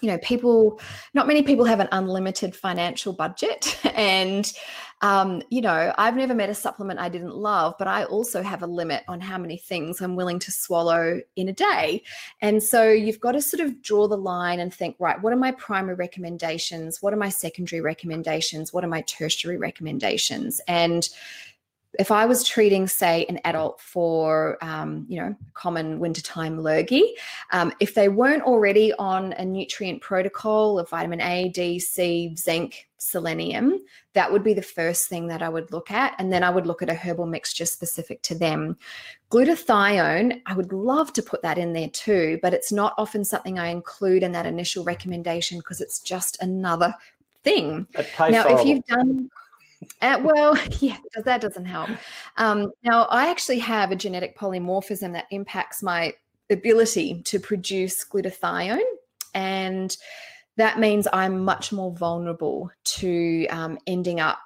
you 0.00 0.08
know 0.08 0.18
people 0.18 0.80
not 1.14 1.26
many 1.26 1.42
people 1.42 1.64
have 1.64 1.80
an 1.80 1.88
unlimited 1.92 2.54
financial 2.56 3.12
budget. 3.12 3.78
And 3.94 4.50
um, 5.02 5.42
you 5.50 5.60
know 5.60 5.92
i've 5.98 6.16
never 6.16 6.34
met 6.34 6.48
a 6.48 6.54
supplement 6.54 6.98
i 6.98 7.08
didn't 7.08 7.36
love 7.36 7.74
but 7.78 7.88
i 7.88 8.04
also 8.04 8.40
have 8.40 8.62
a 8.62 8.66
limit 8.66 9.02
on 9.06 9.20
how 9.20 9.36
many 9.36 9.56
things 9.56 10.00
i'm 10.00 10.16
willing 10.16 10.38
to 10.38 10.50
swallow 10.50 11.20
in 11.36 11.48
a 11.48 11.52
day. 11.52 12.02
And 12.40 12.62
so 12.62 12.90
you've 12.90 13.20
got 13.20 13.32
to 13.32 13.42
sort 13.42 13.60
of 13.60 13.82
draw 13.82 14.08
the 14.08 14.16
line 14.16 14.60
and 14.60 14.72
think 14.72 14.96
right 14.98 15.20
what 15.20 15.32
are 15.32 15.36
my 15.36 15.52
primary 15.52 15.94
recommendations? 15.94 17.02
What 17.02 17.12
are 17.12 17.18
my 17.18 17.28
secondary 17.28 17.82
recommendations? 17.82 18.72
What 18.72 18.84
are 18.84 18.88
my 18.88 19.02
tertiary 19.02 19.58
recommendations? 19.58 20.60
And 20.66 21.08
if 21.98 22.10
I 22.10 22.24
was 22.24 22.42
treating, 22.44 22.86
say, 22.88 23.26
an 23.28 23.38
adult 23.44 23.80
for, 23.80 24.56
um, 24.64 25.04
you 25.08 25.20
know, 25.20 25.36
common 25.52 25.98
wintertime 25.98 26.60
lurgy, 26.60 27.14
um, 27.52 27.72
if 27.80 27.94
they 27.94 28.08
weren't 28.08 28.44
already 28.44 28.92
on 28.94 29.34
a 29.34 29.44
nutrient 29.44 30.00
protocol 30.00 30.78
of 30.78 30.88
vitamin 30.88 31.20
A, 31.20 31.50
D, 31.50 31.78
C, 31.78 32.34
zinc, 32.34 32.88
selenium, 32.96 33.78
that 34.14 34.30
would 34.30 34.44
be 34.44 34.54
the 34.54 34.62
first 34.62 35.08
thing 35.08 35.26
that 35.26 35.42
I 35.42 35.48
would 35.48 35.70
look 35.72 35.90
at. 35.90 36.14
And 36.18 36.32
then 36.32 36.42
I 36.42 36.50
would 36.50 36.66
look 36.66 36.82
at 36.82 36.88
a 36.88 36.94
herbal 36.94 37.26
mixture 37.26 37.66
specific 37.66 38.22
to 38.22 38.34
them. 38.34 38.78
Glutathione, 39.30 40.40
I 40.46 40.54
would 40.54 40.72
love 40.72 41.12
to 41.14 41.22
put 41.22 41.42
that 41.42 41.58
in 41.58 41.72
there 41.72 41.88
too, 41.88 42.38
but 42.42 42.54
it's 42.54 42.72
not 42.72 42.94
often 42.96 43.24
something 43.24 43.58
I 43.58 43.68
include 43.68 44.22
in 44.22 44.32
that 44.32 44.46
initial 44.46 44.84
recommendation 44.84 45.58
because 45.58 45.80
it's 45.80 45.98
just 45.98 46.40
another 46.42 46.94
thing. 47.42 47.86
Now, 47.96 48.04
horrible. 48.16 48.60
if 48.60 48.66
you've 48.66 48.86
done 48.86 49.30
uh, 50.00 50.20
well, 50.22 50.58
yeah, 50.80 50.98
that 51.24 51.40
doesn't 51.40 51.64
help. 51.64 51.90
Um, 52.36 52.72
now, 52.82 53.04
I 53.04 53.30
actually 53.30 53.58
have 53.60 53.90
a 53.90 53.96
genetic 53.96 54.36
polymorphism 54.36 55.12
that 55.12 55.26
impacts 55.30 55.82
my 55.82 56.14
ability 56.50 57.22
to 57.22 57.40
produce 57.40 58.04
glutathione, 58.04 58.82
and 59.34 59.96
that 60.56 60.78
means 60.78 61.08
I'm 61.12 61.44
much 61.44 61.72
more 61.72 61.92
vulnerable 61.92 62.70
to 62.84 63.46
um, 63.48 63.78
ending 63.86 64.20
up 64.20 64.38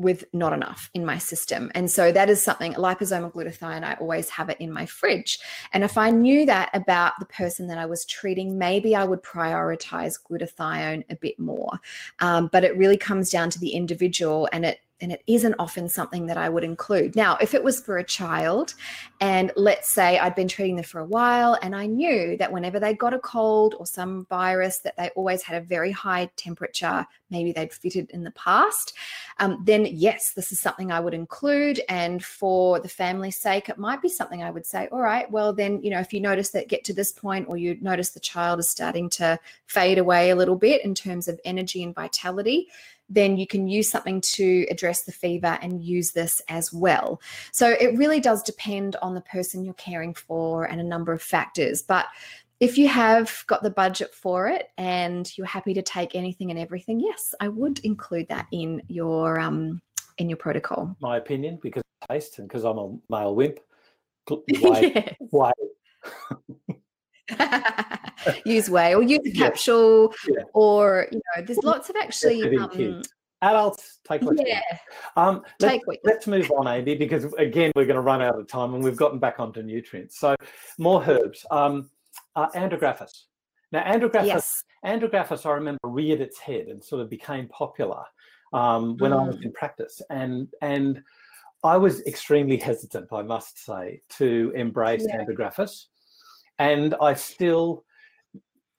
with 0.00 0.24
not 0.32 0.52
enough 0.52 0.90
in 0.94 1.04
my 1.04 1.18
system. 1.18 1.70
And 1.74 1.90
so 1.90 2.10
that 2.10 2.30
is 2.30 2.42
something 2.42 2.72
liposomal 2.74 3.32
glutathione, 3.32 3.84
I 3.84 3.94
always 4.00 4.30
have 4.30 4.48
it 4.48 4.56
in 4.58 4.72
my 4.72 4.86
fridge. 4.86 5.38
And 5.72 5.84
if 5.84 5.98
I 5.98 6.10
knew 6.10 6.46
that 6.46 6.70
about 6.72 7.12
the 7.18 7.26
person 7.26 7.66
that 7.68 7.78
I 7.78 7.86
was 7.86 8.06
treating, 8.06 8.58
maybe 8.58 8.96
I 8.96 9.04
would 9.04 9.22
prioritize 9.22 10.18
glutathione 10.28 11.04
a 11.10 11.16
bit 11.16 11.38
more. 11.38 11.78
Um, 12.20 12.48
but 12.50 12.64
it 12.64 12.76
really 12.76 12.96
comes 12.96 13.30
down 13.30 13.50
to 13.50 13.58
the 13.58 13.70
individual 13.70 14.48
and 14.52 14.64
it 14.64 14.80
and 15.00 15.12
it 15.12 15.22
isn't 15.26 15.54
often 15.58 15.88
something 15.88 16.26
that 16.26 16.36
I 16.36 16.48
would 16.48 16.64
include. 16.64 17.16
Now, 17.16 17.36
if 17.40 17.54
it 17.54 17.62
was 17.62 17.80
for 17.80 17.98
a 17.98 18.04
child, 18.04 18.74
and 19.20 19.52
let's 19.56 19.88
say 19.88 20.18
I'd 20.18 20.34
been 20.34 20.48
treating 20.48 20.76
them 20.76 20.84
for 20.84 21.00
a 21.00 21.04
while, 21.04 21.58
and 21.62 21.74
I 21.74 21.86
knew 21.86 22.36
that 22.38 22.52
whenever 22.52 22.80
they 22.80 22.94
got 22.94 23.14
a 23.14 23.18
cold 23.18 23.74
or 23.78 23.86
some 23.86 24.26
virus, 24.26 24.78
that 24.78 24.96
they 24.96 25.10
always 25.16 25.42
had 25.42 25.62
a 25.62 25.64
very 25.64 25.90
high 25.90 26.30
temperature, 26.36 27.06
maybe 27.30 27.52
they'd 27.52 27.72
fitted 27.72 28.10
in 28.10 28.24
the 28.24 28.30
past, 28.32 28.94
um, 29.38 29.62
then 29.64 29.86
yes, 29.86 30.32
this 30.32 30.52
is 30.52 30.60
something 30.60 30.92
I 30.92 31.00
would 31.00 31.14
include. 31.14 31.80
And 31.88 32.24
for 32.24 32.80
the 32.80 32.88
family's 32.88 33.36
sake, 33.36 33.68
it 33.68 33.78
might 33.78 34.02
be 34.02 34.08
something 34.08 34.42
I 34.42 34.50
would 34.50 34.66
say, 34.66 34.88
all 34.92 35.00
right, 35.00 35.30
well, 35.30 35.52
then, 35.52 35.82
you 35.82 35.90
know, 35.90 36.00
if 36.00 36.12
you 36.12 36.20
notice 36.20 36.50
that 36.50 36.68
get 36.68 36.84
to 36.84 36.92
this 36.92 37.12
point, 37.12 37.48
or 37.48 37.56
you 37.56 37.78
notice 37.80 38.10
the 38.10 38.20
child 38.20 38.60
is 38.60 38.68
starting 38.68 39.08
to 39.10 39.38
fade 39.66 39.98
away 39.98 40.30
a 40.30 40.36
little 40.36 40.56
bit 40.56 40.84
in 40.84 40.94
terms 40.94 41.28
of 41.28 41.40
energy 41.44 41.82
and 41.82 41.94
vitality, 41.94 42.68
then 43.10 43.36
you 43.36 43.46
can 43.46 43.66
use 43.66 43.90
something 43.90 44.20
to 44.20 44.66
address 44.70 45.02
the 45.02 45.12
fever 45.12 45.58
and 45.60 45.84
use 45.84 46.12
this 46.12 46.40
as 46.48 46.72
well. 46.72 47.20
So 47.52 47.76
it 47.80 47.98
really 47.98 48.20
does 48.20 48.42
depend 48.42 48.96
on 49.02 49.14
the 49.14 49.20
person 49.20 49.64
you're 49.64 49.74
caring 49.74 50.14
for 50.14 50.64
and 50.64 50.80
a 50.80 50.84
number 50.84 51.12
of 51.12 51.20
factors. 51.20 51.82
But 51.82 52.06
if 52.60 52.78
you 52.78 52.88
have 52.88 53.42
got 53.46 53.62
the 53.62 53.70
budget 53.70 54.14
for 54.14 54.46
it 54.46 54.68
and 54.78 55.36
you're 55.36 55.46
happy 55.46 55.74
to 55.74 55.82
take 55.82 56.14
anything 56.14 56.50
and 56.50 56.58
everything, 56.58 57.00
yes, 57.00 57.34
I 57.40 57.48
would 57.48 57.80
include 57.80 58.28
that 58.28 58.46
in 58.52 58.82
your 58.88 59.40
um, 59.40 59.80
in 60.18 60.28
your 60.28 60.36
protocol. 60.36 60.94
My 61.00 61.16
opinion, 61.16 61.58
because 61.62 61.82
taste 62.08 62.38
and 62.38 62.48
because 62.48 62.64
I'm 62.64 62.78
a 62.78 62.96
male 63.08 63.34
wimp. 63.34 63.58
Why? 64.60 64.80
yes. 64.94 65.14
why? 65.30 65.52
use 68.44 68.68
whey 68.68 68.94
or 68.94 69.02
use 69.02 69.20
a 69.26 69.30
capsule 69.30 70.14
yeah. 70.28 70.42
or 70.54 71.08
you 71.10 71.20
know 71.36 71.42
there's 71.44 71.62
lots 71.62 71.90
of 71.90 71.96
actually 71.96 72.56
um, 72.56 73.02
adults 73.42 73.98
take 74.06 74.22
what 74.22 74.36
yeah. 74.46 74.60
um 75.16 75.42
let's, 75.60 75.84
let's 76.04 76.26
move 76.26 76.50
on 76.56 76.66
Amy 76.66 76.94
because 76.94 77.24
again 77.34 77.72
we're 77.74 77.86
going 77.86 77.96
to 77.96 78.02
run 78.02 78.20
out 78.20 78.38
of 78.38 78.46
time 78.46 78.74
and 78.74 78.84
we've 78.84 78.96
gotten 78.96 79.18
back 79.18 79.40
onto 79.40 79.62
nutrients 79.62 80.18
so 80.18 80.34
more 80.78 81.02
herbs 81.06 81.44
um 81.50 81.88
uh, 82.36 82.48
andrographis 82.50 83.24
now 83.72 83.82
andrographis 83.82 84.26
yes. 84.26 84.64
andrographis 84.84 85.46
I 85.46 85.52
remember 85.52 85.80
reared 85.84 86.20
its 86.20 86.38
head 86.38 86.66
and 86.66 86.82
sort 86.82 87.00
of 87.02 87.08
became 87.08 87.48
popular 87.48 88.04
um, 88.52 88.96
when 88.98 89.12
mm. 89.12 89.20
I 89.20 89.26
was 89.26 89.36
mm. 89.36 89.46
in 89.46 89.52
practice 89.52 90.02
and 90.10 90.48
and 90.60 91.02
I 91.62 91.76
was 91.76 92.04
extremely 92.06 92.58
hesitant 92.58 93.08
I 93.12 93.22
must 93.22 93.64
say 93.64 94.02
to 94.18 94.52
embrace 94.54 95.06
yeah. 95.06 95.24
andrographis 95.24 95.86
and 96.60 96.94
I 97.00 97.14
still 97.14 97.84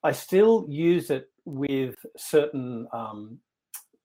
I 0.03 0.13
still 0.13 0.65
use 0.69 1.09
it 1.09 1.25
with 1.45 1.95
certain 2.15 2.87
um, 2.93 3.39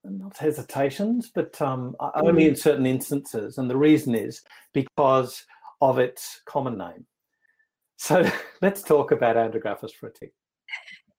not 0.02 0.36
hesitations, 0.36 1.30
but 1.34 1.60
um, 1.62 1.94
only 2.14 2.44
mm. 2.44 2.48
in 2.48 2.56
certain 2.56 2.86
instances, 2.86 3.58
and 3.58 3.70
the 3.70 3.76
reason 3.76 4.14
is 4.14 4.42
because 4.72 5.44
of 5.80 5.98
its 5.98 6.40
common 6.46 6.78
name. 6.78 7.06
So 7.98 8.28
let's 8.62 8.82
talk 8.82 9.12
about 9.12 9.36
andrographis 9.36 9.92
for 9.92 10.08
a 10.08 10.12
tick. 10.12 10.32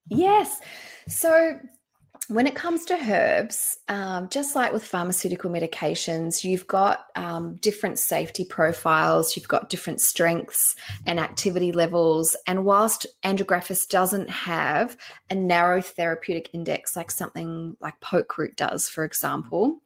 Yes. 0.10 0.60
So 1.08 1.60
when 2.30 2.46
it 2.46 2.56
comes 2.56 2.84
to 2.86 2.94
herbs, 2.96 3.78
um, 3.88 4.28
just 4.28 4.54
like 4.54 4.74
with 4.74 4.84
pharmaceutical 4.84 5.50
medications, 5.50 6.44
you've 6.44 6.68
got 6.68 7.06
um, 7.16 7.56
different 7.56 8.00
safety 8.00 8.44
profiles, 8.44 9.38
you've 9.38 9.48
got 9.48 9.70
different 9.70 10.02
strengths 10.02 10.76
and 11.06 11.22
activity 11.22 11.72
levels. 11.72 12.36
And 12.46 12.66
whilst 12.66 13.06
andrographis 13.24 13.88
doesn't 13.88 14.30
have 14.30 14.98
a 15.30 15.36
narrow 15.36 15.82
therapeutic 15.82 16.50
index 16.54 16.98
like 16.98 17.12
something 17.12 17.78
like 17.80 18.00
poke 18.02 18.38
root 18.38 18.58
does, 18.58 18.90
for 18.90 19.06
example, 19.06 19.82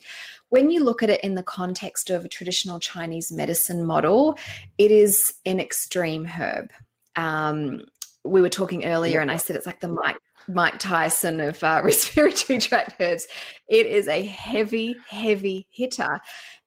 when 0.50 0.72
you 0.72 0.84
look 0.84 1.04
at 1.04 1.12
it 1.12 1.24
in 1.24 1.36
the 1.36 1.44
context 1.44 2.10
of 2.10 2.26
a 2.26 2.30
traditional 2.30 2.80
Chinese 2.80 3.32
medicine 3.32 3.86
model, 3.86 4.38
it 4.80 4.89
is 4.89 5.34
an 5.46 5.60
extreme 5.60 6.26
herb. 6.26 6.72
Um, 7.16 7.86
we 8.24 8.42
were 8.42 8.50
talking 8.50 8.86
earlier, 8.86 9.20
and 9.20 9.32
I 9.32 9.38
said 9.38 9.56
it's 9.56 9.66
like 9.66 9.80
the 9.80 9.88
Mike 9.88 10.18
Mike 10.48 10.80
Tyson 10.80 11.39
of 11.39 11.64
uh, 11.64 11.82
respiratory 11.86 12.60
tract 12.60 12.96
herbs. 13.00 13.28
It 13.68 13.86
is 13.86 14.08
a 14.08 14.24
heavy, 14.24 14.96
heavy 15.10 15.68
hitter. 15.70 16.20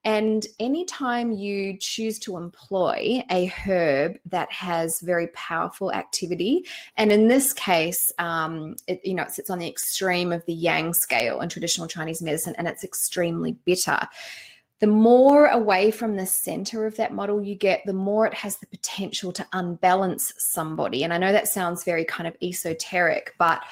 And 0.07 0.47
anytime 0.61 1.33
you 1.33 1.79
choose 1.79 2.19
to 2.21 2.37
employ 2.37 3.23
a 3.31 3.47
herb 3.47 4.19
that 4.27 4.53
has 4.53 5.01
very 5.01 5.29
powerful 5.29 5.91
activity, 5.93 6.67
and 6.99 7.11
in 7.11 7.29
this 7.29 7.55
case, 7.55 8.13
um, 8.19 8.77
it, 8.87 9.01
you 9.03 9.15
know, 9.15 9.23
it 9.23 9.31
sits 9.31 9.49
on 9.49 9.59
the 9.59 9.69
extreme 9.69 10.31
of 10.31 10.45
the 10.45 10.53
yang 10.53 10.93
scale 10.93 11.41
in 11.41 11.49
traditional 11.49 11.87
Chinese 11.87 12.21
medicine, 12.21 12.55
and 12.59 12.69
it's 12.69 12.85
extremely 12.85 13.53
bitter 13.65 13.99
the 14.81 14.87
more 14.87 15.47
away 15.47 15.91
from 15.91 16.17
the 16.17 16.27
center 16.27 16.87
of 16.87 16.97
that 16.97 17.13
model 17.13 17.43
you 17.43 17.55
get, 17.55 17.83
the 17.87 17.93
more 17.93 18.27
it 18.27 18.35
has 18.35 18.57
the 18.57 18.67
potential 18.67 19.33
to 19.33 19.47
unbalance 19.53 20.35
somebody. 20.37 21.05
And 21.05 21.13
I 21.13 21.19
know 21.19 21.33
that 21.33 21.49
sounds 21.49 21.85
very 21.85 22.05
kind 22.05 22.27
of 22.27 22.37
esoteric, 22.43 23.35
but 23.39 23.63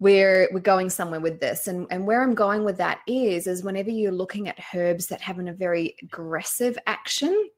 we're 0.00 0.48
we're 0.52 0.60
going 0.60 0.90
somewhere 0.90 1.20
with 1.20 1.40
this 1.40 1.68
and 1.68 1.86
and 1.90 2.04
where 2.04 2.22
i'm 2.22 2.34
going 2.34 2.64
with 2.64 2.76
that 2.76 3.00
is 3.06 3.46
is 3.46 3.62
whenever 3.62 3.90
you're 3.90 4.12
looking 4.12 4.48
at 4.48 4.58
herbs 4.74 5.06
that 5.06 5.20
have 5.20 5.38
a 5.38 5.52
very 5.52 5.94
aggressive 6.02 6.76
action 6.86 7.48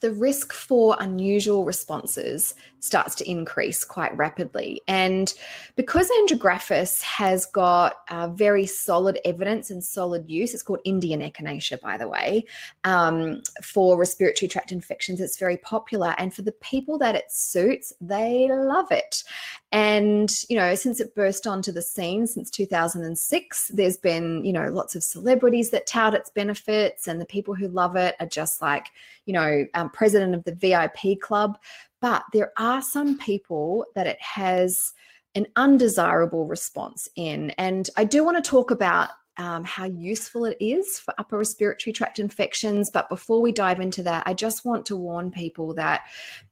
the 0.00 0.10
risk 0.12 0.52
for 0.52 0.96
unusual 1.00 1.64
responses 1.64 2.54
starts 2.84 3.14
to 3.14 3.30
increase 3.30 3.82
quite 3.82 4.14
rapidly. 4.16 4.82
And 4.86 5.32
because 5.74 6.10
Andrographis 6.20 7.00
has 7.00 7.46
got 7.46 7.96
uh, 8.10 8.28
very 8.28 8.66
solid 8.66 9.18
evidence 9.24 9.70
and 9.70 9.82
solid 9.82 10.28
use, 10.28 10.52
it's 10.52 10.62
called 10.62 10.80
Indian 10.84 11.20
echinacea, 11.20 11.80
by 11.80 11.96
the 11.96 12.08
way, 12.08 12.44
um, 12.84 13.42
for 13.62 13.96
respiratory 13.98 14.48
tract 14.48 14.70
infections, 14.70 15.20
it's 15.20 15.38
very 15.38 15.56
popular. 15.56 16.14
And 16.18 16.34
for 16.34 16.42
the 16.42 16.52
people 16.52 16.98
that 16.98 17.14
it 17.14 17.32
suits, 17.32 17.92
they 18.02 18.48
love 18.50 18.90
it. 18.90 19.24
And, 19.72 20.30
you 20.48 20.56
know, 20.56 20.74
since 20.74 21.00
it 21.00 21.14
burst 21.14 21.46
onto 21.46 21.72
the 21.72 21.82
scene 21.82 22.26
since 22.26 22.50
2006, 22.50 23.72
there's 23.74 23.96
been, 23.96 24.44
you 24.44 24.52
know, 24.52 24.68
lots 24.68 24.94
of 24.94 25.02
celebrities 25.02 25.70
that 25.70 25.86
tout 25.86 26.14
its 26.14 26.30
benefits, 26.30 27.08
and 27.08 27.20
the 27.20 27.26
people 27.26 27.54
who 27.54 27.68
love 27.68 27.96
it 27.96 28.14
are 28.20 28.26
just 28.26 28.60
like, 28.62 28.86
you 29.26 29.32
know, 29.32 29.66
um, 29.74 29.90
president 29.90 30.34
of 30.34 30.44
the 30.44 30.54
VIP 30.54 31.20
club. 31.20 31.58
But 32.04 32.24
there 32.34 32.52
are 32.58 32.82
some 32.82 33.16
people 33.16 33.86
that 33.94 34.06
it 34.06 34.20
has 34.20 34.92
an 35.34 35.46
undesirable 35.56 36.44
response 36.44 37.08
in. 37.16 37.48
And 37.52 37.88
I 37.96 38.04
do 38.04 38.22
want 38.22 38.36
to 38.44 38.46
talk 38.46 38.70
about 38.70 39.08
um, 39.38 39.64
how 39.64 39.86
useful 39.86 40.44
it 40.44 40.58
is 40.60 40.98
for 40.98 41.14
upper 41.16 41.38
respiratory 41.38 41.94
tract 41.94 42.18
infections. 42.18 42.90
But 42.92 43.08
before 43.08 43.40
we 43.40 43.52
dive 43.52 43.80
into 43.80 44.02
that, 44.02 44.24
I 44.26 44.34
just 44.34 44.66
want 44.66 44.84
to 44.84 44.96
warn 44.96 45.30
people 45.30 45.72
that 45.76 46.02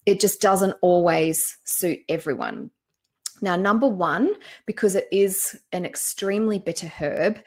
it 0.07 0.20
just 0.20 0.40
doesn't 0.40 0.74
always 0.80 1.59
suit 1.64 1.98
everyone. 2.09 2.70
Now, 3.42 3.57
number 3.57 3.88
one, 3.88 4.36
because 4.64 4.94
it 4.94 5.07
is 5.12 5.55
an 5.72 5.84
extremely 5.84 6.61
bitter 6.61 6.86
herb, 6.86 7.40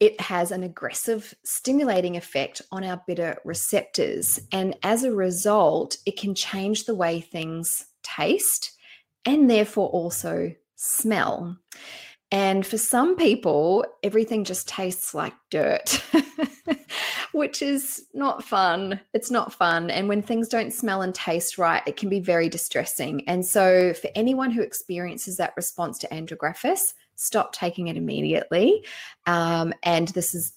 it 0.00 0.20
has 0.20 0.52
an 0.52 0.62
aggressive 0.62 1.34
stimulating 1.44 2.16
effect 2.16 2.62
on 2.70 2.84
our 2.84 3.02
bitter 3.06 3.38
receptors. 3.44 4.38
And 4.52 4.76
as 4.82 5.02
a 5.02 5.12
result, 5.12 5.96
it 6.06 6.18
can 6.18 6.34
change 6.34 6.84
the 6.84 6.94
way 6.94 7.20
things 7.20 7.84
taste 8.02 8.72
and 9.24 9.50
therefore 9.50 9.88
also 9.88 10.54
smell. 10.76 11.58
And 12.30 12.64
for 12.64 12.78
some 12.78 13.16
people, 13.16 13.84
everything 14.02 14.44
just 14.44 14.68
tastes 14.68 15.14
like 15.14 15.32
dirt, 15.50 16.02
which 17.32 17.62
is 17.62 18.04
not 18.12 18.44
fun. 18.44 19.00
It's 19.14 19.30
not 19.30 19.52
fun. 19.52 19.90
And 19.90 20.08
when 20.08 20.22
things 20.22 20.48
don't 20.48 20.72
smell 20.72 21.00
and 21.00 21.14
taste 21.14 21.56
right, 21.56 21.82
it 21.86 21.96
can 21.96 22.10
be 22.10 22.20
very 22.20 22.50
distressing. 22.50 23.26
And 23.26 23.46
so, 23.46 23.94
for 23.94 24.10
anyone 24.14 24.50
who 24.50 24.60
experiences 24.60 25.38
that 25.38 25.54
response 25.56 25.98
to 26.00 26.08
andrographis, 26.08 26.92
stop 27.18 27.52
taking 27.52 27.88
it 27.88 27.96
immediately. 27.96 28.84
Um, 29.26 29.74
and 29.82 30.08
this 30.08 30.34
is 30.34 30.52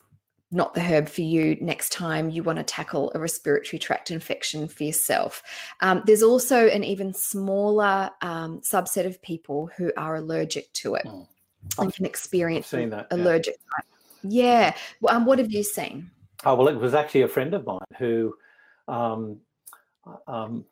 not 0.51 0.73
the 0.73 0.81
herb 0.81 1.09
for 1.09 1.21
you 1.21 1.57
next 1.59 1.91
time 1.91 2.29
you 2.29 2.43
want 2.43 2.59
to 2.59 2.63
tackle 2.63 3.11
a 3.15 3.19
respiratory 3.19 3.79
tract 3.79 4.11
infection 4.11 4.67
for 4.67 4.83
yourself. 4.83 5.41
Um, 5.79 6.03
there's 6.05 6.21
also 6.21 6.67
an 6.67 6.83
even 6.83 7.13
smaller 7.13 8.11
um, 8.21 8.59
subset 8.59 9.05
of 9.05 9.21
people 9.21 9.71
who 9.75 9.91
are 9.97 10.17
allergic 10.17 10.71
to 10.73 10.95
it 10.95 11.05
oh, 11.07 11.27
and 11.79 11.93
can 11.93 12.05
experience 12.05 12.69
that, 12.69 13.07
allergic. 13.09 13.55
Yeah. 14.21 14.73
yeah. 15.01 15.09
Um, 15.09 15.25
what 15.25 15.39
have 15.39 15.51
you 15.51 15.63
seen? 15.63 16.11
Oh, 16.45 16.55
well, 16.55 16.67
it 16.67 16.75
was 16.75 16.93
actually 16.93 17.23
a 17.23 17.27
friend 17.27 17.53
of 17.53 17.65
mine 17.65 17.79
who, 17.97 18.35
um, 18.87 19.39
um, 20.27 20.65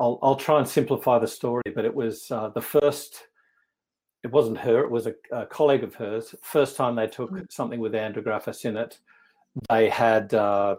I'll, 0.00 0.18
I'll, 0.22 0.36
try 0.36 0.58
and 0.58 0.66
simplify 0.66 1.18
the 1.18 1.26
story, 1.26 1.62
but 1.74 1.84
it 1.84 1.94
was 1.94 2.30
uh, 2.30 2.48
the 2.48 2.62
first 2.62 3.26
it 4.26 4.32
wasn't 4.32 4.58
her, 4.58 4.80
it 4.80 4.90
was 4.90 5.06
a, 5.06 5.14
a, 5.30 5.46
colleague 5.46 5.84
of 5.84 5.94
hers. 5.94 6.34
First 6.42 6.76
time 6.76 6.96
they 6.96 7.06
took 7.06 7.30
mm. 7.30 7.46
something 7.48 7.78
with 7.78 7.92
andrographis 7.92 8.64
in 8.64 8.76
it, 8.76 8.98
they 9.70 9.88
had 9.88 10.34
uh, 10.34 10.76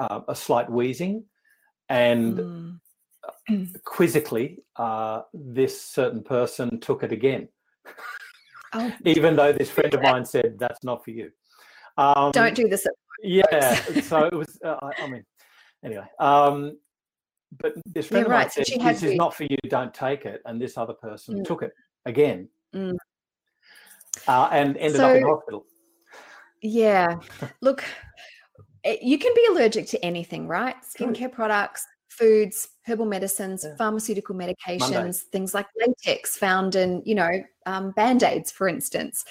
uh, 0.00 0.20
a 0.26 0.34
slight 0.34 0.68
wheezing, 0.68 1.24
and 1.88 2.80
mm. 3.48 3.78
quizzically, 3.84 4.64
uh, 4.74 5.22
this 5.32 5.80
certain 5.80 6.24
person 6.24 6.80
took 6.80 7.04
it 7.04 7.12
again, 7.12 7.48
oh. 8.72 8.92
even 9.04 9.36
though 9.36 9.52
this 9.52 9.70
friend 9.70 9.94
of 9.94 10.02
mine 10.02 10.24
said 10.24 10.56
that's 10.58 10.82
not 10.82 11.04
for 11.04 11.12
you. 11.12 11.30
Um, 11.96 12.32
Don't 12.32 12.56
do 12.56 12.66
this. 12.66 12.84
yeah, 13.22 13.74
so 14.02 14.24
it 14.24 14.34
was. 14.34 14.58
Uh, 14.64 14.74
I, 14.82 15.04
I 15.04 15.06
mean, 15.08 15.24
anyway. 15.84 16.06
Um, 16.18 16.78
but 17.60 17.74
this 17.86 18.08
friend 18.08 18.26
yeah, 18.26 18.34
of 18.34 18.40
mine 18.40 18.50
said, 18.50 18.80
"This 18.80 19.02
is 19.04 19.14
not 19.14 19.34
for 19.34 19.44
you. 19.44 19.56
Don't 19.68 19.94
take 19.94 20.26
it." 20.26 20.42
And 20.44 20.60
this 20.60 20.76
other 20.76 20.94
person 20.94 21.38
mm. 21.38 21.44
took 21.44 21.62
it 21.62 21.70
again 22.06 22.48
mm. 22.74 22.96
uh, 24.28 24.48
and 24.52 24.76
ended 24.76 24.96
so, 24.96 25.10
up 25.10 25.16
in 25.16 25.22
hospital. 25.22 25.66
Yeah. 26.62 27.16
Look, 27.60 27.84
you 28.84 29.18
can 29.18 29.32
be 29.34 29.46
allergic 29.50 29.86
to 29.88 30.04
anything, 30.04 30.46
right? 30.46 30.76
Skincare 30.82 31.32
products, 31.32 31.86
foods, 32.16 32.68
herbal 32.86 33.06
medicines, 33.06 33.64
yeah. 33.64 33.74
pharmaceutical 33.76 34.34
medications, 34.34 34.90
Monday. 34.90 35.18
things 35.32 35.54
like 35.54 35.66
latex 35.78 36.36
found 36.36 36.74
in, 36.74 37.02
you 37.04 37.14
know, 37.14 37.42
um, 37.66 37.90
band 37.90 38.22
aids, 38.22 38.50
for 38.50 38.68
instance. 38.68 39.24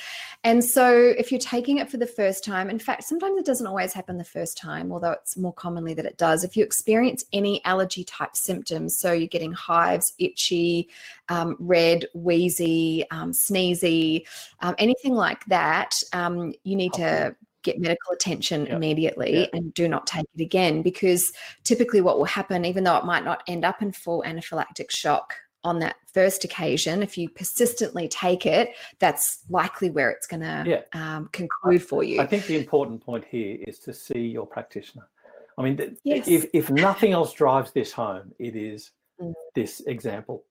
And 0.43 0.63
so, 0.63 1.13
if 1.17 1.31
you're 1.31 1.39
taking 1.39 1.77
it 1.77 1.89
for 1.89 1.97
the 1.97 2.05
first 2.05 2.43
time, 2.43 2.69
in 2.69 2.79
fact, 2.79 3.05
sometimes 3.05 3.39
it 3.39 3.45
doesn't 3.45 3.65
always 3.65 3.93
happen 3.93 4.17
the 4.17 4.23
first 4.23 4.57
time, 4.57 4.91
although 4.91 5.11
it's 5.11 5.37
more 5.37 5.53
commonly 5.53 5.93
that 5.93 6.05
it 6.05 6.17
does. 6.17 6.43
If 6.43 6.57
you 6.57 6.63
experience 6.63 7.23
any 7.31 7.63
allergy 7.63 8.03
type 8.03 8.35
symptoms, 8.35 8.99
so 8.99 9.13
you're 9.13 9.27
getting 9.27 9.53
hives, 9.53 10.13
itchy, 10.19 10.89
um, 11.29 11.55
red, 11.59 12.05
wheezy, 12.13 13.05
um, 13.09 13.31
sneezy, 13.31 14.25
um, 14.59 14.75
anything 14.77 15.13
like 15.13 15.45
that, 15.45 15.95
um, 16.13 16.53
you 16.63 16.75
need 16.75 16.93
to 16.93 17.35
get 17.65 17.79
medical 17.79 18.13
attention 18.13 18.65
yep. 18.65 18.75
immediately 18.75 19.39
yep. 19.39 19.49
and 19.53 19.73
do 19.73 19.87
not 19.87 20.07
take 20.07 20.25
it 20.37 20.41
again 20.41 20.81
because 20.81 21.33
typically 21.63 21.99
what 21.99 22.17
will 22.17 22.25
happen 22.25 22.63
even 22.63 22.83
though 22.83 22.95
it 22.95 23.03
might 23.03 23.25
not 23.25 23.43
end 23.47 23.65
up 23.65 23.81
in 23.81 23.91
full 23.91 24.23
anaphylactic 24.25 24.89
shock 24.89 25.33
on 25.63 25.79
that 25.79 25.95
first 26.13 26.43
occasion 26.43 27.01
if 27.01 27.17
you 27.17 27.27
persistently 27.27 28.07
take 28.07 28.45
it 28.45 28.75
that's 28.99 29.39
likely 29.49 29.89
where 29.89 30.11
it's 30.11 30.27
going 30.27 30.41
to 30.41 30.63
yeah. 30.65 30.81
um, 30.93 31.27
conclude 31.31 31.83
for 31.83 32.03
you 32.03 32.21
i 32.21 32.25
think 32.25 32.45
the 32.45 32.55
important 32.55 33.03
point 33.03 33.25
here 33.29 33.57
is 33.67 33.79
to 33.79 33.91
see 33.91 34.19
your 34.19 34.45
practitioner 34.45 35.09
i 35.57 35.63
mean 35.63 35.97
yes. 36.03 36.27
if, 36.27 36.45
if 36.53 36.69
nothing 36.69 37.11
else 37.11 37.33
drives 37.33 37.71
this 37.71 37.91
home 37.91 38.31
it 38.37 38.55
is 38.55 38.91
mm. 39.19 39.33
this 39.55 39.81
example 39.87 40.43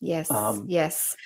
yes 0.00 0.30
um, 0.30 0.64
yes 0.68 1.16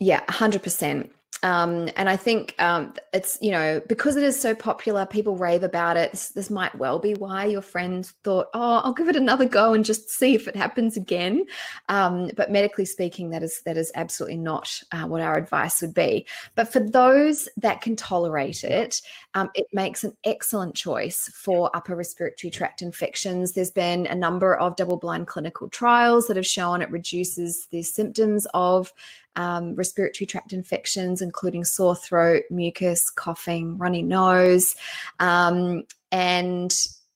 yeah 0.00 0.24
100% 0.26 1.10
um, 1.42 1.88
and 1.96 2.08
I 2.08 2.16
think 2.16 2.54
um, 2.60 2.94
it's, 3.12 3.36
you 3.40 3.50
know, 3.50 3.80
because 3.88 4.14
it 4.16 4.22
is 4.22 4.40
so 4.40 4.54
popular, 4.54 5.04
people 5.04 5.36
rave 5.36 5.64
about 5.64 5.96
it. 5.96 6.12
This, 6.12 6.28
this, 6.28 6.50
might 6.50 6.74
well 6.76 7.00
be 7.00 7.14
why 7.14 7.46
your 7.46 7.62
friends 7.62 8.14
thought, 8.22 8.46
oh, 8.54 8.80
I'll 8.84 8.92
give 8.92 9.08
it 9.08 9.16
another 9.16 9.46
go 9.46 9.74
and 9.74 9.84
just 9.84 10.08
see 10.18 10.34
if 10.34 10.46
it 10.46 10.54
happens 10.54 10.96
again. 10.96 11.44
Um, 11.88 12.30
but 12.36 12.52
medically 12.52 12.84
speaking, 12.84 13.30
that 13.30 13.42
is 13.42 13.60
that 13.64 13.76
is 13.76 13.90
absolutely 13.94 14.38
not 14.38 14.80
uh, 14.92 15.04
what 15.06 15.20
our 15.20 15.36
advice 15.36 15.80
would 15.82 15.94
be. 15.94 16.26
But 16.54 16.72
for 16.72 16.78
those 16.78 17.48
that 17.56 17.80
can 17.80 17.96
tolerate 17.96 18.62
it, 18.62 19.02
um, 19.34 19.50
it 19.54 19.66
makes 19.72 20.04
an 20.04 20.16
excellent 20.24 20.76
choice 20.76 21.28
for 21.34 21.74
upper 21.74 21.96
respiratory 21.96 22.50
tract 22.50 22.82
infections. 22.82 23.52
There's 23.52 23.70
been 23.70 24.06
a 24.06 24.14
number 24.14 24.54
of 24.54 24.76
double 24.76 24.96
blind 24.96 25.26
clinical 25.26 25.68
trials 25.68 26.28
that 26.28 26.36
have 26.36 26.46
shown 26.46 26.82
it 26.82 26.90
reduces 26.90 27.66
the 27.70 27.82
symptoms 27.82 28.46
of 28.54 28.92
um, 29.36 29.74
respiratory 29.74 30.26
tract 30.26 30.52
infections, 30.52 31.22
including 31.22 31.64
sore 31.64 31.96
throat, 31.96 32.44
mucus, 32.50 33.10
coughing, 33.10 33.78
runny 33.78 34.02
nose. 34.02 34.74
Um, 35.20 35.84
and 36.10 36.74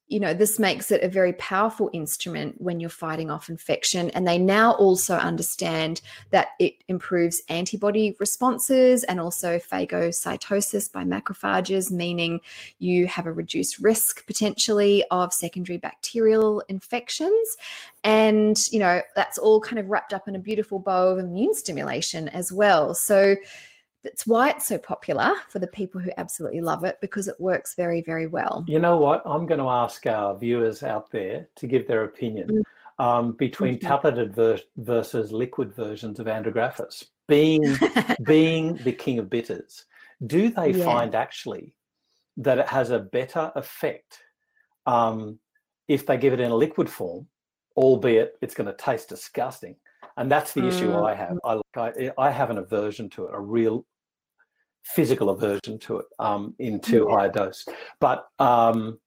you 0.08 0.20
know, 0.20 0.32
this 0.32 0.58
makes 0.58 0.92
it 0.92 1.02
a 1.02 1.08
very 1.08 1.32
powerful 1.32 1.90
instrument 1.92 2.54
when 2.60 2.78
you're 2.78 2.88
fighting 2.88 3.28
off 3.28 3.48
infection. 3.48 4.10
And 4.10 4.26
they 4.26 4.38
now 4.38 4.72
also 4.72 5.16
understand 5.16 6.00
that 6.30 6.48
it 6.60 6.74
improves 6.86 7.42
antibody 7.48 8.16
responses 8.20 9.02
and 9.04 9.18
also 9.18 9.58
phagocytosis 9.58 10.92
by 10.92 11.02
macrophages, 11.02 11.90
meaning 11.90 12.40
you 12.78 13.08
have 13.08 13.26
a 13.26 13.32
reduced 13.32 13.80
risk 13.80 14.24
potentially 14.26 15.04
of 15.10 15.32
secondary 15.32 15.78
bacterial 15.78 16.60
infections. 16.68 17.56
And, 18.04 18.56
you 18.70 18.78
know, 18.78 19.02
that's 19.16 19.38
all 19.38 19.60
kind 19.60 19.80
of 19.80 19.88
wrapped 19.88 20.12
up 20.12 20.28
in 20.28 20.36
a 20.36 20.40
beautiful 20.40 20.78
bow 20.78 21.08
of 21.08 21.18
immune 21.18 21.54
stimulation 21.54 22.28
as 22.28 22.52
well. 22.52 22.94
So, 22.94 23.34
that's 24.06 24.24
why 24.24 24.50
it's 24.50 24.68
so 24.68 24.78
popular 24.78 25.34
for 25.48 25.58
the 25.58 25.66
people 25.66 26.00
who 26.00 26.12
absolutely 26.16 26.60
love 26.60 26.84
it 26.84 26.96
because 27.00 27.26
it 27.26 27.34
works 27.40 27.74
very, 27.74 28.02
very 28.02 28.28
well. 28.28 28.64
You 28.68 28.78
know 28.78 28.96
what? 28.98 29.20
I'm 29.26 29.46
going 29.46 29.58
to 29.58 29.68
ask 29.68 30.06
our 30.06 30.38
viewers 30.38 30.84
out 30.84 31.10
there 31.10 31.48
to 31.56 31.66
give 31.66 31.88
their 31.88 32.04
opinion 32.04 32.62
mm. 32.98 33.04
um, 33.04 33.32
between 33.32 33.74
mm-hmm. 33.74 33.88
tableted 33.88 34.32
ver- 34.32 34.60
versus 34.76 35.32
liquid 35.32 35.74
versions 35.74 36.20
of 36.20 36.28
andrographis. 36.28 37.06
Being 37.26 37.76
being 38.22 38.76
the 38.84 38.92
king 38.92 39.18
of 39.18 39.28
bitters, 39.28 39.86
do 40.24 40.50
they 40.50 40.70
yeah. 40.70 40.84
find 40.84 41.16
actually 41.16 41.74
that 42.36 42.58
it 42.58 42.68
has 42.68 42.90
a 42.90 43.00
better 43.00 43.50
effect 43.56 44.20
um, 44.86 45.40
if 45.88 46.06
they 46.06 46.16
give 46.16 46.32
it 46.32 46.38
in 46.38 46.52
a 46.52 46.56
liquid 46.56 46.88
form, 46.88 47.26
albeit 47.76 48.36
it's 48.40 48.54
going 48.54 48.68
to 48.68 48.76
taste 48.76 49.08
disgusting, 49.08 49.74
and 50.16 50.30
that's 50.30 50.52
the 50.52 50.64
issue 50.64 50.90
Mm. 50.90 51.04
I 51.04 51.14
have. 51.16 51.38
I, 51.44 51.60
I 51.76 52.12
I 52.16 52.30
have 52.30 52.50
an 52.50 52.58
aversion 52.58 53.10
to 53.10 53.24
it, 53.24 53.30
a 53.34 53.40
real 53.40 53.84
physical 54.94 55.30
aversion 55.30 55.78
to 55.80 55.98
it 55.98 56.06
um, 56.18 56.54
in 56.58 56.80
too 56.80 57.06
Yeah. 57.08 57.16
high 57.16 57.26
a 57.26 57.32
dose. 57.32 57.66
But 58.00 58.28
um, 58.38 58.98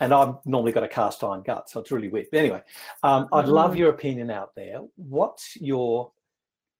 and 0.00 0.12
I've 0.12 0.34
normally 0.44 0.72
got 0.72 0.82
a 0.82 0.88
cast 0.88 1.22
iron 1.22 1.42
gut, 1.42 1.70
so 1.70 1.80
it's 1.80 1.90
really 1.92 2.08
weird. 2.08 2.26
But 2.30 2.38
anyway, 2.38 2.62
um, 3.02 3.28
I'd 3.32 3.46
love 3.46 3.72
Mhm. 3.72 3.78
your 3.78 3.90
opinion 3.90 4.30
out 4.30 4.54
there. 4.54 4.80
What's 4.96 5.56
your 5.56 6.12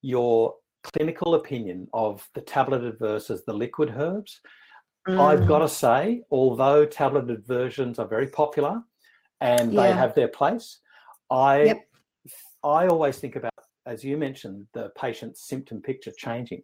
your 0.03 0.57
clinical 0.83 1.35
opinion 1.35 1.89
of 1.95 2.29
the 2.35 2.41
tableted 2.43 2.99
versus 2.99 3.43
the 3.45 3.53
liquid 3.53 3.91
herbs? 3.97 4.41
I've 5.07 5.41
Mm. 5.41 5.47
got 5.49 5.59
to 5.61 5.69
say, 5.69 6.23
although 6.31 6.85
tableted 6.87 7.47
versions 7.47 7.99
are 7.99 8.07
very 8.07 8.29
popular 8.29 8.83
and 9.41 9.71
they 9.73 9.93
have 9.93 10.15
their 10.15 10.29
place, 10.29 10.81
I 11.31 11.63
Yep. 11.65 11.89
I 12.63 12.87
always 12.87 13.19
think 13.19 13.37
about, 13.37 13.53
as 13.87 14.03
you 14.03 14.17
mentioned, 14.17 14.67
the 14.73 14.91
patient's 14.97 15.41
symptom 15.43 15.83
picture 15.83 16.13
changing. 16.17 16.63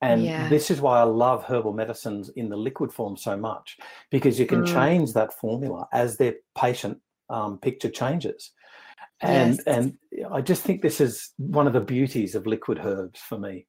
And 0.00 0.24
Yeah. 0.24 0.48
this 0.48 0.70
is 0.70 0.80
why 0.80 1.00
I 1.00 1.02
love 1.02 1.44
herbal 1.44 1.72
medicines 1.72 2.28
in 2.30 2.48
the 2.48 2.56
liquid 2.56 2.92
form 2.92 3.16
so 3.16 3.36
much, 3.36 3.78
because 4.10 4.38
you 4.38 4.46
can 4.46 4.62
Mm. 4.62 4.74
change 4.74 5.12
that 5.14 5.32
formula 5.32 5.88
as 5.92 6.16
their 6.16 6.36
patient 6.56 7.00
um, 7.30 7.58
picture 7.58 7.90
changes. 7.90 8.52
And 9.20 9.54
Yes. 9.54 9.64
and 9.66 9.98
I 10.30 10.40
just 10.40 10.62
think 10.62 10.80
this 10.82 11.00
is 11.00 11.32
one 11.36 11.66
of 11.66 11.72
the 11.72 11.80
beauties 11.80 12.34
of 12.34 12.46
liquid 12.46 12.78
herbs 12.82 13.20
for 13.20 13.38
me. 13.38 13.66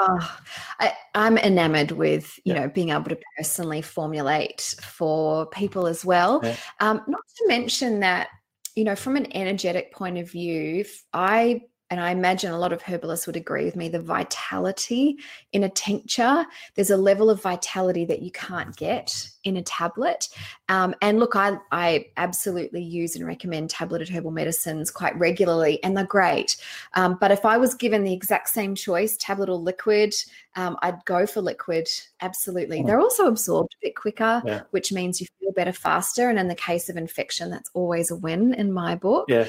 Oh, 0.00 0.38
I, 0.78 0.92
I'm 1.14 1.38
enamored 1.38 1.92
with 1.92 2.38
you 2.44 2.52
Yeah. 2.52 2.60
know 2.62 2.68
being 2.68 2.90
able 2.90 3.04
to 3.04 3.18
personally 3.36 3.80
formulate 3.80 4.60
for 4.82 5.46
people 5.46 5.86
as 5.86 6.04
well. 6.04 6.40
Yeah. 6.44 6.56
Um, 6.80 7.02
not 7.06 7.22
to 7.38 7.48
mention 7.48 8.00
that 8.00 8.28
you 8.74 8.84
know 8.84 8.96
from 8.96 9.16
an 9.16 9.34
energetic 9.34 9.92
point 9.92 10.18
of 10.18 10.30
view, 10.30 10.84
I 11.12 11.62
and 11.90 12.00
I 12.00 12.10
imagine 12.10 12.52
a 12.52 12.58
lot 12.58 12.72
of 12.72 12.82
herbalists 12.82 13.26
would 13.26 13.36
agree 13.36 13.64
with 13.64 13.76
me. 13.76 13.88
The 13.88 14.00
vitality 14.00 15.16
in 15.52 15.64
a 15.64 15.68
tincture, 15.70 16.44
there's 16.74 16.90
a 16.90 16.96
level 16.96 17.30
of 17.30 17.42
vitality 17.42 18.04
that 18.06 18.20
you 18.22 18.30
can't 18.30 18.76
get 18.76 19.28
in 19.44 19.56
a 19.56 19.62
tablet. 19.62 20.28
Um, 20.68 20.94
and 21.00 21.18
look, 21.18 21.34
I 21.34 21.58
I 21.72 22.06
absolutely 22.16 22.82
use 22.82 23.16
and 23.16 23.26
recommend 23.26 23.70
tableted 23.70 24.08
herbal 24.10 24.32
medicines 24.32 24.90
quite 24.90 25.18
regularly, 25.18 25.82
and 25.82 25.96
they're 25.96 26.04
great. 26.04 26.56
Um, 26.94 27.16
but 27.20 27.30
if 27.30 27.44
I 27.46 27.56
was 27.56 27.74
given 27.74 28.04
the 28.04 28.12
exact 28.12 28.50
same 28.50 28.74
choice, 28.74 29.16
tablet 29.16 29.48
or 29.48 29.56
liquid, 29.56 30.14
um, 30.56 30.76
I'd 30.82 31.02
go 31.06 31.26
for 31.26 31.40
liquid. 31.40 31.88
Absolutely. 32.20 32.80
Mm. 32.80 32.86
They're 32.86 33.00
also 33.00 33.26
absorbed 33.26 33.74
a 33.80 33.86
bit 33.86 33.96
quicker, 33.96 34.42
Yeah. 34.44 34.62
which 34.72 34.92
means 34.92 35.20
you 35.20 35.26
feel 35.40 35.52
better 35.52 35.72
faster. 35.72 36.28
And 36.28 36.38
in 36.38 36.48
the 36.48 36.54
case 36.54 36.88
of 36.88 36.96
infection, 36.96 37.50
that's 37.50 37.70
always 37.72 38.10
a 38.10 38.16
win 38.16 38.52
in 38.54 38.72
my 38.72 38.94
book. 38.94 39.26
Yeah. 39.28 39.46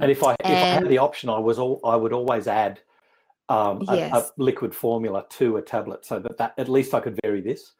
And 0.00 0.10
if 0.10 0.22
I 0.22 0.32
if 0.32 0.46
I 0.46 0.50
had 0.50 0.88
the 0.88 0.98
option, 0.98 1.28
I 1.28 1.38
was 1.38 1.58
all 1.58 1.80
I 1.84 1.96
would 1.96 2.12
always 2.12 2.46
add 2.46 2.80
um, 3.48 3.84
a, 3.88 3.94
a 4.12 4.26
liquid 4.36 4.74
formula 4.74 5.24
to 5.30 5.56
a 5.56 5.62
tablet, 5.62 6.04
so 6.04 6.18
that, 6.18 6.36
that 6.38 6.54
at 6.58 6.68
least 6.68 6.94
I 6.94 7.00
could 7.00 7.18
vary 7.22 7.40
this. 7.40 7.72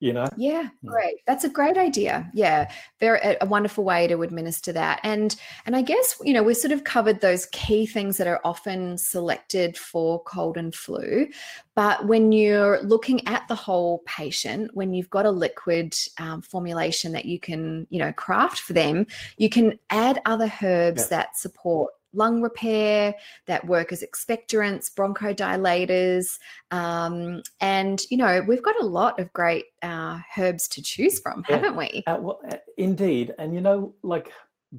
You 0.00 0.14
know, 0.14 0.28
Yeah, 0.36 0.68
Mm. 0.82 0.88
great. 0.90 1.16
That's 1.26 1.44
a 1.44 1.48
great 1.50 1.76
idea. 1.76 2.30
Yeah, 2.32 2.70
very 3.00 3.20
a, 3.20 3.36
a 3.42 3.46
wonderful 3.46 3.84
way 3.84 4.06
to 4.08 4.22
administer 4.22 4.72
that. 4.72 5.00
And 5.04 5.36
and 5.66 5.76
I 5.76 5.82
guess 5.82 6.16
you 6.24 6.32
know 6.32 6.42
we've 6.42 6.56
sort 6.56 6.72
of 6.72 6.84
covered 6.84 7.20
those 7.20 7.46
key 7.52 7.84
things 7.86 8.16
that 8.16 8.26
are 8.26 8.40
often 8.42 8.96
selected 8.96 9.76
for 9.76 10.22
cold 10.24 10.56
and 10.56 10.74
flu. 10.74 11.28
But 11.74 12.06
when 12.06 12.32
you're 12.32 12.82
looking 12.82 13.26
at 13.28 13.46
the 13.48 13.54
whole 13.54 13.98
patient, 14.06 14.70
when 14.74 14.92
you've 14.94 15.10
got 15.10 15.26
a 15.26 15.30
liquid 15.30 15.94
um, 16.18 16.40
formulation 16.42 17.12
that 17.12 17.26
you 17.26 17.38
can 17.38 17.86
you 17.90 17.98
know 17.98 18.12
craft 18.14 18.60
for 18.60 18.72
them, 18.72 19.06
you 19.36 19.50
can 19.50 19.78
add 19.90 20.22
other 20.24 20.50
herbs 20.62 21.02
Yeah. 21.02 21.08
that 21.16 21.36
support 21.36 21.92
lung 22.12 22.42
repair, 22.42 23.14
that 23.46 23.66
work 23.66 23.92
as 23.92 24.02
expectorants, 24.02 24.92
bronchodilators, 24.92 26.38
um, 26.70 27.42
and 27.60 28.02
you 28.10 28.16
know 28.16 28.42
we've 28.46 28.62
got 28.62 28.80
a 28.80 28.84
lot 28.86 29.18
of 29.20 29.32
great 29.32 29.66
uh, 29.82 30.20
herbs 30.36 30.68
to 30.68 30.82
choose 30.82 31.20
from, 31.20 31.44
Yeah. 31.48 31.56
haven't 31.56 31.76
we? 31.76 32.02
uh, 32.06 32.18
well, 32.20 32.40
uh, 32.50 32.56
indeed. 32.76 33.34
And 33.38 33.54
you 33.54 33.60
know, 33.60 33.94
like 34.02 34.32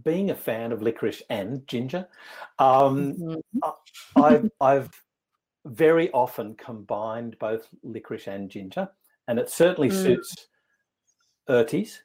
being 0.03 0.31
a 0.31 0.35
fan 0.35 0.71
of 0.71 0.81
licorice 0.81 1.21
and 1.29 1.65
ginger, 1.67 2.07
um, 2.59 3.13
Mhm. 3.13 3.41
I've 4.15 4.49
I've 4.59 4.89
very 5.65 6.11
often 6.11 6.55
combined 6.55 7.37
both 7.39 7.67
licorice 7.83 8.27
and 8.27 8.49
ginger, 8.49 8.89
and 9.27 9.39
it 9.39 9.49
certainly 9.49 9.89
Mm. 9.89 10.03
suits 10.03 10.47
URTIs. 11.49 11.99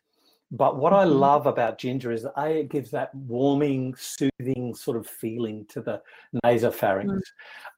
But 0.53 0.77
what 0.79 0.93
I 0.93 1.05
Mhm. 1.05 1.19
love 1.21 1.47
about 1.47 1.79
ginger 1.79 2.13
is 2.13 2.25
A, 2.37 2.61
it 2.61 2.69
gives 2.69 2.91
that 2.93 3.13
warming, 3.15 3.95
soothing 3.97 4.75
sort 4.75 4.97
of 4.97 5.07
feeling 5.07 5.67
to 5.67 5.81
the 5.81 6.03
nasopharynx, 6.45 7.21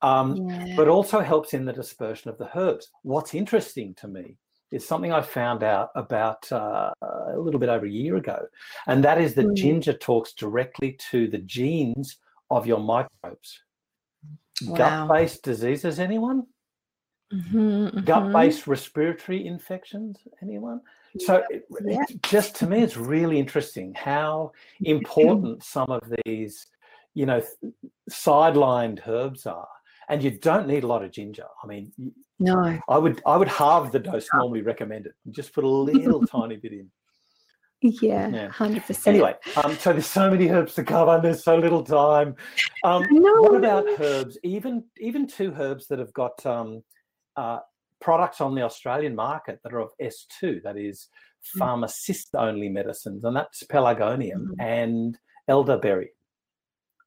um, 0.02 0.36
Yeah. 0.36 0.74
but 0.76 0.88
also 0.88 1.20
helps 1.20 1.54
in 1.54 1.64
the 1.64 1.72
dispersion 1.72 2.30
of 2.30 2.36
the 2.38 2.50
herbs. 2.58 2.90
What's 3.02 3.34
interesting 3.34 3.94
to 3.96 4.08
me 4.08 4.36
is 4.70 4.86
something 4.86 5.12
I 5.12 5.22
found 5.22 5.62
out 5.62 5.90
about 5.94 6.50
uh, 6.52 6.92
a 7.00 7.38
little 7.38 7.58
bit 7.58 7.70
over 7.70 7.86
a 7.86 7.90
year 7.90 8.16
ago, 8.16 8.46
and 8.86 9.02
that 9.02 9.18
is 9.18 9.34
that 9.36 9.46
Mm. 9.46 9.56
ginger 9.56 9.94
talks 9.94 10.34
directly 10.34 10.92
to 11.10 11.26
the 11.28 11.38
genes 11.38 12.18
of 12.50 12.66
your 12.66 12.80
microbes. 12.80 13.62
Wow. 14.66 14.76
Gut-based 14.76 15.42
diseases, 15.42 15.98
anyone? 15.98 16.46
Mhm, 17.32 17.90
mhm. 17.92 18.04
Gut-based 18.04 18.66
respiratory 18.66 19.46
infections, 19.46 20.18
anyone? 20.42 20.82
So 21.18 21.42
yeah. 21.84 22.02
it 22.08 22.22
just 22.22 22.54
to 22.56 22.66
me, 22.66 22.82
it's 22.82 22.96
really 22.96 23.38
interesting 23.38 23.94
how 23.94 24.52
important 24.84 25.64
some 25.64 25.90
of 25.90 26.02
these, 26.24 26.66
you 27.14 27.26
know, 27.26 27.42
sidelined 28.10 29.00
herbs 29.06 29.46
are. 29.46 29.68
And 30.10 30.22
you 30.22 30.30
don't 30.30 30.66
need 30.66 30.84
a 30.84 30.86
lot 30.86 31.04
of 31.04 31.10
ginger. 31.12 31.44
I 31.62 31.66
mean, 31.66 31.92
No. 32.38 32.78
I 32.88 32.98
would 32.98 33.20
I 33.26 33.36
would 33.36 33.48
halve 33.48 33.92
the 33.92 33.98
dose 33.98 34.26
normally 34.32 34.62
recommended. 34.62 35.12
Just 35.30 35.52
put 35.52 35.64
a 35.64 35.68
little 35.68 36.26
tiny 36.26 36.56
bit 36.56 36.72
in. 36.72 36.90
Yeah. 37.80 38.28
Yeah. 38.28 38.48
Hundred 38.48 38.84
percent. 38.84 39.14
Anyway, 39.14 39.34
um, 39.62 39.76
so 39.76 39.92
there's 39.92 40.06
so 40.06 40.30
many 40.30 40.48
herbs 40.48 40.74
to 40.74 40.82
cover, 40.84 41.12
and 41.14 41.24
there's 41.24 41.44
so 41.44 41.56
little 41.58 41.84
time. 41.84 42.34
Um, 42.84 43.04
No. 43.10 43.42
what 43.42 43.54
about 43.54 43.84
herbs? 44.00 44.36
Even 44.42 44.84
even 44.98 45.26
two 45.26 45.54
herbs 45.56 45.86
that 45.88 45.98
have 45.98 46.12
got 46.12 46.44
um, 46.44 46.82
uh, 47.36 47.60
products 48.00 48.40
on 48.40 48.54
the 48.54 48.62
Australian 48.62 49.14
market 49.14 49.60
that 49.62 49.72
are 49.72 49.80
of 49.80 49.90
S2, 50.00 50.62
that 50.62 50.76
is 50.76 51.08
Mm. 51.54 51.58
pharmacist 51.60 52.34
only 52.34 52.68
medicines, 52.68 53.24
and 53.24 53.36
that's 53.36 53.62
pelargonium 53.64 54.48
Mhm. 54.48 54.60
and 54.60 55.18
elderberry. 55.46 56.10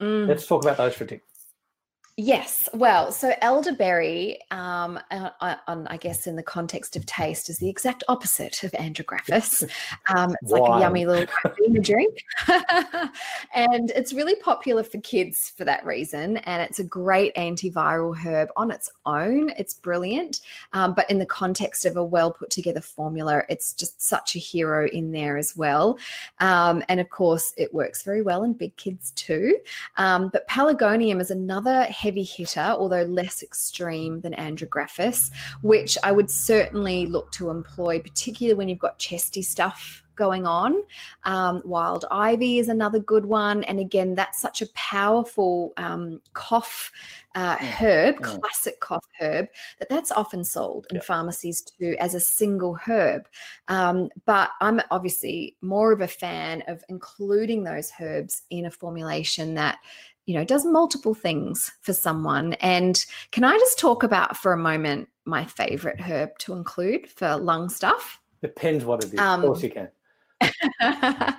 Mm. 0.02 0.28
Let's 0.28 0.48
talk 0.48 0.64
about 0.64 0.78
those 0.78 0.96
for 0.96 1.04
a 1.04 1.08
tick. 1.08 1.22
Yes. 2.24 2.70
Well, 2.76 3.12
so 3.12 3.34
elderberry, 3.42 4.38
um, 4.52 5.00
uh, 5.10 5.32
uh, 5.42 5.56
on, 5.68 5.88
I 5.88 5.98
guess 5.98 6.28
in 6.28 6.36
the 6.36 6.44
context 6.44 6.96
of 6.96 7.04
taste, 7.08 7.50
is 7.50 7.58
the 7.58 7.68
exact 7.68 8.04
opposite 8.08 8.64
of 8.64 8.72
andrographis. 8.74 9.68
Um, 10.10 10.36
it's 10.42 10.52
like 10.52 10.62
a 10.64 10.80
yummy 10.80 11.06
little 11.06 11.28
drink. 11.82 12.24
and 13.54 13.92
it's 13.92 14.14
really 14.14 14.36
popular 14.36 14.84
for 14.84 15.00
kids 15.00 15.50
for 15.56 15.64
that 15.64 15.86
reason. 15.86 16.38
And 16.38 16.62
it's 16.62 16.80
a 16.80 16.84
great 16.84 17.34
antiviral 17.36 18.18
herb 18.18 18.50
on 18.58 18.72
its 18.72 18.90
own. 19.06 19.52
It's 19.58 19.74
brilliant. 19.74 20.42
Um, 20.74 20.94
but 20.94 21.10
in 21.10 21.18
the 21.18 21.26
context 21.26 21.86
of 21.86 21.98
a 21.98 22.04
well 22.04 22.32
put 22.32 22.50
together 22.50 22.82
formula, 22.82 23.44
it's 23.48 23.74
just 23.74 24.02
such 24.02 24.36
a 24.36 24.40
hero 24.40 24.88
in 24.88 25.12
there 25.12 25.38
as 25.38 25.56
well. 25.56 25.98
Um, 26.40 26.84
and 26.90 27.00
of 27.00 27.10
course, 27.10 27.54
it 27.58 27.74
works 27.74 28.04
very 28.04 28.22
well 28.22 28.44
in 28.44 28.54
big 28.54 28.76
kids 28.76 29.12
too. 29.12 29.58
Um, 29.98 30.30
but 30.34 30.48
pelargonium 30.48 31.22
is 31.22 31.32
another 31.32 31.84
heavy 31.84 32.11
hitter, 32.20 32.60
although 32.60 33.04
less 33.04 33.42
extreme 33.42 34.22
than 34.22 34.34
andrographis, 34.34 35.32
which 35.62 35.98
I 36.04 36.12
would 36.12 36.30
certainly 36.30 37.06
look 37.06 37.32
to 37.34 37.50
employ, 37.50 38.00
particularly 38.00 38.58
when 38.58 38.68
you've 38.70 38.80
got 38.80 39.00
chesty 39.00 39.42
stuff 39.42 40.04
going 40.16 40.46
on. 40.46 40.84
Um, 41.24 41.62
wild 41.66 42.06
ivy 42.12 42.60
is 42.60 42.70
another 42.70 43.00
good 43.00 43.26
one. 43.26 43.64
And 43.64 43.80
again, 43.80 44.14
that's 44.14 44.40
such 44.40 44.62
a 44.62 44.68
powerful 44.74 45.74
um, 45.78 46.22
cough 46.34 46.92
uh, 47.34 47.56
Mm, 47.58 47.66
herb, 47.66 48.16
mm. 48.18 48.24
classic 48.42 48.80
cough 48.82 49.06
herb, 49.20 49.48
that 49.80 49.88
that's 49.90 50.12
often 50.12 50.44
sold 50.44 50.86
in 50.90 50.98
Yeah. 50.98 51.02
pharmacies 51.02 51.62
too 51.62 51.96
as 51.98 52.14
a 52.14 52.20
single 52.20 52.76
herb. 52.76 53.28
Um, 53.70 54.10
but 54.26 54.52
I'm 54.60 54.82
obviously 54.92 55.56
more 55.62 55.94
of 55.94 56.02
a 56.02 56.08
fan 56.08 56.62
of 56.68 56.84
including 56.90 57.64
those 57.64 57.92
herbs 58.00 58.44
in 58.50 58.66
a 58.66 58.72
formulation 58.72 59.54
that 59.56 59.80
you 60.26 60.36
know 60.36 60.44
does 60.44 60.66
multiple 60.66 61.14
things 61.14 61.72
for 61.82 61.94
someone. 61.94 62.54
And 62.54 63.04
can 63.32 63.44
I 63.44 63.58
just 63.58 63.80
talk 63.80 64.04
about 64.04 64.38
for 64.38 64.54
a 64.54 64.58
moment 64.58 65.10
my 65.26 65.46
favorite 65.46 66.00
herb 66.00 66.38
to 66.40 66.54
include 66.54 67.10
for 67.10 67.38
lung 67.38 67.70
stuff? 67.70 68.20
Depends 68.42 68.86
what 68.86 69.04
it 69.04 69.14
is. 69.14 69.20
Um, 69.20 69.42
of 69.42 69.46
course 69.48 69.64
you 69.64 69.70
can. 69.70 69.90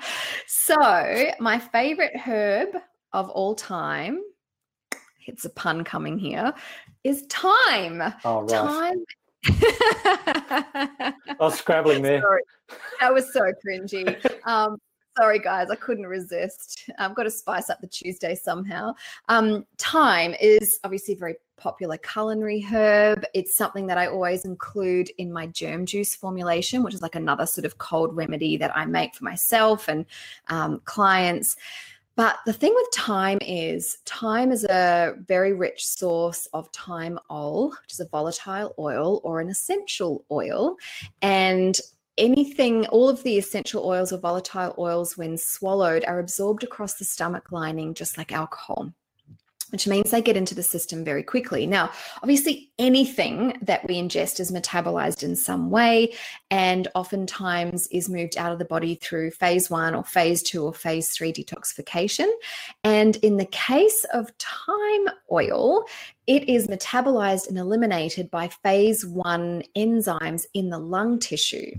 so 0.46 1.32
my 1.40 1.58
favorite 1.58 2.16
herb 2.16 2.68
of 3.12 3.28
all 3.30 3.54
time 3.54 4.20
it's 5.26 5.44
a 5.44 5.50
pun 5.50 5.84
coming 5.84 6.18
here 6.18 6.52
is 7.04 7.26
thyme 7.28 8.00
Oh, 8.24 8.42
right. 8.42 8.48
time 8.48 9.04
I 9.44 11.14
was 11.40 11.58
scrabbling 11.58 12.02
there. 12.02 12.20
Sorry. 12.22 12.42
That 13.00 13.12
was 13.12 13.32
so 13.32 13.52
cringy. 13.64 14.16
Um, 14.46 14.76
Sorry, 15.18 15.38
guys, 15.38 15.68
I 15.70 15.74
couldn't 15.74 16.06
resist. 16.06 16.90
I've 16.98 17.14
got 17.14 17.24
to 17.24 17.30
spice 17.30 17.68
up 17.68 17.80
the 17.80 17.86
Tuesday 17.86 18.34
somehow. 18.34 18.94
Um, 19.28 19.66
thyme 19.76 20.34
is 20.40 20.80
obviously 20.84 21.12
a 21.14 21.18
very 21.18 21.34
popular 21.58 21.98
culinary 21.98 22.62
herb. 22.62 23.24
It's 23.34 23.54
something 23.54 23.86
that 23.88 23.98
I 23.98 24.06
always 24.06 24.46
include 24.46 25.10
in 25.18 25.30
my 25.30 25.48
germ 25.48 25.84
juice 25.84 26.14
formulation, 26.14 26.82
which 26.82 26.94
is 26.94 27.02
like 27.02 27.14
another 27.14 27.44
sort 27.44 27.66
of 27.66 27.76
cold 27.76 28.16
remedy 28.16 28.56
that 28.56 28.74
I 28.74 28.86
make 28.86 29.14
for 29.14 29.24
myself 29.24 29.88
and 29.88 30.06
um, 30.48 30.80
clients. 30.86 31.56
But 32.16 32.38
the 32.46 32.52
thing 32.52 32.72
with 32.74 32.88
thyme 32.94 33.38
is 33.42 33.98
thyme 34.06 34.50
is 34.50 34.64
a 34.64 35.14
very 35.26 35.52
rich 35.52 35.86
source 35.86 36.46
of 36.54 36.68
thyme 36.68 37.18
oil, 37.30 37.70
which 37.82 37.92
is 37.92 38.00
a 38.00 38.08
volatile 38.08 38.74
oil 38.78 39.20
or 39.24 39.40
an 39.40 39.48
essential 39.48 40.24
oil. 40.30 40.76
And 41.20 41.78
anything, 42.18 42.86
all 42.86 43.08
of 43.08 43.22
the 43.22 43.38
essential 43.38 43.84
oils 43.84 44.12
or 44.12 44.18
volatile 44.18 44.74
oils, 44.78 45.16
when 45.16 45.36
swallowed, 45.38 46.04
are 46.04 46.18
absorbed 46.18 46.64
across 46.64 46.94
the 46.94 47.04
stomach 47.04 47.52
lining, 47.52 47.94
just 47.94 48.18
like 48.18 48.32
alcohol 48.32 48.92
which 49.72 49.86
means 49.86 50.10
they 50.10 50.20
get 50.20 50.36
into 50.36 50.54
the 50.54 50.62
system 50.62 51.02
very 51.02 51.22
quickly. 51.22 51.66
Now, 51.66 51.90
obviously, 52.22 52.70
anything 52.78 53.56
that 53.62 53.88
we 53.88 53.94
ingest 53.94 54.38
is 54.38 54.52
metabolized 54.52 55.22
in 55.22 55.34
some 55.34 55.70
way 55.70 56.12
and 56.50 56.88
oftentimes 56.94 57.86
is 57.86 58.08
moved 58.08 58.36
out 58.36 58.52
of 58.52 58.58
the 58.58 58.66
body 58.66 58.96
through 58.96 59.30
phase 59.30 59.70
one 59.70 59.94
or 59.94 60.04
phase 60.04 60.42
two 60.42 60.62
or 60.62 60.74
phase 60.74 61.10
three 61.10 61.32
detoxification. 61.32 62.30
And 62.84 63.16
in 63.16 63.38
the 63.38 63.46
case 63.46 64.04
of 64.12 64.30
thyme 64.38 65.14
oil, 65.32 65.86
it 66.26 66.50
is 66.50 66.68
metabolized 66.68 67.48
and 67.48 67.56
eliminated 67.56 68.30
by 68.30 68.48
phase 68.48 69.06
one 69.06 69.62
enzymes 69.74 70.44
in 70.52 70.68
the 70.68 70.78
lung 70.78 71.18
tissue. 71.18 71.72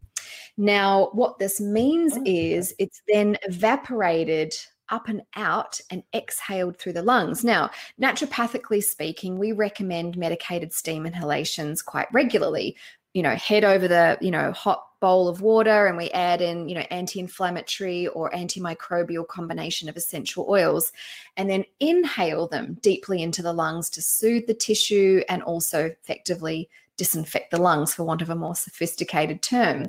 Now, 0.57 1.09
what 1.13 1.39
this 1.39 1.59
means 1.59 2.17
oh, 2.17 2.23
is 2.25 2.75
it's 2.79 3.01
then 3.07 3.37
evaporated 3.43 4.55
up 4.89 5.07
and 5.07 5.23
out 5.35 5.79
and 5.89 6.03
exhaled 6.13 6.77
through 6.77 6.93
the 6.93 7.01
lungs. 7.01 7.43
Now, 7.43 7.71
naturopathically 7.99 8.83
speaking, 8.83 9.39
we 9.39 9.51
recommend 9.51 10.17
medicated 10.17 10.73
steam 10.73 11.05
inhalations 11.05 11.81
quite 11.81 12.07
regularly. 12.13 12.75
You 13.13 13.23
know, 13.23 13.35
head 13.35 13.63
over 13.63 13.87
the, 13.87 14.17
you 14.21 14.31
know, 14.31 14.51
hot 14.51 14.85
bowl 14.99 15.27
of 15.27 15.41
water 15.41 15.87
and 15.87 15.97
we 15.97 16.09
add 16.11 16.41
in, 16.41 16.69
you 16.69 16.75
know, 16.75 16.85
anti-inflammatory 16.89 18.07
or 18.07 18.31
antimicrobial 18.31 19.27
combination 19.27 19.89
of 19.89 19.97
essential 19.97 20.45
oils 20.49 20.93
and 21.35 21.49
then 21.49 21.65
inhale 21.79 22.47
them 22.47 22.77
deeply 22.81 23.21
into 23.21 23.41
the 23.41 23.51
lungs 23.51 23.89
to 23.89 24.01
soothe 24.01 24.47
the 24.47 24.53
tissue 24.53 25.21
and 25.27 25.43
also 25.43 25.85
effectively 25.87 26.69
disinfect 27.03 27.51
the 27.51 27.61
lungs 27.61 27.93
for 27.93 28.05
want 28.05 28.21
of 28.21 28.29
a 28.29 28.35
more 28.35 28.55
sophisticated 28.55 29.41
term. 29.41 29.87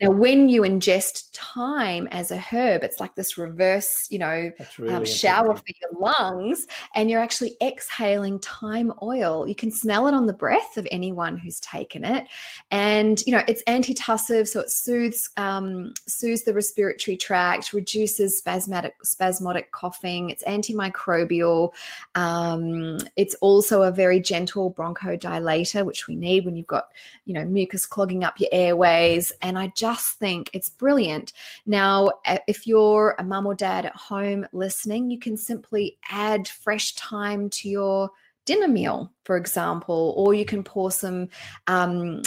Now, 0.00 0.10
when 0.10 0.48
you 0.48 0.62
ingest 0.62 1.36
thyme 1.36 2.06
as 2.12 2.30
a 2.30 2.38
herb, 2.38 2.84
it's 2.84 3.00
like 3.00 3.16
this 3.16 3.36
reverse, 3.36 4.06
you 4.10 4.20
know, 4.20 4.52
really 4.78 4.94
um, 4.94 5.04
shower 5.04 5.56
for 5.56 5.64
your 5.66 6.00
lungs, 6.00 6.68
and 6.94 7.10
you're 7.10 7.20
actually 7.20 7.56
exhaling 7.60 8.38
thyme 8.38 8.92
oil. 9.02 9.48
You 9.48 9.56
can 9.56 9.72
smell 9.72 10.06
it 10.06 10.14
on 10.14 10.26
the 10.26 10.32
breath 10.32 10.76
of 10.76 10.86
anyone 10.92 11.36
who's 11.36 11.58
taken 11.58 12.04
it, 12.04 12.28
and 12.70 13.20
you 13.26 13.32
know 13.32 13.42
it's 13.48 13.64
antitussive, 13.64 14.46
so 14.46 14.60
it 14.60 14.70
soothes 14.70 15.30
um, 15.36 15.92
soothes 16.06 16.44
the 16.44 16.54
respiratory 16.54 17.16
tract, 17.16 17.72
reduces 17.72 18.38
spasmodic 18.38 18.94
spasmodic 19.04 19.72
coughing. 19.72 20.30
It's 20.30 20.44
antimicrobial. 20.44 21.72
Um, 22.14 22.98
it's 23.16 23.34
also 23.36 23.82
a 23.82 23.90
very 23.90 24.20
gentle 24.20 24.72
bronchodilator, 24.72 25.84
which 25.84 26.06
we 26.06 26.14
need 26.14 26.44
when 26.44 26.54
you've 26.54 26.68
got 26.68 26.90
you 27.24 27.34
know 27.34 27.44
mucus 27.44 27.84
clogging 27.84 28.22
up 28.22 28.38
your 28.38 28.50
airways. 28.52 29.32
And 29.42 29.58
I 29.58 29.72
just 29.74 29.87
just 29.88 30.18
think 30.18 30.50
it's 30.52 30.68
brilliant. 30.68 31.32
Now, 31.66 32.10
if 32.46 32.66
you're 32.66 33.14
a 33.18 33.24
mum 33.24 33.46
or 33.46 33.54
dad 33.54 33.86
at 33.86 33.96
home 33.96 34.46
listening, 34.52 35.10
you 35.10 35.18
can 35.18 35.36
simply 35.36 35.98
add 36.10 36.46
fresh 36.46 36.94
thyme 36.94 37.48
to 37.50 37.68
your 37.68 38.10
dinner 38.44 38.68
meal, 38.68 39.12
for 39.24 39.36
example, 39.36 40.14
or 40.16 40.34
you 40.34 40.44
can 40.44 40.62
pour 40.62 40.90
some 40.90 41.28
um, 41.66 42.22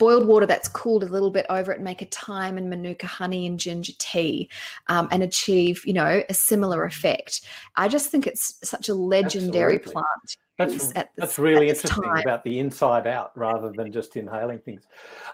boiled 0.00 0.26
water 0.26 0.46
that's 0.46 0.66
cooled 0.66 1.04
a 1.04 1.06
little 1.06 1.30
bit 1.30 1.46
over 1.50 1.70
it, 1.70 1.80
make 1.80 2.00
a 2.00 2.06
thyme 2.06 2.56
and 2.56 2.68
manuka 2.68 3.06
honey 3.06 3.46
and 3.46 3.60
ginger 3.60 3.92
tea, 3.98 4.48
um, 4.88 5.06
and 5.12 5.22
achieve, 5.22 5.86
you 5.86 5.92
know, 5.92 6.22
a 6.28 6.34
similar 6.34 6.84
effect. 6.84 7.42
I 7.76 7.86
just 7.86 8.10
think 8.10 8.26
it's 8.26 8.54
such 8.64 8.88
a 8.88 8.94
legendary 8.94 9.76
Absolutely. 9.76 9.92
plant. 9.92 10.36
That's, 10.58 10.92
that's 11.16 11.38
really 11.38 11.68
interesting 11.68 12.02
time. 12.02 12.18
about 12.18 12.44
the 12.44 12.58
inside 12.58 13.06
out 13.06 13.32
rather 13.34 13.72
than 13.72 13.92
just 13.92 14.16
inhaling 14.16 14.58
things. 14.58 14.82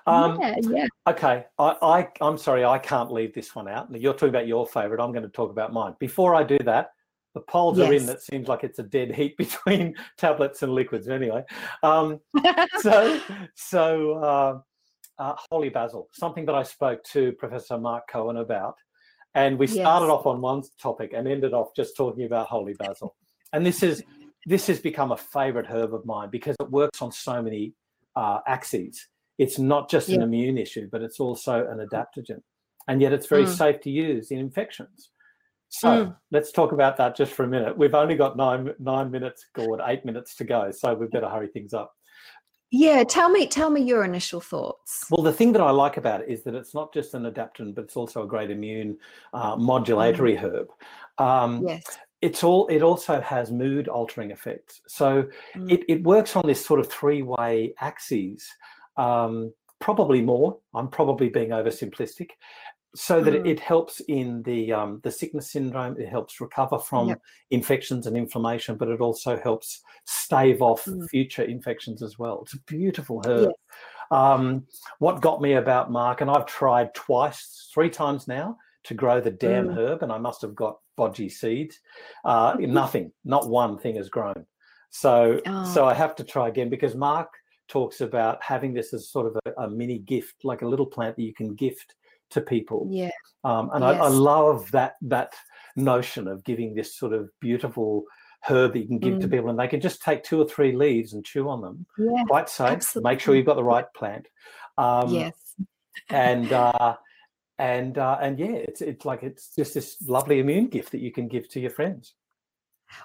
Um, 0.07 0.39
yeah, 0.41 0.55
yeah. 0.61 0.87
Okay, 1.09 1.47
I, 1.59 1.77
I, 1.83 2.09
I'm 2.21 2.39
sorry, 2.39 2.65
I 2.65 2.79
can't 2.79 3.13
leave 3.13 3.35
this 3.35 3.55
one 3.55 3.69
out. 3.69 3.89
You're 3.93 4.13
talking 4.13 4.29
about 4.29 4.47
your 4.47 4.67
favorite. 4.67 5.01
I'm 5.01 5.13
going 5.13 5.25
to 5.25 5.29
talk 5.29 5.51
about 5.51 5.73
mine. 5.73 5.95
Before 5.99 6.35
I 6.35 6.43
do 6.43 6.59
that, 6.65 6.93
the 7.37 7.43
polls 7.43 7.77
yes. 7.77 7.91
are 7.91 7.93
in. 7.93 8.07
that 8.07 8.23
seems 8.23 8.49
like 8.49 8.65
it's 8.65 8.79
a 8.79 8.83
dead 8.83 9.15
heat 9.15 9.37
between 9.39 9.95
tablets 10.17 10.63
and 10.63 10.73
liquids. 10.73 11.07
Anyway, 11.07 11.45
um, 11.83 12.19
so 12.81 13.21
so 13.55 14.15
uh, 14.15 15.23
uh, 15.23 15.35
holy 15.51 15.69
basil, 15.69 16.09
something 16.13 16.47
that 16.47 16.55
I 16.55 16.63
spoke 16.63 17.05
to 17.13 17.33
Professor 17.33 17.77
Mark 17.77 18.09
Cohen 18.09 18.39
about, 18.39 18.75
and 19.35 19.59
we 19.59 19.67
started 19.67 20.07
yes. 20.07 20.13
off 20.13 20.27
on 20.27 20.41
one 20.41 20.63
topic 20.81 21.13
and 21.15 21.29
ended 21.29 21.53
off 21.53 21.69
just 21.77 21.95
talking 21.95 22.25
about 22.25 22.47
holy 22.47 22.73
basil. 22.73 23.15
And 23.53 23.67
this 23.67 23.83
is 23.83 24.03
this 24.47 24.67
has 24.69 24.81
become 24.81 25.13
a 25.13 25.17
favorite 25.17 25.67
herb 25.67 25.93
of 25.93 26.07
mine 26.07 26.31
because 26.33 26.57
it 26.59 26.71
works 26.71 27.03
on 27.03 27.13
so 27.13 27.43
many 27.43 27.75
uh, 28.17 28.39
axes. 28.47 29.09
It's 29.37 29.59
not 29.59 29.91
just 29.91 30.09
yeah. 30.09 30.17
an 30.17 30.23
immune 30.23 30.57
issue, 30.57 30.89
but 30.91 31.03
it's 31.03 31.21
also 31.21 31.67
an 31.67 31.87
adaptogen. 31.87 32.41
And 32.89 33.03
yet 33.03 33.13
it's 33.13 33.27
very 33.27 33.45
mm. 33.45 33.55
safe 33.55 33.81
to 33.81 33.91
use 33.91 34.31
in 34.31 34.39
infections. 34.39 35.11
So 35.69 36.07
mm. 36.07 36.17
let's 36.31 36.53
talk 36.53 36.73
about 36.73 36.97
that 36.99 37.17
just 37.17 37.33
for 37.33 37.45
a 37.45 37.49
minute. 37.49 37.77
We've 37.77 37.95
only 37.95 38.17
got 38.17 38.37
nine 38.37 38.73
nine 38.79 39.11
minutes, 39.11 39.47
Gord, 39.55 39.81
eight 39.87 40.05
minutes 40.05 40.35
to 40.37 40.45
go, 40.45 40.71
so 40.71 40.95
we 40.95 41.07
better 41.07 41.29
hurry 41.29 41.49
things 41.49 41.75
up. 41.75 41.93
Yeah, 42.71 43.05
tell 43.05 43.29
me 43.29 43.47
tell 43.47 43.71
me 43.71 43.83
your 43.83 44.05
initial 44.05 44.41
thoughts. 44.41 45.07
Well, 45.11 45.23
the 45.23 45.33
thing 45.33 45.53
that 45.53 45.63
I 45.63 45.71
like 45.71 45.97
about 45.97 46.23
it 46.23 46.29
is 46.29 46.43
that 46.45 46.55
it's 46.55 46.75
not 46.75 46.93
just 46.93 47.15
an 47.15 47.25
adaptogen, 47.25 47.75
but 47.75 47.85
it's 47.85 47.97
also 47.97 48.25
a 48.25 48.27
great 48.27 48.51
immune 48.51 48.99
uh, 49.33 49.57
modulatory 49.57 50.37
mm. 50.37 50.41
herb. 50.41 50.69
Um, 51.19 51.67
yes 51.67 51.99
it's 52.23 52.43
all 52.43 52.67
it 52.69 52.83
also 52.83 53.21
has 53.21 53.51
mood 53.51 53.89
altering 53.89 54.31
effects 54.31 54.81
so 54.89 55.29
mm. 55.55 55.71
it, 55.71 55.85
it 55.89 56.03
works 56.03 56.35
on 56.37 56.43
this 56.47 56.65
sort 56.65 56.81
of 56.81 56.91
three 56.91 57.23
way 57.23 57.75
axes 57.81 58.49
um, 58.97 59.53
probably 59.81 60.23
more 60.23 60.59
i'm 60.75 60.89
probably 60.89 61.29
being 61.29 61.51
oversimplistic 61.51 62.31
so 62.97 63.21
that 63.21 63.35
mm. 63.35 63.47
it, 63.47 63.61
helps 63.61 64.01
in 64.09 64.43
the 64.43 64.73
um, 64.73 65.01
the 65.03 65.11
sickness 65.11 65.51
syndrome 65.51 65.97
it 65.99 66.09
helps 66.09 66.41
recover 66.41 66.79
from 66.79 67.09
yep. 67.09 67.21
infections 67.51 68.07
and 68.07 68.17
inflammation 68.17 68.77
but 68.77 68.89
it 68.89 69.01
also 69.01 69.37
helps 69.39 69.83
stave 70.05 70.63
off 70.63 70.85
mm. 70.85 71.09
future 71.09 71.43
infections 71.43 72.03
as 72.03 72.19
well 72.19 72.41
it's 72.43 72.55
a 72.55 72.61
beautiful 72.63 73.23
herb 73.27 73.51
yes. 73.51 73.53
um, 74.11 74.67
what 74.99 75.21
got 75.21 75.43
me 75.43 75.55
about 75.55 75.91
mark 75.91 76.21
and 76.21 76.31
i've 76.31 76.47
tried 76.47 76.93
twice 76.95 77.69
three 77.73 77.91
times 77.91 78.27
now 78.27 78.57
to 78.85 78.95
grow 78.95 79.21
the 79.21 79.31
damn 79.31 79.69
mm. 79.69 79.77
herb 79.77 80.03
and 80.03 80.11
i 80.11 80.19
must 80.19 80.41
have 80.41 80.55
got 80.55 80.79
bodgy 80.97 81.31
seeds. 81.31 81.81
Uh, 82.25 82.57
nothing, 82.59 83.13
not 83.25 83.49
one 83.49 83.79
thing 83.79 83.97
has 83.97 84.09
grown. 84.09 84.47
So, 84.91 85.41
oh. 85.47 85.65
so 85.75 85.87
I 85.87 85.95
have 85.95 86.17
to 86.17 86.25
try 86.25 86.49
again 86.49 86.71
because 86.71 86.95
Mark 86.95 87.29
talks 87.69 88.01
about 88.01 88.43
having 88.43 88.73
this 88.73 88.95
as 88.95 89.11
sort 89.11 89.27
of 89.27 89.39
a, 89.45 89.65
a, 89.65 89.71
mini 89.71 89.99
gift, 89.99 90.37
like 90.45 90.63
a 90.63 90.69
little 90.69 90.87
plant 90.87 91.17
that 91.17 91.23
you 91.23 91.35
can 91.35 91.55
gift 91.55 91.95
to 92.31 92.41
people. 92.41 92.89
Yeah. 92.91 93.11
Um, 93.45 93.71
and 93.73 93.85
yes. 93.85 94.01
I, 94.01 94.05
I, 94.05 94.09
love 94.09 94.71
that 94.73 94.95
that 95.03 95.35
notion 95.77 96.27
of 96.27 96.45
giving 96.45 96.75
this 96.75 96.97
sort 96.97 97.13
of 97.13 97.29
beautiful 97.41 98.05
herb 98.43 98.73
that 98.73 98.81
you 98.81 98.87
can 98.87 98.99
give 98.99 99.15
mm. 99.15 99.21
to 99.21 99.29
people, 99.29 99.51
and 99.51 99.59
they 99.59 99.69
can 99.69 99.81
just 99.81 100.03
take 100.03 100.25
two 100.25 100.41
or 100.41 100.49
three 100.49 100.75
leaves 100.75 101.13
and 101.13 101.25
chew 101.25 101.49
on 101.49 101.61
them. 101.61 101.87
Yeah, 101.99 102.25
quite 102.27 102.49
safe. 102.49 102.73
Absolutely. 102.73 103.11
Make 103.11 103.21
sure 103.21 103.35
you've 103.35 103.47
got 103.47 103.57
the 103.57 103.65
right 103.65 103.87
plant. 103.95 104.27
Um, 104.79 105.15
yes. 105.15 105.35
and 106.11 106.53
uh, 106.53 106.97
and 107.59 107.99
uh, 107.99 108.19
and 108.21 108.39
yeah, 108.39 108.53
it's 108.53 108.81
it's 108.81 109.05
like 109.05 109.23
it's 109.23 109.51
just 109.55 109.75
this 109.75 109.97
lovely 110.07 110.39
immune 110.39 110.67
gift 110.67 110.93
that 110.93 111.01
you 111.01 111.13
can 111.13 111.29
give 111.29 111.49
to 111.51 111.61
your 111.61 111.71
friends. 111.71 112.15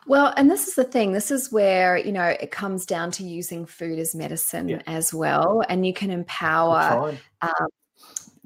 Well, 0.05 0.31
and 0.37 0.49
this 0.49 0.67
is 0.67 0.75
the 0.75 0.83
thing. 0.83 1.11
This 1.11 1.31
is 1.31 1.51
where 1.51 1.97
you 1.97 2.11
know 2.11 2.25
it 2.25 2.51
comes 2.51 2.85
down 2.85 3.11
to 3.11 3.23
using 3.23 3.65
food 3.65 3.99
as 3.99 4.13
medicine 4.13 4.69
yeah. 4.69 4.81
as 4.87 5.13
well, 5.13 5.63
and 5.67 5.85
you 5.85 5.93
can 5.93 6.11
empower. 6.11 7.17
Um, 7.41 7.67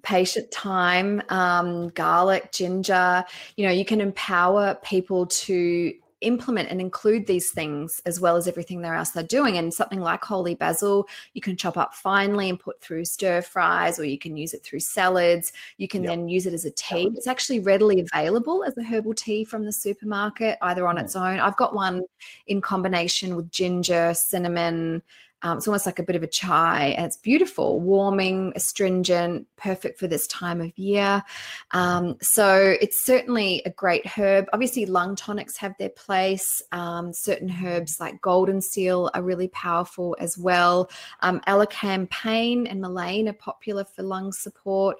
patient 0.05 0.51
thyme, 0.53 1.21
um, 1.29 1.89
garlic, 1.89 2.51
ginger. 2.51 3.25
You 3.57 3.65
know, 3.65 3.73
you 3.73 3.83
can 3.83 3.99
empower 3.99 4.75
people 4.83 5.25
to 5.25 5.93
implement 6.21 6.69
and 6.69 6.79
include 6.79 7.27
these 7.27 7.51
things 7.51 8.01
as 8.05 8.19
well 8.19 8.35
as 8.35 8.47
everything 8.47 8.83
else 8.83 9.11
they're 9.11 9.23
doing. 9.23 9.57
And 9.57 9.73
something 9.73 9.99
like 9.99 10.23
holy 10.23 10.55
basil, 10.55 11.07
you 11.33 11.41
can 11.41 11.57
chop 11.57 11.77
up 11.77 11.93
finely 11.93 12.49
and 12.49 12.59
put 12.59 12.81
through 12.81 13.05
stir 13.05 13.41
fries, 13.41 13.99
or 13.99 14.05
you 14.05 14.17
can 14.17 14.37
use 14.37 14.53
it 14.53 14.63
through 14.63 14.79
salads. 14.79 15.53
You 15.77 15.87
can 15.87 16.03
yep. 16.03 16.11
then 16.11 16.27
use 16.27 16.45
it 16.45 16.53
as 16.53 16.65
a 16.65 16.71
tea. 16.71 17.11
It's 17.15 17.27
actually 17.27 17.59
readily 17.59 17.99
available 17.99 18.63
as 18.63 18.77
a 18.77 18.83
herbal 18.83 19.13
tea 19.13 19.43
from 19.43 19.65
the 19.65 19.71
supermarket, 19.71 20.57
either 20.61 20.87
on 20.87 20.95
mm. 20.97 21.03
its 21.03 21.15
own. 21.15 21.39
I've 21.39 21.57
got 21.57 21.75
one 21.75 22.03
in 22.47 22.61
combination 22.61 23.35
with 23.35 23.51
ginger, 23.51 24.13
cinnamon. 24.13 25.01
Um, 25.45 25.59
it's 25.59 25.67
almost 25.67 25.85
like 25.85 25.99
a 25.99 26.03
bit 26.03 26.15
of 26.15 26.23
a 26.23 26.27
chai, 26.27 26.95
and 26.97 27.05
it's 27.05 27.17
beautiful, 27.17 27.79
warming, 27.79 28.51
astringent, 28.55 29.45
perfect 29.57 29.99
for 29.99 30.07
this 30.07 30.25
time 30.25 30.59
of 30.59 30.75
year. 30.75 31.23
Um, 31.69 32.17
so 32.19 32.75
it's 32.81 33.05
certainly 33.05 33.61
a 33.63 33.69
great 33.69 34.07
herb. 34.07 34.47
Obviously, 34.53 34.87
lung 34.87 35.15
tonics 35.15 35.55
have 35.57 35.75
their 35.77 35.89
place. 35.89 36.63
Um, 36.71 37.13
certain 37.13 37.55
herbs 37.63 37.97
like 37.99 38.19
golden 38.21 38.59
seal 38.59 39.11
are 39.13 39.21
really 39.21 39.49
powerful 39.49 40.17
as 40.19 40.35
well. 40.35 40.89
Um, 41.19 41.41
and 41.45 42.81
mullein 42.81 43.29
are 43.29 43.33
popular 43.33 43.85
for 43.85 44.01
lung 44.01 44.31
support. 44.31 44.97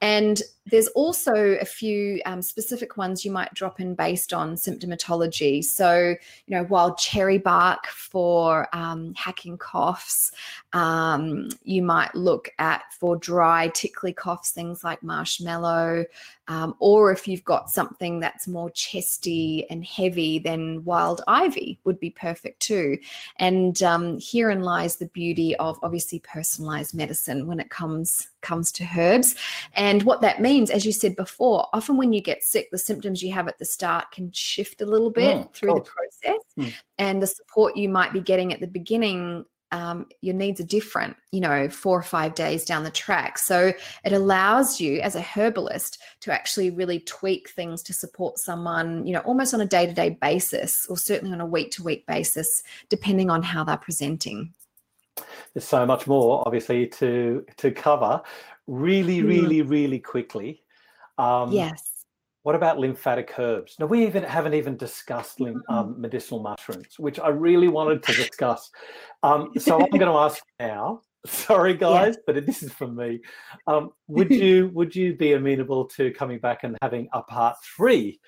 And 0.00 0.40
there's 0.66 0.88
also 0.88 1.34
a 1.34 1.64
few 1.64 2.20
um, 2.24 2.40
specific 2.40 2.96
ones 2.96 3.24
you 3.24 3.32
might 3.32 3.52
drop 3.52 3.80
in 3.80 3.94
based 3.94 4.32
on 4.32 4.54
symptomatology. 4.54 5.62
So, 5.64 6.14
you 6.46 6.56
know, 6.56 6.62
wild 6.64 6.98
cherry 6.98 7.38
bark 7.38 7.86
for 7.86 8.68
um, 8.72 9.12
hacking 9.14 9.58
coughs. 9.58 10.30
Um, 10.72 11.48
you 11.64 11.82
might 11.82 12.14
look 12.14 12.48
at 12.58 12.82
for 12.98 13.16
dry, 13.16 13.68
tickly 13.68 14.12
coughs, 14.12 14.52
things 14.52 14.84
like 14.84 15.02
marshmallow. 15.02 16.04
Um, 16.48 16.74
or 16.80 17.12
if 17.12 17.26
you've 17.26 17.44
got 17.44 17.70
something 17.70 18.20
that's 18.20 18.46
more 18.46 18.70
chesty 18.70 19.66
and 19.70 19.84
heavy, 19.84 20.38
then 20.38 20.84
wild 20.84 21.22
ivy 21.26 21.78
would 21.84 21.98
be 21.98 22.10
perfect 22.10 22.60
too. 22.60 22.98
And 23.36 23.82
um, 23.82 24.18
herein 24.20 24.62
lies 24.62 24.96
the 24.96 25.06
beauty 25.06 25.56
of 25.56 25.78
obviously 25.82 26.18
personalized 26.20 26.94
medicine 26.94 27.46
when 27.46 27.58
it 27.58 27.70
comes 27.70 28.28
comes 28.42 28.72
to 28.72 28.86
herbs. 28.98 29.34
And 29.74 30.02
what 30.02 30.20
that 30.20 30.42
means, 30.42 30.51
as 30.70 30.84
you 30.84 30.92
said 30.92 31.16
before, 31.16 31.66
often 31.72 31.96
when 31.96 32.12
you 32.12 32.20
get 32.20 32.42
sick, 32.42 32.68
the 32.70 32.78
symptoms 32.78 33.22
you 33.22 33.32
have 33.32 33.48
at 33.48 33.58
the 33.58 33.64
start 33.64 34.10
can 34.12 34.30
shift 34.32 34.80
a 34.80 34.86
little 34.86 35.10
bit 35.10 35.36
mm, 35.36 35.54
through 35.54 35.74
the 35.74 35.80
process. 35.80 36.40
Mm. 36.58 36.72
And 36.98 37.22
the 37.22 37.26
support 37.26 37.76
you 37.76 37.88
might 37.88 38.12
be 38.12 38.20
getting 38.20 38.52
at 38.52 38.60
the 38.60 38.66
beginning 38.66 39.44
um, 39.72 40.06
your 40.20 40.34
needs 40.34 40.60
are 40.60 40.64
different, 40.64 41.16
you 41.32 41.40
know, 41.40 41.68
four 41.70 41.98
or 41.98 42.02
five 42.02 42.34
days 42.34 42.64
down 42.64 42.84
the 42.84 42.90
track. 42.90 43.38
So 43.38 43.72
it 44.04 44.12
allows 44.12 44.80
you 44.80 45.00
as 45.00 45.16
a 45.16 45.22
herbalist 45.22 45.98
to 46.20 46.32
actually 46.32 46.70
really 46.70 47.00
tweak 47.00 47.48
things 47.48 47.82
to 47.84 47.94
support 47.94 48.38
someone, 48.38 49.06
you 49.06 49.14
know, 49.14 49.20
almost 49.20 49.54
on 49.54 49.62
a 49.62 49.66
day 49.66 49.86
to 49.86 49.92
day 49.92 50.10
basis 50.20 50.86
or 50.90 50.98
certainly 50.98 51.32
on 51.32 51.40
a 51.40 51.46
week 51.46 51.70
to 51.72 51.82
week 51.82 52.06
basis, 52.06 52.62
depending 52.90 53.30
on 53.30 53.42
how 53.42 53.64
they're 53.64 53.78
presenting. 53.78 54.52
There's 55.54 55.64
so 55.64 55.84
much 55.84 56.06
more, 56.06 56.42
obviously, 56.46 56.86
to 56.88 57.44
to 57.58 57.70
cover. 57.70 58.22
Really, 58.66 59.20
mm. 59.20 59.28
really, 59.28 59.62
really 59.62 59.98
quickly. 59.98 60.62
Um, 61.18 61.52
yes 61.52 61.92
what 62.42 62.54
about 62.54 62.78
lymphatic 62.78 63.32
herbs? 63.38 63.76
Now, 63.78 63.86
we 63.86 64.04
even 64.04 64.24
haven't 64.24 64.54
even 64.54 64.76
discussed 64.76 65.40
um, 65.68 66.00
medicinal 66.00 66.42
mushrooms, 66.42 66.98
which 66.98 67.20
I 67.20 67.28
really 67.28 67.68
wanted 67.68 68.02
to 68.02 68.12
discuss. 68.14 68.70
Um, 69.22 69.52
so 69.58 69.80
I'm 69.80 69.90
going 69.90 70.12
to 70.12 70.18
ask 70.18 70.42
now. 70.58 71.02
Sorry, 71.26 71.74
guys, 71.88 72.16
yeah. 72.16 72.34
but 72.34 72.46
this 72.46 72.64
is 72.64 72.72
from 72.72 72.96
me. 72.96 73.20
Um, 73.68 73.90
would 74.08 74.30
you 74.30 74.70
would 74.74 74.94
you 74.94 75.14
be 75.14 75.34
amenable 75.34 75.84
to 75.90 76.10
coming 76.10 76.40
back 76.40 76.64
and 76.64 76.76
having 76.82 77.08
a 77.12 77.22
part 77.22 77.56
three 77.76 78.18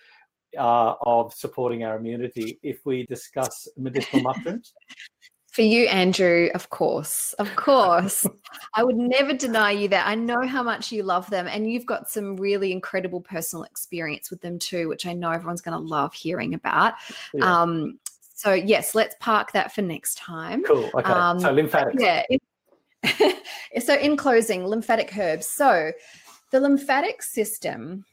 uh, 0.57 0.95
of 1.01 1.35
supporting 1.35 1.82
our 1.82 1.97
immunity 1.97 2.61
if 2.62 2.78
we 2.85 3.05
discuss 3.07 3.66
medicinal 3.76 4.22
mushrooms? 4.22 4.74
For 5.55 5.62
you, 5.62 5.86
Andrew, 5.86 6.48
of 6.52 6.70
course, 6.70 7.32
of 7.38 7.55
course. 7.55 8.26
I 8.74 8.82
would 8.82 8.96
never 8.96 9.32
deny 9.32 9.70
you 9.70 9.86
that. 9.86 10.05
I 10.05 10.16
know 10.16 10.44
how 10.44 10.64
much 10.64 10.90
you 10.90 11.05
love 11.05 11.30
them, 11.30 11.46
and 11.46 11.70
you've 11.70 11.86
got 11.86 12.11
some 12.11 12.36
really 12.36 12.72
incredible 12.72 13.20
personal 13.20 13.62
experience 13.62 14.32
with 14.32 14.40
them 14.40 14.59
too, 14.59 14.88
which 14.88 15.07
I 15.07 15.12
know 15.12 15.30
everyone's 15.30 15.61
going 15.61 15.78
to 15.78 15.88
love 15.88 16.12
hearing 16.12 16.55
about. 16.55 16.94
Yeah. 17.32 17.62
Um, 17.62 18.00
so, 18.34 18.52
yes, 18.52 18.96
let's 18.96 19.14
park 19.20 19.52
that 19.52 19.72
for 19.72 19.82
next 19.82 20.18
time. 20.18 20.64
Cool. 20.64 20.90
Okay. 20.92 21.12
Um, 21.12 21.38
so, 21.38 21.52
lymphatic. 21.52 22.00
Yeah. 22.00 22.24
so, 23.78 23.94
in 23.94 24.16
closing, 24.16 24.66
lymphatic 24.66 25.16
herbs. 25.16 25.48
So, 25.48 25.92
the 26.50 26.59
lymphatic 26.59 27.22
system 27.22 28.05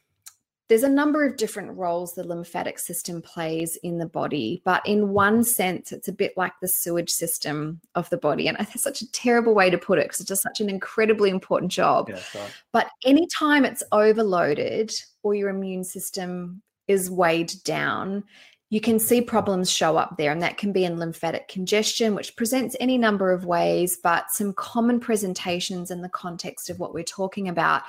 there's 0.72 0.84
a 0.84 0.90
number 0.90 1.26
of 1.26 1.36
different 1.36 1.78
roles 1.78 2.14
the 2.14 2.24
lymphatic 2.24 2.80
system 2.80 3.22
plays 3.22 3.76
in 3.84 3.98
the 3.98 4.06
body, 4.06 4.62
but 4.64 4.82
in 4.88 5.10
one 5.10 5.44
sense, 5.44 5.92
it's 5.92 6.08
a 6.08 6.14
bit 6.14 6.32
like 6.38 6.54
the 6.62 6.68
sewage 6.70 7.10
system 7.10 7.82
of 7.94 8.10
the 8.10 8.16
body. 8.16 8.48
And 8.48 8.56
it's 8.58 8.82
such 8.82 9.02
a 9.02 9.12
terrible 9.12 9.54
way 9.54 9.70
to 9.70 9.78
put 9.78 10.00
it 10.00 10.06
because 10.06 10.22
it 10.22 10.30
does 10.30 10.42
such 10.42 10.62
an 10.62 10.70
incredibly 10.70 11.30
important 11.30 11.74
job. 11.74 12.08
Yeah, 12.08 12.22
right. 12.34 12.54
But 12.72 12.88
anytime 13.04 13.66
it's 13.66 13.84
overloaded 13.92 14.94
or 15.24 15.36
your 15.36 15.50
immune 15.50 15.84
system 15.84 16.62
is 16.88 17.12
weighed 17.12 17.52
down, 17.66 18.24
you 18.70 18.80
can 18.80 18.98
see 18.98 19.20
problems 19.20 19.70
show 19.70 19.98
up 19.98 20.16
there, 20.18 20.32
and 20.32 20.42
that 20.42 20.58
can 20.58 20.72
be 20.72 20.86
in 20.86 20.98
lymphatic 20.98 21.50
congestion, 21.50 22.16
which 22.16 22.38
presents 22.38 22.78
any 22.80 22.98
number 22.98 23.34
of 23.34 23.44
ways. 23.44 24.00
But 24.02 24.32
some 24.32 24.54
common 24.54 25.02
presentations 25.02 25.92
in 25.92 26.02
the 26.02 26.08
context 26.08 26.70
of 26.70 26.80
what 26.80 26.94
we're 26.94 27.04
talking 27.04 27.50
about 27.50 27.82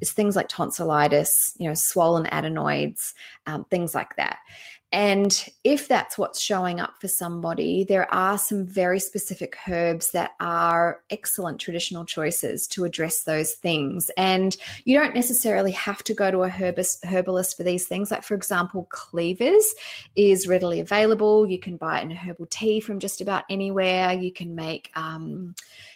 is 0.00 0.12
things 0.12 0.36
like 0.36 0.48
tonsillitis, 0.48 1.54
you 1.58 1.68
know, 1.68 1.74
swollen 1.74 2.26
adenoids, 2.26 3.14
um, 3.46 3.64
things 3.70 3.94
like 3.94 4.16
that. 4.16 4.38
And 4.92 5.48
if 5.64 5.88
that's 5.88 6.18
what's 6.18 6.38
showing 6.38 6.78
up 6.78 7.00
for 7.00 7.08
somebody, 7.08 7.82
there 7.82 8.12
are 8.12 8.36
some 8.36 8.66
very 8.66 9.00
specific 9.00 9.56
herbs 9.66 10.10
that 10.10 10.32
are 10.38 11.00
excellent 11.08 11.58
traditional 11.58 12.04
choices 12.04 12.66
to 12.68 12.84
address 12.84 13.22
those 13.22 13.52
things. 13.52 14.10
And 14.18 14.54
you 14.84 14.98
don't 14.98 15.14
necessarily 15.14 15.70
have 15.72 16.04
to 16.04 16.12
go 16.12 16.30
to 16.30 16.42
a 16.42 16.48
herbalist, 16.50 17.06
herbalist 17.06 17.56
for 17.56 17.62
these 17.62 17.86
things. 17.86 18.10
Like, 18.10 18.22
for 18.22 18.34
example, 18.34 18.86
cleavers 18.90 19.74
is 20.14 20.46
readily 20.46 20.80
available. 20.80 21.46
You 21.46 21.58
can 21.58 21.78
buy 21.78 22.00
it 22.00 22.04
in 22.04 22.12
a 22.12 22.16
herbal 22.16 22.46
tea 22.50 22.80
from 22.80 22.98
just 22.98 23.22
about 23.22 23.44
anywhere. 23.48 24.12
You 24.12 24.30
can 24.30 24.54
make 24.54 24.90
um, 24.94 25.54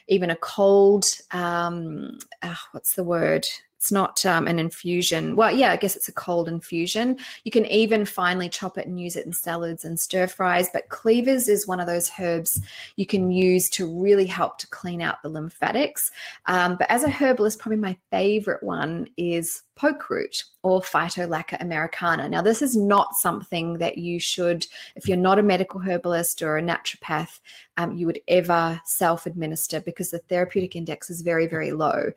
even 0.08 0.30
a 0.30 0.36
cold, 0.36 1.04
um, 1.32 2.16
uh, 2.40 2.54
what's 2.72 2.94
the 2.94 3.04
word? 3.04 3.46
It's 3.86 3.92
not 3.92 4.26
um, 4.26 4.48
an 4.48 4.58
infusion. 4.58 5.36
Well, 5.36 5.52
yeah, 5.52 5.70
I 5.70 5.76
guess 5.76 5.94
it's 5.94 6.08
a 6.08 6.12
cold 6.12 6.48
infusion. 6.48 7.18
You 7.44 7.52
can 7.52 7.66
even 7.66 8.04
finely 8.04 8.48
chop 8.48 8.78
it 8.78 8.88
and 8.88 8.98
use 8.98 9.14
it 9.14 9.26
in 9.26 9.32
salads 9.32 9.84
and 9.84 9.96
stir 9.96 10.26
fries. 10.26 10.68
But 10.72 10.88
cleavers 10.88 11.48
is 11.48 11.68
one 11.68 11.78
of 11.78 11.86
those 11.86 12.10
herbs 12.18 12.60
you 12.96 13.06
can 13.06 13.30
use 13.30 13.70
to 13.70 13.86
really 13.86 14.26
help 14.26 14.58
to 14.58 14.66
clean 14.70 15.00
out 15.00 15.22
the 15.22 15.28
lymphatics. 15.28 16.10
Um, 16.46 16.74
but 16.76 16.90
as 16.90 17.04
a 17.04 17.08
herbalist, 17.08 17.60
probably 17.60 17.76
my 17.76 17.96
favorite 18.10 18.60
one 18.64 19.06
is 19.16 19.62
poke 19.76 20.10
root 20.10 20.42
or 20.64 20.80
Phytolacca 20.80 21.60
americana. 21.60 22.28
Now, 22.28 22.42
this 22.42 22.62
is 22.62 22.76
not 22.76 23.14
something 23.14 23.74
that 23.78 23.98
you 23.98 24.18
should, 24.18 24.66
if 24.96 25.06
you're 25.06 25.16
not 25.16 25.38
a 25.38 25.44
medical 25.44 25.78
herbalist 25.78 26.42
or 26.42 26.58
a 26.58 26.62
naturopath, 26.62 27.38
um, 27.76 27.92
you 27.92 28.06
would 28.06 28.18
ever 28.26 28.80
self 28.84 29.26
administer 29.26 29.80
because 29.80 30.10
the 30.10 30.18
therapeutic 30.18 30.74
index 30.74 31.08
is 31.08 31.20
very, 31.20 31.46
very 31.46 31.70
low 31.70 32.10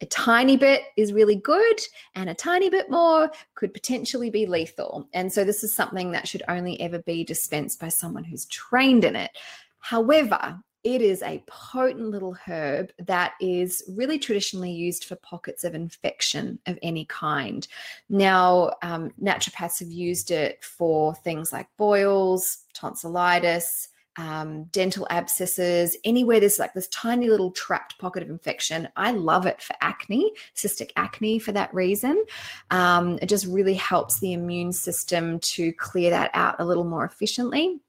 a 0.00 0.06
tiny 0.06 0.56
bit 0.56 0.82
is 0.96 1.12
really 1.12 1.36
good 1.36 1.80
and 2.14 2.28
a 2.28 2.34
tiny 2.34 2.68
bit 2.68 2.90
more 2.90 3.30
could 3.54 3.72
potentially 3.72 4.30
be 4.30 4.46
lethal. 4.46 5.08
And 5.14 5.32
so 5.32 5.44
this 5.44 5.64
is 5.64 5.74
something 5.74 6.12
that 6.12 6.28
should 6.28 6.42
only 6.48 6.80
ever 6.80 6.98
be 7.00 7.24
dispensed 7.24 7.80
by 7.80 7.88
someone 7.88 8.24
who's 8.24 8.44
trained 8.46 9.04
in 9.04 9.16
it. 9.16 9.30
However, 9.78 10.58
it 10.84 11.02
is 11.02 11.20
a 11.22 11.42
potent 11.48 12.10
little 12.10 12.36
herb 12.46 12.92
that 12.98 13.32
is 13.40 13.82
really 13.88 14.20
traditionally 14.20 14.70
used 14.70 15.04
for 15.04 15.16
pockets 15.16 15.64
of 15.64 15.74
infection 15.74 16.60
of 16.66 16.78
any 16.80 17.04
kind. 17.06 17.66
Now, 18.08 18.72
um, 18.82 19.10
naturopaths 19.20 19.80
have 19.80 19.90
used 19.90 20.30
it 20.30 20.62
for 20.62 21.14
things 21.16 21.52
like 21.52 21.66
boils, 21.76 22.58
tonsillitis, 22.72 23.88
um, 24.16 24.64
dental 24.64 25.06
abscesses, 25.10 25.96
anywhere 26.04 26.40
there's 26.40 26.58
like 26.58 26.74
this 26.74 26.88
tiny 26.88 27.28
little 27.28 27.50
trapped 27.50 27.98
pocket 27.98 28.22
of 28.22 28.30
infection. 28.30 28.88
I 28.96 29.12
love 29.12 29.46
it 29.46 29.60
for 29.62 29.74
acne, 29.80 30.32
cystic 30.54 30.90
acne 30.96 31.38
for 31.38 31.52
that 31.52 31.72
reason. 31.74 32.24
Um, 32.70 33.18
it 33.22 33.28
just 33.28 33.46
really 33.46 33.74
helps 33.74 34.20
the 34.20 34.32
immune 34.32 34.72
system 34.72 35.38
to 35.40 35.72
clear 35.72 36.10
that 36.10 36.30
out 36.34 36.56
a 36.58 36.64
little 36.64 36.84
more 36.84 37.04
efficiently. 37.04 37.80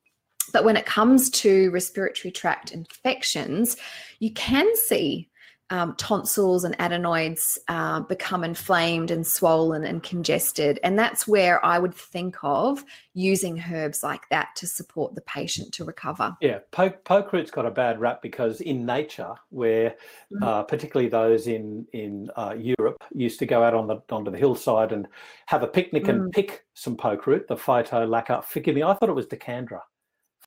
But 0.53 0.63
when 0.63 0.77
it 0.77 0.85
comes 0.85 1.29
to 1.31 1.69
respiratory 1.71 2.31
tract 2.31 2.71
infections, 2.71 3.75
you 4.19 4.33
can 4.33 4.67
see 4.75 5.29
um, 5.69 5.95
tonsils 5.95 6.63
and 6.63 6.75
adenoids 6.79 7.59
uh, 7.67 7.99
become 8.01 8.43
inflamed 8.43 9.11
and 9.11 9.25
swollen 9.25 9.83
and 9.83 10.01
congested. 10.01 10.79
And 10.83 10.97
that's 10.97 11.27
where 11.27 11.63
I 11.65 11.77
would 11.79 11.93
think 11.93 12.37
of 12.41 12.83
using 13.13 13.61
herbs 13.71 14.03
like 14.03 14.29
that 14.29 14.49
to 14.57 14.67
support 14.67 15.15
the 15.15 15.21
patient 15.21 15.73
to 15.73 15.83
recover. 15.83 16.37
Yeah, 16.41 16.59
poke, 16.71 17.03
poke 17.03 17.33
root's 17.33 17.51
got 17.51 17.65
a 17.65 17.71
bad 17.71 17.99
rap 17.99 18.21
because 18.21 18.61
in 18.61 18.85
nature, 18.85 19.33
where 19.49 19.91
mm-hmm. 20.31 20.43
uh, 20.43 20.63
particularly 20.63 21.09
those 21.09 21.47
in 21.47 21.85
in 21.93 22.29
uh, 22.35 22.55
Europe 22.57 23.03
used 23.13 23.39
to 23.39 23.45
go 23.45 23.63
out 23.63 23.73
on 23.73 23.87
the 23.87 24.01
onto 24.09 24.31
the 24.31 24.37
hillside 24.37 24.91
and 24.91 25.07
have 25.47 25.63
a 25.63 25.67
picnic 25.67 26.05
mm. 26.05 26.09
and 26.09 26.31
pick 26.31 26.65
some 26.73 26.95
poke 26.95 27.27
root, 27.27 27.47
the 27.47 27.55
Phytolacca. 27.55 28.43
Forgive 28.43 28.75
me, 28.75 28.83
I 28.83 28.93
thought 28.93 29.09
it 29.09 29.15
was 29.15 29.27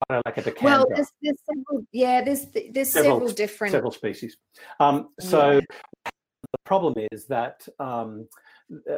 Decandra 0.09 0.23
like 0.25 0.39
a 0.39 0.43
decanter. 0.43 0.65
Well, 0.65 0.87
there's, 0.95 1.09
there's 1.23 1.39
several, 1.49 1.87
yeah, 1.93 2.23
there's 2.23 2.47
there's 2.73 2.93
several, 2.93 3.15
several 3.19 3.33
different 3.33 3.73
several 3.73 3.91
species. 3.93 4.37
Um, 4.79 5.09
so 5.21 5.53
yeah. 5.53 5.61
the 6.05 6.59
problem 6.65 6.95
is 7.13 7.27
that 7.27 7.67
um, 7.79 8.29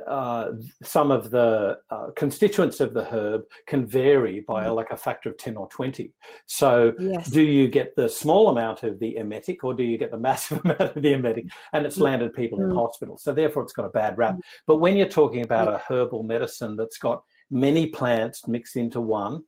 uh, 0.06 0.50
some 0.82 1.10
of 1.10 1.30
the 1.30 1.78
uh, 1.90 2.08
constituents 2.14 2.80
of 2.80 2.92
the 2.92 3.04
herb 3.04 3.42
can 3.66 3.86
vary 3.86 4.40
by 4.40 4.66
Mhm. 4.66 4.76
like 4.76 4.90
a 4.90 4.96
factor 4.96 5.30
of 5.30 5.38
10 5.38 5.56
or 5.56 5.66
20. 5.68 6.12
So, 6.46 6.92
Yes. 6.98 7.30
do 7.30 7.40
you 7.42 7.68
get 7.68 7.96
the 7.96 8.08
small 8.08 8.50
amount 8.50 8.82
of 8.82 8.98
the 8.98 9.16
emetic 9.16 9.64
or 9.64 9.72
do 9.72 9.82
you 9.82 9.96
get 9.96 10.10
the 10.10 10.18
massive 10.18 10.60
amount 10.64 10.80
of 10.96 11.02
the 11.02 11.14
emetic? 11.14 11.46
And 11.72 11.86
it's 11.86 11.96
Mm. 11.96 12.02
landed 12.02 12.34
people 12.34 12.60
in 12.60 12.68
Mm. 12.68 12.74
hospital. 12.76 13.16
So, 13.16 13.32
therefore, 13.32 13.62
it's 13.62 13.72
got 13.72 13.86
a 13.86 13.90
bad 13.90 14.18
rap. 14.18 14.38
But 14.66 14.76
when 14.76 14.94
you're 14.96 15.08
talking 15.08 15.42
about 15.42 15.68
a 15.68 15.78
herbal 15.88 16.22
medicine 16.22 16.76
that's 16.76 16.98
got 16.98 17.22
many 17.50 17.86
plants 17.86 18.46
mixed 18.46 18.76
into 18.76 19.00
one, 19.00 19.42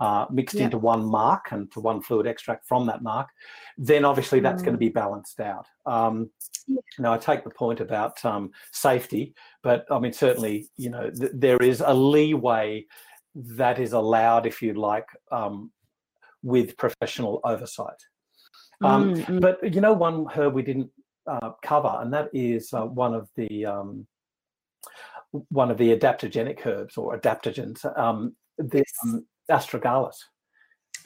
uh, 0.00 0.26
mixed 0.30 0.56
Yep. 0.56 0.64
into 0.64 0.78
one 0.78 1.04
mark 1.04 1.52
and 1.52 1.70
to 1.72 1.80
one 1.80 2.00
fluid 2.02 2.26
extract 2.26 2.66
from 2.66 2.86
that 2.86 3.02
mark, 3.02 3.28
then 3.78 4.04
obviously 4.04 4.40
that's 4.40 4.62
going 4.62 4.74
to 4.74 4.78
Mm. 4.78 4.88
be 4.88 4.88
balanced 4.90 5.40
out. 5.40 5.66
Um, 5.86 6.30
Yeah. 6.66 6.80
now, 6.98 7.12
I 7.12 7.18
take 7.18 7.44
the 7.44 7.50
point 7.50 7.80
about 7.80 8.22
um, 8.24 8.50
safety, 8.72 9.34
but 9.62 9.86
I 9.90 9.98
mean, 9.98 10.12
certainly, 10.12 10.68
you 10.76 10.90
know, 10.90 11.10
th- 11.10 11.32
there 11.34 11.62
is 11.62 11.80
a 11.80 11.94
leeway 11.94 12.86
that 13.34 13.78
is 13.78 13.92
allowed, 13.92 14.46
if 14.46 14.62
you 14.62 14.74
like, 14.74 15.08
um, 15.30 15.70
with 16.42 16.76
professional 16.76 17.40
oversight. 17.44 18.02
Um, 18.82 19.14
Mm, 19.14 19.26
mm. 19.26 19.40
But 19.40 19.74
you 19.74 19.80
know, 19.80 19.92
one 19.94 20.26
herb 20.26 20.54
we 20.54 20.62
didn't 20.62 20.90
uh, 21.26 21.52
cover, 21.62 21.94
and 22.00 22.12
that 22.12 22.28
is 22.32 22.72
uh, 22.72 22.84
one 22.84 23.14
of 23.14 23.28
the 23.36 23.66
um, 23.66 24.06
one 25.48 25.70
of 25.70 25.78
the 25.78 25.96
adaptogenic 25.96 26.64
herbs 26.66 26.96
or 26.96 27.18
adaptogens, 27.18 27.84
um, 27.98 28.36
um, 28.60 29.26
astragalus. 29.50 30.16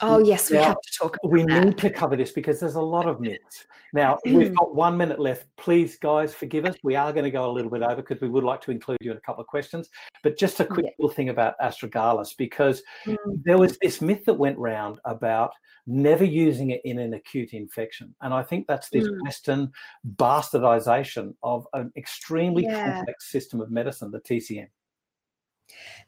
oh, 0.03 0.17
yes, 0.19 0.49
we 0.49 0.57
now, 0.57 0.63
have 0.69 0.81
to 0.81 0.91
talk 0.97 1.17
about 1.21 1.31
We 1.31 1.43
that. 1.43 1.63
need 1.65 1.77
to 1.79 1.89
cover 1.91 2.15
this 2.15 2.31
because 2.31 2.59
there's 2.59 2.75
a 2.75 2.81
lot 2.81 3.05
of 3.07 3.19
myths. 3.21 3.65
Now, 3.93 4.17
we've 4.25 4.55
got 4.55 4.73
one 4.73 4.97
minute 4.97 5.19
left. 5.19 5.45
Please, 5.57 5.97
guys, 5.97 6.33
forgive 6.33 6.65
us. 6.65 6.75
We 6.81 6.95
are 6.95 7.11
going 7.13 7.25
to 7.25 7.29
go 7.31 7.45
a 7.49 7.51
little 7.51 7.69
bit 7.69 7.83
over 7.83 7.97
because 7.97 8.19
we 8.21 8.29
would 8.29 8.43
like 8.43 8.61
to 8.61 8.71
include 8.71 8.97
you 9.01 9.11
in 9.11 9.17
a 9.17 9.21
couple 9.21 9.41
of 9.41 9.47
questions. 9.47 9.89
But 10.23 10.37
just 10.39 10.59
a 10.59 10.65
quick 10.65 10.85
Yeah. 10.85 10.91
little 10.97 11.13
thing 11.13 11.29
about 11.29 11.55
astragalus 11.59 12.35
because 12.35 12.81
Mm. 13.05 13.43
there 13.43 13.57
was 13.57 13.77
this 13.79 14.01
myth 14.01 14.23
that 14.25 14.33
went 14.35 14.57
round 14.57 14.99
about 15.05 15.51
never 15.85 16.23
using 16.23 16.69
it 16.71 16.81
in 16.85 16.97
an 16.99 17.13
acute 17.13 17.53
infection. 17.53 18.15
And 18.21 18.33
I 18.33 18.43
think 18.43 18.65
that's 18.67 18.89
this 18.89 19.07
Mm. 19.07 19.21
Western 19.23 19.71
bastardization 20.17 21.35
of 21.43 21.67
an 21.73 21.91
extremely 21.95 22.63
Yeah. 22.63 22.83
complex 22.95 23.29
system 23.29 23.61
of 23.61 23.69
medicine, 23.71 24.09
the 24.11 24.19
TCM. 24.21 24.69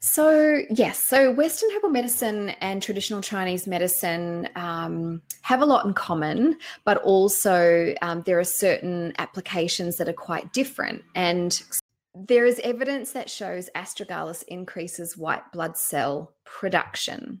So, 0.00 0.60
yes, 0.70 1.02
so 1.02 1.32
Western 1.32 1.70
herbal 1.70 1.88
medicine 1.88 2.50
and 2.60 2.82
traditional 2.82 3.22
Chinese 3.22 3.66
medicine 3.66 4.48
um, 4.54 5.22
have 5.42 5.62
a 5.62 5.66
lot 5.66 5.86
in 5.86 5.94
common, 5.94 6.58
but 6.84 6.98
also 6.98 7.94
um, 8.02 8.22
there 8.26 8.38
are 8.38 8.44
certain 8.44 9.14
applications 9.18 9.96
that 9.96 10.08
are 10.08 10.12
quite 10.12 10.52
different. 10.52 11.02
And 11.14 11.62
there 12.14 12.44
is 12.44 12.60
evidence 12.62 13.12
that 13.12 13.30
shows 13.30 13.70
astragalus 13.74 14.44
increases 14.44 15.16
white 15.16 15.50
blood 15.52 15.76
cell 15.76 16.34
production. 16.44 17.40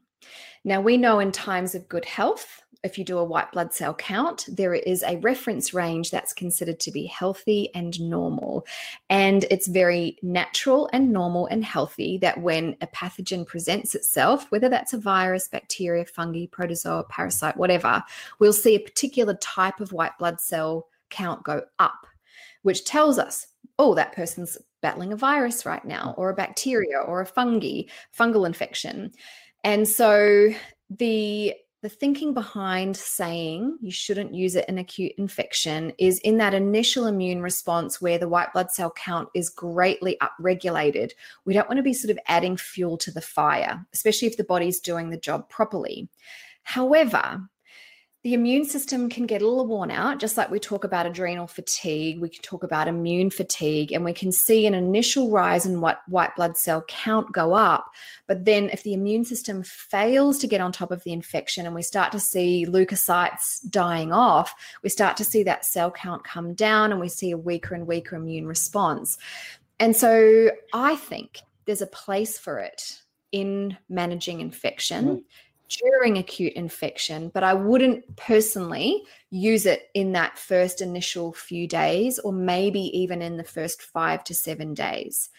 Now, 0.64 0.80
we 0.80 0.96
know 0.96 1.18
in 1.18 1.32
times 1.32 1.74
of 1.74 1.88
good 1.88 2.06
health, 2.06 2.63
if 2.84 2.98
you 2.98 3.04
do 3.04 3.18
a 3.18 3.24
white 3.24 3.50
blood 3.50 3.72
cell 3.72 3.94
count, 3.94 4.46
there 4.48 4.74
is 4.74 5.02
a 5.02 5.16
reference 5.16 5.72
range 5.72 6.10
that's 6.10 6.32
considered 6.32 6.78
to 6.80 6.90
be 6.90 7.06
healthy 7.06 7.74
and 7.74 7.98
normal. 8.00 8.66
And 9.08 9.44
it's 9.50 9.66
very 9.66 10.18
natural 10.22 10.88
and 10.92 11.10
normal 11.12 11.46
and 11.46 11.64
healthy 11.64 12.18
that 12.18 12.40
when 12.40 12.76
a 12.80 12.86
pathogen 12.86 13.46
presents 13.46 13.94
itself, 13.94 14.50
whether 14.50 14.68
that's 14.68 14.92
a 14.92 14.98
virus, 14.98 15.48
bacteria, 15.48 16.04
fungi, 16.04 16.46
protozoa, 16.46 17.04
parasite, 17.04 17.56
whatever, 17.56 18.04
we'll 18.38 18.52
see 18.52 18.74
a 18.74 18.80
particular 18.80 19.34
type 19.34 19.80
of 19.80 19.92
white 19.92 20.16
blood 20.18 20.40
cell 20.40 20.86
count 21.08 21.42
go 21.42 21.62
up, 21.78 22.06
which 22.62 22.84
tells 22.84 23.18
us, 23.18 23.46
oh, 23.78 23.94
that 23.94 24.14
person's 24.14 24.58
battling 24.82 25.12
a 25.12 25.16
virus 25.16 25.64
right 25.64 25.84
now, 25.84 26.14
or 26.18 26.28
a 26.28 26.34
bacteria, 26.34 26.98
or 26.98 27.22
a 27.22 27.26
fungi, 27.26 27.84
fungal 28.16 28.46
infection. 28.46 29.10
And 29.64 29.88
so 29.88 30.50
the 30.90 31.54
the 31.84 31.90
thinking 31.90 32.32
behind 32.32 32.96
saying 32.96 33.76
you 33.82 33.90
shouldn't 33.90 34.34
use 34.34 34.56
it 34.56 34.66
in 34.70 34.78
acute 34.78 35.12
infection 35.18 35.92
is 35.98 36.18
in 36.20 36.38
that 36.38 36.54
initial 36.54 37.06
immune 37.06 37.42
response 37.42 38.00
where 38.00 38.16
the 38.16 38.26
white 38.26 38.50
blood 38.54 38.70
cell 38.70 38.90
count 38.92 39.28
is 39.34 39.50
greatly 39.50 40.16
upregulated. 40.22 41.10
We 41.44 41.52
don't 41.52 41.68
want 41.68 41.76
to 41.76 41.82
be 41.82 41.92
sort 41.92 42.10
of 42.10 42.18
adding 42.26 42.56
fuel 42.56 42.96
to 42.96 43.10
the 43.10 43.20
fire, 43.20 43.84
especially 43.92 44.28
if 44.28 44.38
the 44.38 44.44
body's 44.44 44.80
doing 44.80 45.10
the 45.10 45.18
job 45.18 45.50
properly. 45.50 46.08
However, 46.62 47.42
the 48.24 48.32
immune 48.32 48.64
system 48.64 49.10
can 49.10 49.26
get 49.26 49.42
a 49.42 49.46
little 49.46 49.66
worn 49.66 49.90
out, 49.90 50.18
just 50.18 50.38
like 50.38 50.50
we 50.50 50.58
talk 50.58 50.82
about 50.82 51.04
adrenal 51.04 51.46
fatigue, 51.46 52.18
we 52.22 52.30
can 52.30 52.40
talk 52.40 52.64
about 52.64 52.88
immune 52.88 53.28
fatigue, 53.28 53.92
and 53.92 54.02
we 54.02 54.14
can 54.14 54.32
see 54.32 54.66
an 54.66 54.72
initial 54.72 55.30
rise 55.30 55.66
in 55.66 55.82
what 55.82 56.00
white 56.08 56.34
blood 56.34 56.56
cell 56.56 56.82
count 56.88 57.30
go 57.32 57.52
up. 57.52 57.90
But 58.26 58.46
then, 58.46 58.70
if 58.70 58.82
the 58.82 58.94
immune 58.94 59.26
system 59.26 59.62
fails 59.62 60.38
to 60.38 60.46
get 60.46 60.62
on 60.62 60.72
top 60.72 60.90
of 60.90 61.04
the 61.04 61.12
infection 61.12 61.66
and 61.66 61.74
we 61.74 61.82
start 61.82 62.12
to 62.12 62.18
see 62.18 62.64
leukocytes 62.66 63.68
dying 63.68 64.10
off, 64.10 64.54
we 64.82 64.88
start 64.88 65.18
to 65.18 65.24
see 65.24 65.42
that 65.42 65.66
cell 65.66 65.90
count 65.90 66.24
come 66.24 66.54
down 66.54 66.92
and 66.92 67.02
we 67.02 67.10
see 67.10 67.30
a 67.30 67.36
weaker 67.36 67.74
and 67.74 67.86
weaker 67.86 68.16
immune 68.16 68.46
response. 68.46 69.18
And 69.78 69.94
so, 69.94 70.50
I 70.72 70.96
think 70.96 71.40
there's 71.66 71.82
a 71.82 71.86
place 71.86 72.38
for 72.38 72.58
it 72.58 73.00
in 73.32 73.76
managing 73.90 74.40
infection. 74.40 75.04
Mm 75.04 75.24
during 75.82 76.18
acute 76.18 76.52
infection, 76.54 77.30
but 77.32 77.42
I 77.42 77.54
wouldn't 77.54 78.16
personally 78.16 79.02
use 79.30 79.66
it 79.66 79.88
in 79.94 80.12
that 80.12 80.38
first 80.38 80.80
initial 80.80 81.32
few 81.32 81.66
days 81.66 82.18
or 82.18 82.32
maybe 82.32 82.80
even 82.98 83.22
in 83.22 83.36
the 83.36 83.44
first 83.44 83.82
five 83.82 84.24
to 84.24 84.34
seven 84.34 84.74
days. 84.74 85.30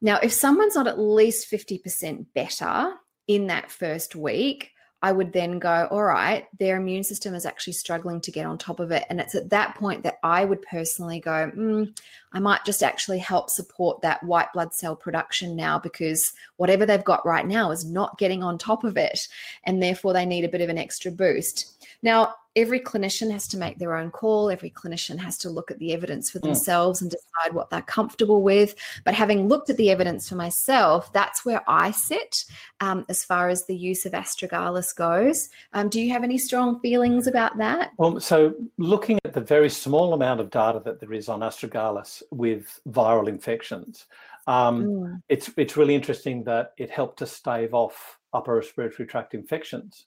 Now, 0.00 0.18
if 0.22 0.32
someone's 0.32 0.74
not 0.74 0.86
at 0.86 0.98
least 0.98 1.50
50% 1.50 2.26
better 2.34 2.92
in 3.26 3.48
that 3.48 3.70
first 3.70 4.14
week, 4.14 4.70
I 5.00 5.12
would 5.12 5.32
then 5.32 5.60
go, 5.60 5.86
all 5.90 6.02
right, 6.02 6.48
their 6.58 6.76
immune 6.76 7.04
system 7.04 7.34
is 7.34 7.46
actually 7.46 7.74
struggling 7.74 8.20
to 8.22 8.32
get 8.32 8.46
on 8.46 8.58
top 8.58 8.80
of 8.80 8.90
it. 8.90 9.04
And 9.08 9.20
it's 9.20 9.36
at 9.36 9.50
that 9.50 9.76
point 9.76 10.02
that 10.02 10.18
I 10.24 10.44
would 10.44 10.60
personally 10.62 11.20
go, 11.20 11.52
mm, 11.56 11.96
I 12.32 12.40
might 12.40 12.64
just 12.64 12.82
actually 12.82 13.18
help 13.18 13.48
support 13.48 14.02
that 14.02 14.22
white 14.24 14.52
blood 14.52 14.74
cell 14.74 14.96
production 14.96 15.54
now 15.54 15.78
because 15.78 16.32
whatever 16.56 16.84
they've 16.84 17.04
got 17.04 17.24
right 17.24 17.46
now 17.46 17.70
is 17.70 17.84
not 17.84 18.18
getting 18.18 18.42
on 18.42 18.58
top 18.58 18.82
of 18.82 18.96
it. 18.96 19.28
And 19.64 19.80
therefore, 19.80 20.12
they 20.12 20.26
need 20.26 20.44
a 20.44 20.48
bit 20.48 20.62
of 20.62 20.68
an 20.68 20.78
extra 20.78 21.12
boost. 21.12 21.86
Now, 22.02 22.34
every 22.58 22.80
clinician 22.80 23.30
has 23.30 23.46
to 23.48 23.56
make 23.56 23.78
their 23.78 23.96
own 23.96 24.10
call. 24.10 24.50
Every 24.50 24.70
clinician 24.70 25.18
has 25.18 25.38
to 25.38 25.50
look 25.50 25.70
at 25.70 25.78
the 25.78 25.92
evidence 25.92 26.30
for 26.30 26.38
Mm. 26.38 26.42
themselves 26.42 27.00
and 27.00 27.10
decide 27.10 27.54
what 27.54 27.70
they're 27.70 27.82
comfortable 27.82 28.42
with. 28.42 28.74
But 29.04 29.14
having 29.14 29.48
looked 29.48 29.70
at 29.70 29.76
the 29.76 29.90
evidence 29.90 30.28
for 30.28 30.34
myself, 30.34 31.12
that's 31.12 31.44
where 31.44 31.62
I 31.68 31.90
sit 31.90 32.44
um, 32.80 33.04
as 33.08 33.24
far 33.24 33.48
as 33.48 33.66
the 33.66 33.76
use 33.76 34.06
of 34.06 34.12
astragalus 34.12 34.94
goes. 34.94 35.48
Um, 35.72 35.88
do 35.88 36.00
you 36.00 36.12
have 36.12 36.24
any 36.24 36.38
strong 36.38 36.80
feelings 36.80 37.26
about 37.26 37.56
that? 37.58 37.92
Well, 37.96 38.20
so 38.20 38.54
looking 38.76 39.18
at 39.24 39.32
the 39.34 39.40
very 39.40 39.70
small 39.70 40.12
amount 40.12 40.40
of 40.40 40.50
data 40.50 40.80
that 40.84 41.00
there 41.00 41.12
is 41.12 41.28
on 41.28 41.40
astragalus 41.40 42.22
with 42.30 42.80
viral 42.88 43.28
infections, 43.28 44.06
um, 44.46 44.84
Mm, 44.84 45.22
it's 45.28 45.50
it's 45.56 45.76
really 45.76 45.94
interesting 45.94 46.44
that 46.44 46.72
it 46.78 46.90
helped 46.90 47.18
to 47.18 47.26
stave 47.26 47.74
off 47.74 48.18
upper 48.32 48.54
respiratory 48.56 49.06
tract 49.06 49.34
infections. 49.34 50.06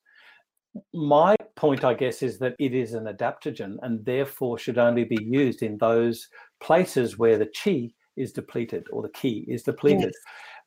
My 0.94 1.36
point, 1.56 1.84
I 1.84 1.94
guess, 1.94 2.24
is 2.24 2.40
that 2.40 2.56
it 2.60 2.74
is 2.74 2.94
an 2.94 3.06
adaptogen 3.06 3.78
and 3.82 4.04
therefore 4.06 4.58
should 4.58 4.78
only 4.78 5.04
be 5.04 5.22
used 5.22 5.64
in 5.64 5.78
those 5.78 6.28
places 6.62 7.18
where 7.18 7.38
the 7.38 7.48
chi 7.64 7.90
is 8.16 8.32
depleted 8.32 8.88
or 8.92 9.02
the 9.02 9.10
ki 9.10 9.46
is 9.48 9.64
depleted. 9.64 10.14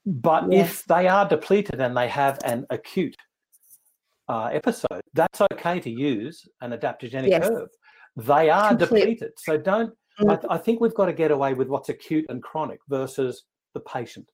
But 0.07 0.53
Yes. 0.53 0.71
if 0.81 0.85
they 0.85 1.09
are 1.09 1.27
depleted 1.27 1.81
and 1.81 1.97
they 1.97 2.09
have 2.09 2.39
an 2.45 2.67
acute 2.71 3.17
uh, 4.29 4.47
episode, 4.47 5.01
that's 5.13 5.41
okay 5.53 5.79
to 5.81 5.91
use 5.91 6.47
an 6.63 6.73
adaptogenic 6.73 7.29
Yes. 7.29 7.47
herb. 7.49 7.69
They 8.17 8.49
are 8.51 8.69
Complete- 8.77 9.01
depleted. 9.19 9.33
So 9.39 9.57
don't, 9.59 9.93
I, 10.19 10.23
Mm. 10.23 10.41
th- 10.41 10.47
I 10.51 10.59
think 10.59 10.81
we've 10.81 10.95
got 10.95 11.07
to 11.07 11.13
get 11.13 11.31
away 11.31 11.55
with 11.55 11.69
what's 11.69 11.89
acute 11.89 12.25
and 12.29 12.43
chronic 12.43 12.81
versus 12.89 13.45
the 13.75 13.81
patient. 13.81 14.31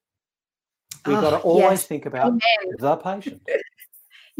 We've 1.05 1.19
got 1.19 1.31
to 1.31 1.37
Oh, 1.37 1.49
always 1.61 1.79
yes. 1.81 1.87
think 1.87 2.05
about 2.05 2.27
Amen. 2.27 2.39
the 2.77 2.95
patient. 2.97 3.41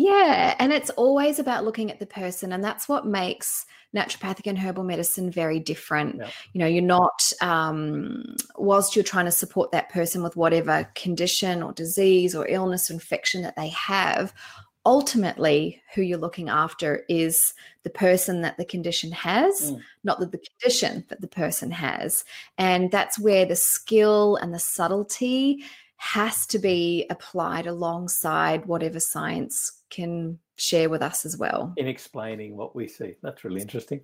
Yeah, 0.03 0.55
and 0.57 0.73
it's 0.73 0.89
always 0.91 1.37
about 1.37 1.63
looking 1.65 1.91
at 1.91 1.99
the 1.99 2.05
person, 2.05 2.51
and 2.53 2.63
that's 2.63 2.89
what 2.89 3.05
makes 3.05 3.65
naturopathic 3.95 4.47
and 4.47 4.57
herbal 4.57 4.83
medicine 4.83 5.29
very 5.29 5.59
different. 5.59 6.15
Yeah. 6.17 6.29
You 6.53 6.59
know, 6.59 6.65
you're 6.65 6.81
not, 6.81 7.31
um, 7.41 8.35
whilst 8.55 8.95
you're 8.95 9.03
trying 9.03 9.25
to 9.25 9.31
support 9.31 9.71
that 9.71 9.89
person 9.89 10.23
with 10.23 10.35
whatever 10.35 10.89
condition 10.95 11.61
or 11.61 11.73
disease 11.73 12.33
or 12.33 12.47
illness 12.47 12.89
or 12.89 12.93
infection 12.93 13.41
that 13.43 13.55
they 13.57 13.69
have, 13.69 14.33
ultimately, 14.85 15.81
who 15.93 16.01
you're 16.01 16.17
looking 16.17 16.49
after 16.49 17.03
is 17.07 17.53
the 17.83 17.89
person 17.91 18.41
that 18.41 18.57
the 18.57 18.65
condition 18.65 19.11
has, 19.11 19.71
Mm. 19.71 19.81
not 20.03 20.19
the, 20.19 20.25
the 20.25 20.39
condition 20.39 21.05
that 21.09 21.21
the 21.21 21.27
person 21.27 21.69
has. 21.69 22.23
And 22.57 22.89
that's 22.91 23.19
where 23.19 23.45
the 23.45 23.55
skill 23.55 24.37
and 24.37 24.53
the 24.53 24.59
subtlety 24.59 25.63
has 26.01 26.47
to 26.47 26.57
be 26.57 27.05
applied 27.11 27.67
alongside 27.67 28.65
whatever 28.65 28.99
science 28.99 29.83
can 29.91 30.39
share 30.55 30.89
with 30.89 31.03
us 31.03 31.27
as 31.27 31.37
well. 31.37 31.73
in 31.77 31.87
explaining 31.87 32.57
what 32.57 32.75
we 32.75 32.87
see. 32.87 33.13
That's 33.21 33.43
really 33.43 33.61
interesting. 33.61 34.01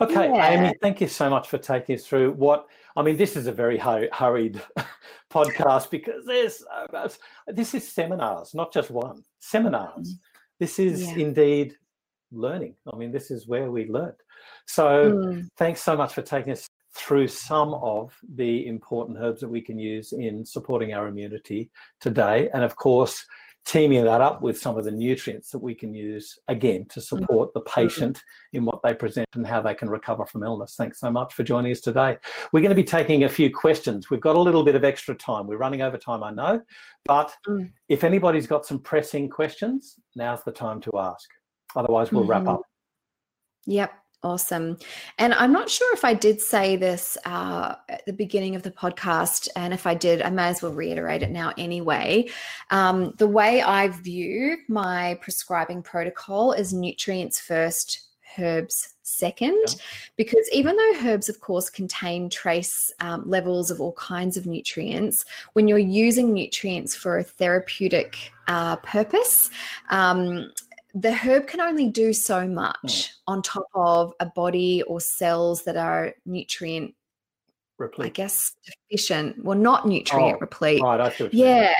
Okay, 0.00 0.26
Yeah. 0.26 0.50
Amy, 0.50 0.74
thank 0.82 1.00
you 1.00 1.06
so 1.06 1.30
much 1.30 1.48
for 1.48 1.58
taking 1.58 1.94
us 1.94 2.04
through 2.04 2.32
what 2.32 2.66
I 2.96 3.02
mean, 3.02 3.16
this 3.16 3.36
is 3.36 3.46
a 3.46 3.52
very 3.52 3.78
hurried 3.78 4.60
podcast 5.32 5.90
because 5.90 6.26
there's 6.26 6.64
uh, 6.92 7.08
this 7.46 7.72
is 7.72 7.86
seminars, 7.88 8.52
not 8.52 8.72
just 8.72 8.90
one 8.90 9.22
seminars. 9.38 10.14
Mm. 10.14 10.18
This 10.58 10.80
is 10.80 11.04
yeah. 11.04 11.18
indeed 11.18 11.76
learning. 12.32 12.74
I 12.92 12.96
mean, 12.96 13.12
this 13.12 13.30
is 13.30 13.46
where 13.46 13.70
we 13.70 13.88
learn. 13.88 14.14
So, 14.66 15.12
mm. 15.12 15.48
thanks 15.56 15.82
so 15.82 15.96
much 15.96 16.14
for 16.14 16.22
taking 16.22 16.52
us 16.52 16.66
through 16.94 17.28
some 17.28 17.74
of 17.74 18.14
the 18.34 18.66
important 18.66 19.18
herbs 19.20 19.40
that 19.40 19.48
we 19.48 19.60
can 19.60 19.78
use 19.78 20.12
in 20.12 20.44
supporting 20.44 20.92
our 20.92 21.08
immunity 21.08 21.70
today, 22.00 22.50
and 22.52 22.62
of 22.62 22.76
course 22.76 23.24
teaming 23.64 24.04
that 24.04 24.20
up 24.20 24.42
with 24.42 24.58
some 24.58 24.76
of 24.76 24.84
the 24.84 24.90
nutrients 24.90 25.50
that 25.50 25.58
we 25.58 25.74
can 25.74 25.94
use 25.94 26.38
again 26.48 26.84
to 26.86 27.00
mm-hmm. 27.00 27.18
support 27.18 27.54
the 27.54 27.60
patient 27.60 28.20
in 28.52 28.64
what 28.64 28.80
they 28.82 28.92
present 28.92 29.28
and 29.34 29.46
how 29.46 29.60
they 29.60 29.74
can 29.74 29.88
recover 29.88 30.26
from 30.26 30.42
illness. 30.42 30.74
Thanks 30.76 30.98
so 30.98 31.10
much 31.10 31.32
for 31.34 31.44
joining 31.44 31.70
us 31.70 31.80
today. 31.80 32.16
We're 32.52 32.60
going 32.60 32.70
to 32.70 32.74
be 32.74 32.84
taking 32.84 33.24
a 33.24 33.28
few 33.28 33.52
questions. 33.52 34.10
We've 34.10 34.20
got 34.20 34.36
a 34.36 34.40
little 34.40 34.64
bit 34.64 34.74
of 34.74 34.84
extra 34.84 35.14
time. 35.14 35.46
We're 35.46 35.58
running 35.58 35.82
over 35.82 35.96
time, 35.96 36.24
I 36.24 36.32
know, 36.32 36.60
but 37.04 37.32
mm. 37.48 37.70
if 37.88 38.04
anybody's 38.04 38.46
got 38.46 38.66
some 38.66 38.80
pressing 38.80 39.28
questions, 39.28 39.96
now's 40.16 40.42
the 40.44 40.52
time 40.52 40.80
to 40.82 40.90
ask. 40.98 41.28
Otherwise, 41.76 42.10
we'll 42.10 42.22
mm-hmm. 42.22 42.30
wrap 42.30 42.48
up. 42.48 42.62
Yep. 43.66 43.92
Awesome. 44.24 44.76
And 45.18 45.34
I'm 45.34 45.52
not 45.52 45.68
sure 45.68 45.92
if 45.94 46.04
I 46.04 46.14
did 46.14 46.40
say 46.40 46.76
this 46.76 47.18
uh, 47.24 47.74
at 47.88 48.06
the 48.06 48.12
beginning 48.12 48.54
of 48.54 48.62
the 48.62 48.70
podcast. 48.70 49.48
And 49.56 49.74
if 49.74 49.84
I 49.84 49.94
did, 49.94 50.22
I 50.22 50.30
may 50.30 50.44
as 50.44 50.62
well 50.62 50.72
reiterate 50.72 51.24
it 51.24 51.30
now 51.30 51.52
anyway. 51.58 52.28
Um, 52.70 53.14
the 53.18 53.26
way 53.26 53.62
I 53.62 53.88
view 53.88 54.58
my 54.68 55.18
prescribing 55.20 55.82
protocol 55.82 56.52
is 56.52 56.72
nutrients 56.72 57.40
first, 57.40 58.00
herbs 58.38 58.94
second. 59.02 59.58
Yeah. 59.66 59.74
Because 60.16 60.48
even 60.52 60.76
though 60.76 60.94
herbs, 61.04 61.28
of 61.28 61.40
course, 61.40 61.68
contain 61.68 62.30
trace 62.30 62.92
um, 63.00 63.28
levels 63.28 63.72
of 63.72 63.80
all 63.80 63.92
kinds 63.92 64.36
of 64.36 64.46
nutrients, 64.46 65.24
when 65.54 65.66
you're 65.66 65.78
using 65.78 66.32
nutrients 66.32 66.94
for 66.94 67.18
a 67.18 67.24
therapeutic 67.24 68.16
uh, 68.46 68.76
purpose, 68.76 69.50
um, 69.90 70.52
the 70.94 71.12
herb 71.12 71.46
can 71.46 71.60
only 71.60 71.88
do 71.88 72.12
so 72.12 72.46
much 72.46 72.76
mm. 72.84 73.12
on 73.26 73.42
top 73.42 73.66
of 73.74 74.12
a 74.20 74.26
body 74.26 74.82
or 74.82 75.00
cells 75.00 75.64
that 75.64 75.76
are 75.76 76.14
nutrient 76.26 76.94
replete. 77.78 78.06
I 78.06 78.10
guess 78.10 78.54
deficient. 78.90 79.42
Well, 79.42 79.58
not 79.58 79.86
nutrient 79.86 80.36
oh, 80.36 80.40
replete. 80.40 80.82
Right, 80.82 81.00
I 81.00 81.10
feel 81.10 81.28
yeah. 81.32 81.74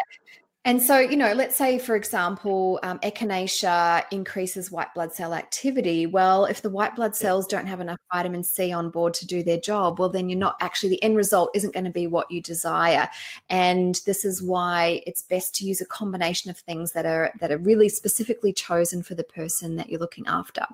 And 0.64 0.80
so, 0.80 1.00
you 1.00 1.16
know, 1.16 1.32
let's 1.32 1.56
say, 1.56 1.76
for 1.76 1.96
example, 1.96 2.78
um, 2.84 3.00
echinacea 3.00 4.04
increases 4.12 4.70
white 4.70 4.94
blood 4.94 5.12
cell 5.12 5.34
activity. 5.34 6.06
Well, 6.06 6.44
if 6.44 6.62
the 6.62 6.70
white 6.70 6.94
blood 6.94 7.16
cells 7.16 7.48
don't 7.48 7.66
have 7.66 7.80
enough 7.80 7.98
vitamin 8.12 8.44
C 8.44 8.70
on 8.70 8.90
board 8.90 9.12
to 9.14 9.26
do 9.26 9.42
their 9.42 9.58
job, 9.58 9.98
well, 9.98 10.08
then 10.08 10.28
you're 10.28 10.38
not 10.38 10.56
actually, 10.60 10.90
the 10.90 11.02
end 11.02 11.16
result 11.16 11.50
isn't 11.54 11.74
going 11.74 11.84
to 11.84 11.90
be 11.90 12.06
what 12.06 12.30
you 12.30 12.40
desire. 12.40 13.08
And 13.50 14.00
this 14.06 14.24
is 14.24 14.40
why 14.40 15.02
it's 15.04 15.22
best 15.22 15.52
to 15.56 15.64
use 15.64 15.80
a 15.80 15.86
combination 15.86 16.48
of 16.48 16.58
things 16.58 16.92
that 16.92 17.06
are 17.06 17.32
that 17.40 17.50
are 17.50 17.58
really 17.58 17.88
specifically 17.88 18.52
chosen 18.52 19.02
for 19.02 19.16
the 19.16 19.24
person 19.24 19.74
that 19.76 19.90
you're 19.90 19.98
looking 19.98 20.28
after. 20.28 20.64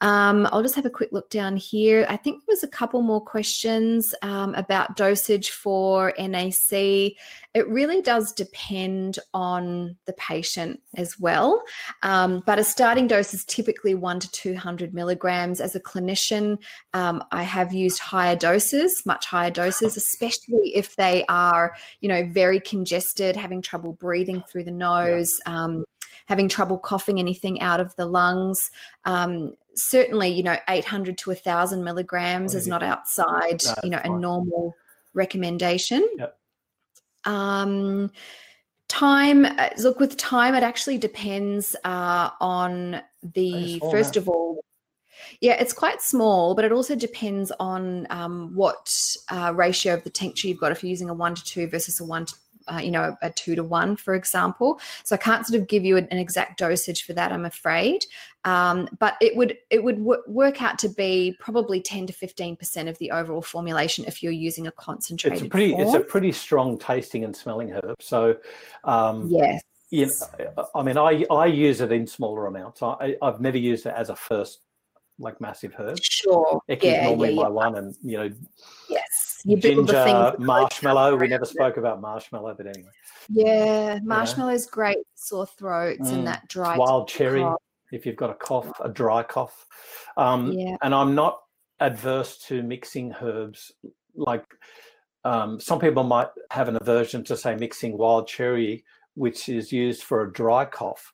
Um, 0.00 0.48
I'll 0.52 0.62
just 0.62 0.76
have 0.76 0.86
a 0.86 0.90
quick 0.90 1.10
look 1.12 1.28
down 1.30 1.56
here. 1.56 2.06
I 2.08 2.16
think 2.16 2.40
there 2.40 2.52
was 2.52 2.62
a 2.62 2.68
couple 2.68 3.02
more 3.02 3.20
questions 3.20 4.14
um, 4.22 4.54
about 4.54 4.96
dosage 4.96 5.50
for 5.50 6.12
NAC. 6.18 6.72
It 7.54 7.68
really 7.68 8.00
does 8.00 8.32
depend 8.32 9.18
on 9.34 9.96
the 10.06 10.12
patient 10.14 10.80
as 10.96 11.18
well. 11.18 11.62
Um, 12.02 12.42
but 12.46 12.58
a 12.58 12.64
starting 12.64 13.08
dose 13.08 13.34
is 13.34 13.44
typically 13.44 13.94
one 13.94 14.20
to 14.20 14.30
200 14.30 14.94
milligrams. 14.94 15.60
As 15.60 15.74
a 15.74 15.80
clinician, 15.80 16.58
um, 16.94 17.24
I 17.32 17.42
have 17.42 17.72
used 17.72 17.98
higher 17.98 18.36
doses, 18.36 19.02
much 19.04 19.26
higher 19.26 19.50
doses, 19.50 19.96
especially 19.96 20.76
if 20.76 20.94
they 20.96 21.24
are, 21.28 21.74
you 22.00 22.08
know, 22.08 22.28
very 22.30 22.60
congested, 22.60 23.34
having 23.34 23.62
trouble 23.62 23.94
breathing 23.94 24.42
through 24.50 24.64
the 24.64 24.70
nose. 24.70 25.40
Yeah 25.46 25.58
um, 25.58 25.84
having 26.26 26.48
trouble 26.48 26.78
coughing 26.78 27.18
anything 27.18 27.60
out 27.60 27.80
of 27.80 27.94
the 27.96 28.06
lungs. 28.06 28.70
Um, 29.04 29.54
certainly, 29.78 30.28
you 30.28 30.42
know, 30.42 30.56
800 30.68 31.16
to 31.18 31.30
1,000 31.30 31.82
milligrams 31.84 32.54
is 32.54 32.66
not 32.66 32.82
outside, 32.82 33.62
no, 33.64 33.74
you 33.84 33.90
know, 33.90 33.98
fine. 33.98 34.12
a 34.12 34.18
normal 34.18 34.74
recommendation. 35.14 36.06
Yep. 36.18 36.38
Um, 37.24 38.10
thyme, 38.88 39.44
uh, 39.44 39.70
look, 39.78 40.00
with 40.00 40.20
thyme, 40.20 40.54
it 40.54 40.62
actually 40.62 40.98
depends 40.98 41.76
uh, 41.84 42.30
on 42.40 43.00
the, 43.22 43.80
first 43.90 44.16
of 44.16 44.28
all, 44.28 44.64
yeah, 45.40 45.54
it's 45.54 45.72
quite 45.72 46.00
small, 46.00 46.54
but 46.54 46.64
it 46.64 46.72
also 46.72 46.94
depends 46.94 47.52
on 47.60 48.06
um, 48.10 48.54
what 48.54 48.94
uh, 49.28 49.52
ratio 49.54 49.94
of 49.94 50.04
the 50.04 50.10
tincture 50.10 50.48
you've 50.48 50.60
got. 50.60 50.72
If 50.72 50.82
you're 50.82 50.90
using 50.90 51.10
a 51.10 51.14
one 51.14 51.34
to 51.34 51.44
two 51.44 51.68
versus 51.68 52.00
a 52.00 52.04
one 52.04 52.26
to 52.26 52.34
uh, 52.72 52.78
you 52.78 52.90
know, 52.90 53.16
a 53.22 53.30
two 53.30 53.54
to 53.54 53.64
one, 53.64 53.96
for 53.96 54.14
example. 54.14 54.80
So 55.04 55.14
I 55.14 55.18
can't 55.18 55.46
sort 55.46 55.60
of 55.60 55.68
give 55.68 55.84
you 55.84 55.96
an, 55.96 56.08
an 56.10 56.18
exact 56.18 56.58
dosage 56.58 57.04
for 57.04 57.12
that, 57.14 57.32
I'm 57.32 57.44
afraid. 57.44 58.04
Um, 58.44 58.88
but 58.98 59.16
it 59.20 59.36
would 59.36 59.58
it 59.70 59.82
would 59.82 59.98
w- 59.98 60.22
work 60.26 60.62
out 60.62 60.78
to 60.80 60.88
be 60.88 61.36
probably 61.40 61.80
10 61.80 62.06
to 62.06 62.12
15 62.12 62.56
percent 62.56 62.88
of 62.88 62.96
the 62.98 63.10
overall 63.10 63.42
formulation 63.42 64.04
if 64.06 64.22
you're 64.22 64.32
using 64.32 64.66
a 64.66 64.70
concentrated. 64.72 65.38
It's 65.38 65.46
a 65.46 65.50
pretty 65.50 65.72
form. 65.72 65.82
it's 65.82 65.94
a 65.94 66.00
pretty 66.00 66.32
strong 66.32 66.78
tasting 66.78 67.24
and 67.24 67.34
smelling 67.34 67.70
herb. 67.70 67.96
So 68.00 68.36
um, 68.84 69.28
yes. 69.28 69.62
You 69.90 70.06
know, 70.06 70.68
I 70.74 70.82
mean, 70.82 70.98
I, 70.98 71.24
I 71.30 71.46
use 71.46 71.80
it 71.80 71.90
in 71.92 72.06
smaller 72.06 72.46
amounts. 72.46 72.82
I, 72.82 73.16
I've 73.22 73.40
never 73.40 73.56
used 73.56 73.86
it 73.86 73.94
as 73.96 74.10
a 74.10 74.16
first 74.16 74.60
like 75.18 75.40
massive 75.40 75.74
herb. 75.76 75.98
Sure. 76.02 76.60
Echin's 76.68 76.84
yeah, 76.84 77.04
normally 77.04 77.30
yeah, 77.30 77.42
my 77.42 77.48
one, 77.48 77.76
and 77.76 77.96
you 78.02 78.16
know, 78.16 78.30
yes, 78.88 79.27
you 79.44 79.56
ginger, 79.56 80.34
marshmallow. 80.38 81.16
We 81.16 81.28
never 81.28 81.44
spoke 81.44 81.76
about 81.76 82.00
marshmallow, 82.00 82.54
but 82.56 82.66
anyway. 82.66 82.90
Yeah, 83.28 83.98
marshmallow 84.02 84.52
is 84.52 84.66
great 84.66 84.98
for 84.98 85.02
sore 85.14 85.46
throats 85.46 86.10
mm. 86.10 86.12
and 86.12 86.26
that 86.26 86.48
dry 86.48 86.76
wild 86.76 87.08
cherry. 87.08 87.40
Cough. 87.40 87.62
If 87.90 88.04
you've 88.04 88.16
got 88.16 88.30
a 88.30 88.34
cough, 88.34 88.70
a 88.84 88.88
dry 88.88 89.22
cough, 89.22 89.66
um, 90.16 90.52
yeah. 90.52 90.76
and 90.82 90.94
I'm 90.94 91.14
not 91.14 91.40
adverse 91.80 92.38
to 92.48 92.62
mixing 92.62 93.14
herbs. 93.20 93.72
Like 94.14 94.44
um, 95.24 95.60
some 95.60 95.78
people 95.78 96.04
might 96.04 96.28
have 96.50 96.68
an 96.68 96.76
aversion 96.80 97.24
to 97.24 97.36
say 97.36 97.54
mixing 97.54 97.96
wild 97.96 98.28
cherry, 98.28 98.84
which 99.14 99.48
is 99.48 99.72
used 99.72 100.02
for 100.02 100.22
a 100.22 100.32
dry 100.32 100.64
cough 100.64 101.12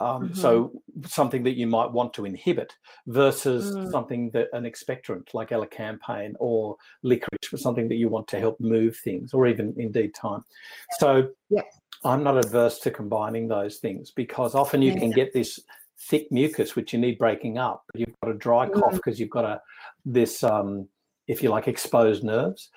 um, 0.00 0.24
mm-hmm. 0.24 0.34
So 0.34 0.72
something 1.06 1.42
that 1.44 1.56
you 1.56 1.66
might 1.66 1.92
want 1.92 2.14
to 2.14 2.24
inhibit 2.24 2.72
versus 3.06 3.74
mm. 3.74 3.90
something 3.90 4.30
that 4.30 4.48
an 4.52 4.64
expectorant 4.64 5.34
like 5.34 5.50
elecampane 5.50 6.32
or 6.40 6.76
licorice, 7.02 7.56
something 7.56 7.88
that 7.88 7.96
you 7.96 8.08
want 8.08 8.26
to 8.28 8.38
help 8.38 8.58
move 8.60 8.96
things 8.96 9.34
or 9.34 9.46
even 9.46 9.74
indeed 9.76 10.12
thyme. 10.20 10.42
So 10.98 11.28
yeah. 11.50 11.62
I'm 12.04 12.24
not 12.24 12.38
adverse 12.38 12.78
to 12.80 12.90
combining 12.90 13.46
those 13.46 13.76
things 13.76 14.10
because 14.10 14.54
often 14.54 14.80
you 14.80 14.92
yeah. 14.92 14.98
can 14.98 15.10
get 15.10 15.34
this 15.34 15.60
thick 16.08 16.32
mucus 16.32 16.74
which 16.74 16.94
you 16.94 16.98
need 16.98 17.18
breaking 17.18 17.58
up. 17.58 17.84
But 17.92 18.00
you've 18.00 18.20
got 18.22 18.30
a 18.30 18.38
dry 18.38 18.68
cough 18.68 18.92
because 18.94 19.16
mm. 19.16 19.20
you've 19.20 19.30
got 19.30 19.44
a 19.44 19.60
this 20.06 20.42
um, 20.42 20.88
if 21.28 21.42
you 21.42 21.50
like 21.50 21.68
exposed 21.68 22.24
nerves. 22.24 22.70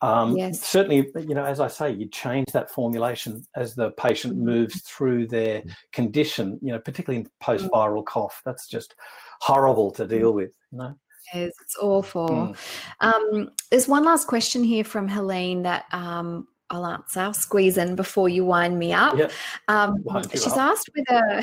Um, 0.00 0.36
yes. 0.36 0.60
Certainly, 0.60 1.10
you 1.16 1.34
know, 1.34 1.44
as 1.44 1.60
I 1.60 1.68
say, 1.68 1.92
you 1.92 2.06
change 2.08 2.46
that 2.52 2.70
formulation 2.70 3.44
as 3.56 3.74
the 3.74 3.90
patient 3.92 4.34
mm-hmm. 4.34 4.44
moves 4.44 4.80
through 4.82 5.26
their 5.26 5.62
condition. 5.92 6.58
You 6.62 6.72
know, 6.72 6.78
particularly 6.78 7.24
in 7.24 7.30
post-viral 7.40 8.04
cough, 8.04 8.40
that's 8.44 8.68
just 8.68 8.94
horrible 9.40 9.90
to 9.92 10.06
deal 10.06 10.32
with. 10.32 10.52
You 10.72 10.78
know. 10.78 10.94
Yes, 11.34 11.52
it's 11.60 11.76
awful. 11.80 12.28
Mm. 12.28 12.56
Um, 13.00 13.50
there's 13.70 13.88
one 13.88 14.04
last 14.04 14.26
question 14.26 14.64
here 14.64 14.84
from 14.84 15.08
Helene 15.08 15.62
that 15.62 15.84
um, 15.92 16.48
I'll 16.70 16.86
answer. 16.86 17.20
I'll 17.20 17.34
squeeze 17.34 17.76
in 17.78 17.96
before 17.96 18.28
you 18.28 18.44
wind 18.44 18.78
me 18.78 18.92
up. 18.92 19.16
Yep. 19.16 19.32
Um, 19.68 20.04
she's 20.30 20.46
up. 20.48 20.58
asked 20.58 20.90
whether 20.94 21.42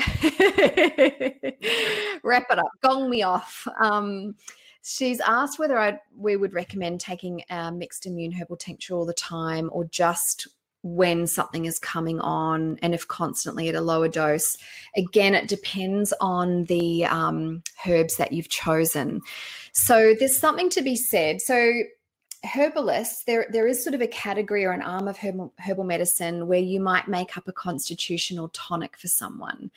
wrap 2.24 2.46
it 2.50 2.58
up, 2.58 2.70
gong 2.82 3.10
me 3.10 3.22
off. 3.22 3.66
She's 4.88 5.18
asked 5.18 5.58
whether 5.58 5.76
I 5.76 5.98
we 6.16 6.36
would 6.36 6.54
recommend 6.54 7.00
taking 7.00 7.42
a 7.50 7.72
mixed 7.72 8.06
immune 8.06 8.30
herbal 8.30 8.56
tincture 8.56 8.94
all 8.94 9.04
the 9.04 9.12
time 9.12 9.68
or 9.72 9.84
just 9.86 10.46
when 10.84 11.26
something 11.26 11.64
is 11.64 11.80
coming 11.80 12.20
on 12.20 12.78
and 12.82 12.94
if 12.94 13.08
constantly 13.08 13.68
at 13.68 13.74
a 13.74 13.80
lower 13.80 14.06
dose. 14.06 14.56
Again, 14.96 15.34
it 15.34 15.48
depends 15.48 16.14
on 16.20 16.66
the 16.66 17.04
um, 17.06 17.64
herbs 17.84 18.16
that 18.18 18.30
you've 18.30 18.48
chosen. 18.48 19.22
So 19.72 20.14
there's 20.16 20.38
something 20.38 20.70
to 20.70 20.82
be 20.82 20.94
said. 20.94 21.40
So 21.40 21.82
herbalists, 22.46 23.24
there 23.24 23.46
there 23.50 23.66
is 23.66 23.82
sort 23.82 23.94
of 23.94 24.00
a 24.00 24.06
category 24.06 24.64
or 24.64 24.70
an 24.70 24.82
arm 24.82 25.08
of 25.08 25.18
herbal, 25.18 25.52
herbal 25.58 25.84
medicine 25.84 26.46
where 26.46 26.60
you 26.60 26.80
might 26.80 27.08
make 27.08 27.36
up 27.36 27.48
a 27.48 27.52
constitutional 27.52 28.48
tonic 28.54 28.96
for 28.96 29.08
someone, 29.08 29.70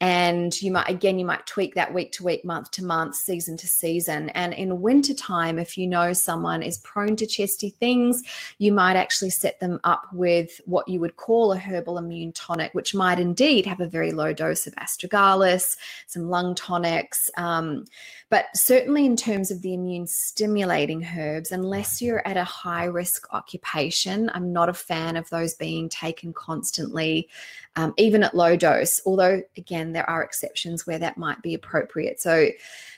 and 0.00 0.60
you 0.60 0.72
might 0.72 0.88
again 0.88 1.18
you 1.18 1.24
might 1.24 1.46
tweak 1.46 1.74
that 1.74 1.94
week 1.94 2.12
to 2.12 2.24
week, 2.24 2.44
month 2.44 2.70
to 2.72 2.84
month, 2.84 3.14
season 3.14 3.56
to 3.56 3.68
season. 3.68 4.30
And 4.30 4.52
in 4.52 4.80
winter 4.80 5.14
time, 5.14 5.58
if 5.58 5.78
you 5.78 5.86
know 5.86 6.12
someone 6.12 6.62
is 6.62 6.78
prone 6.78 7.14
to 7.16 7.26
chesty 7.26 7.70
things, 7.70 8.22
you 8.58 8.72
might 8.72 8.96
actually 8.96 9.30
set 9.30 9.60
them 9.60 9.78
up 9.84 10.08
with 10.12 10.60
what 10.64 10.88
you 10.88 10.98
would 10.98 11.16
call 11.16 11.52
a 11.52 11.58
herbal 11.58 11.98
immune 11.98 12.32
tonic, 12.32 12.74
which 12.74 12.94
might 12.94 13.20
indeed 13.20 13.66
have 13.66 13.80
a 13.80 13.86
very 13.86 14.10
low 14.10 14.32
dose 14.32 14.66
of 14.66 14.74
astragalus, 14.74 15.76
some 16.08 16.28
lung 16.28 16.54
tonics. 16.56 17.30
Um, 17.36 17.84
but 18.28 18.46
certainly 18.54 19.06
in 19.06 19.16
terms 19.16 19.52
of 19.52 19.62
the 19.62 19.72
immune 19.72 20.08
stimulating 20.08 21.04
herbs, 21.04 21.52
unless 21.52 22.02
you 22.02 22.15
you're 22.16 22.26
at 22.26 22.38
a 22.38 22.44
high 22.44 22.84
risk 22.84 23.26
occupation, 23.34 24.30
I'm 24.32 24.50
not 24.50 24.70
a 24.70 24.74
fan 24.74 25.16
of 25.16 25.28
those 25.28 25.52
being 25.52 25.90
taken 25.90 26.32
constantly, 26.32 27.28
um, 27.76 27.92
even 27.98 28.22
at 28.22 28.34
low 28.34 28.56
dose. 28.56 29.02
Although, 29.04 29.42
again, 29.58 29.92
there 29.92 30.08
are 30.08 30.22
exceptions 30.22 30.86
where 30.86 30.98
that 30.98 31.18
might 31.18 31.42
be 31.42 31.52
appropriate. 31.52 32.20
So, 32.20 32.48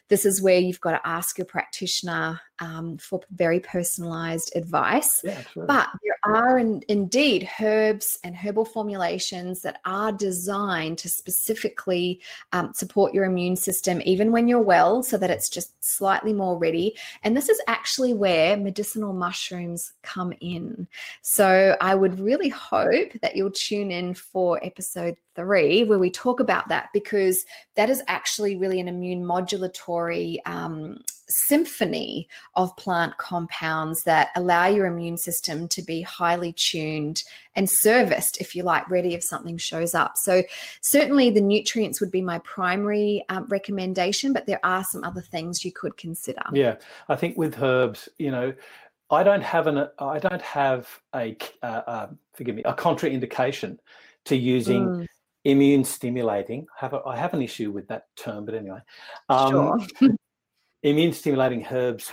this 0.07 0.24
is 0.24 0.40
where 0.40 0.59
you've 0.61 0.81
got 0.81 0.93
to 0.93 1.07
ask 1.07 1.36
your 1.36 1.47
practitioner 1.47 2.40
um, 2.60 2.98
for 2.98 3.20
very 3.30 3.60
personalized 3.60 4.52
advice. 4.55 5.20
Yeah, 5.24 5.40
but 5.55 5.89
there 6.02 6.18
are 6.24 6.59
in, 6.59 6.82
indeed 6.89 7.48
herbs 7.60 8.18
and 8.24 8.35
herbal 8.35 8.64
formulations 8.64 9.62
that 9.62 9.80
are 9.85 10.12
designed 10.12 10.98
to 10.98 11.09
specifically 11.09 12.20
um, 12.52 12.72
support 12.74 13.14
your 13.14 13.24
immune 13.24 13.56
system, 13.56 14.01
even 14.05 14.32
when 14.32 14.48
you're 14.48 14.60
well, 14.60 15.02
so 15.02 15.16
that 15.16 15.30
it's 15.30 15.48
just 15.48 15.72
slightly 15.85 16.32
more 16.32 16.59
ready. 16.59 16.97
And 17.22 17.36
this 17.36 17.48
is 17.48 17.60
actually 17.66 18.14
where 18.14 18.56
medicinal 18.56 19.12
mushrooms 19.12 19.93
come 20.02 20.32
in. 20.40 20.86
So 21.22 21.76
I 21.80 21.94
would 21.94 22.20
really 22.20 22.48
hope 22.48 23.12
that 23.22 23.36
you'll 23.36 23.51
tune 23.51 23.90
in 23.90 24.14
for 24.14 24.59
episode 24.64 25.16
three, 25.35 25.85
where 25.85 25.98
we 25.98 26.10
talk 26.10 26.40
about 26.40 26.68
that, 26.68 26.89
because 26.93 27.44
that 27.76 27.89
is 27.89 28.02
actually 28.09 28.56
really 28.56 28.80
an 28.80 28.89
immune 28.89 29.22
modulatory 29.22 30.39
um, 30.47 30.98
symphony 31.29 32.29
of 32.55 32.75
plant 32.77 33.17
compounds 33.19 34.03
that 34.05 34.29
allow 34.37 34.67
your 34.67 34.87
immune 34.87 35.17
system 35.17 35.69
to 35.69 35.83
be 35.83 36.01
highly 36.03 36.53
tuned 36.53 37.23
and 37.55 37.69
serviced, 37.69 38.41
if 38.41 38.55
you 38.55 38.63
like, 38.63 38.89
ready 38.91 39.15
if 39.15 39.23
something 39.23 39.59
shows 39.59 39.95
up. 39.95 40.17
So, 40.17 40.43
certainly 40.81 41.31
the 41.31 41.41
nutrients 41.41 42.01
would 42.01 42.11
be 42.11 42.23
my 42.23 42.39
primary 42.41 43.25
um, 43.29 43.47
recommendation, 43.49 44.33
but 44.33 44.47
there 44.47 44.61
are 44.65 44.85
some 44.85 45.05
other 45.05 45.21
things 45.21 45.65
you 45.65 45.73
could 45.73 45.97
consider. 45.97 46.43
Yeah, 46.53 46.77
I 47.09 47.17
think 47.17 47.37
with 47.37 47.61
herbs, 47.63 48.09
you 48.19 48.31
know, 48.31 48.55
I 49.11 49.23
don't 49.23 49.43
have 49.43 49.67
an 49.67 49.89
I 49.99 50.19
don't 50.19 50.43
have 50.43 50.89
a 51.15 51.37
uh, 51.63 51.67
uh, 51.67 52.07
forgive 52.35 52.55
me 52.55 52.63
a 52.65 52.75
contraindication 52.75 53.79
to 54.27 54.37
using. 54.37 54.87
Mm. 54.87 55.07
Immune 55.45 55.85
stimulating. 55.85 56.67
I 56.77 56.85
have 56.85 56.93
a, 56.93 57.01
I 57.07 57.17
have 57.17 57.33
an 57.33 57.41
issue 57.41 57.71
with 57.71 57.89
that 57.89 58.07
term, 58.17 58.45
but 58.45 58.55
anyway, 58.55 58.81
um, 59.31 59.51
sure. 59.51 60.11
immune 60.83 61.13
stimulating 61.13 61.67
herbs 61.71 62.13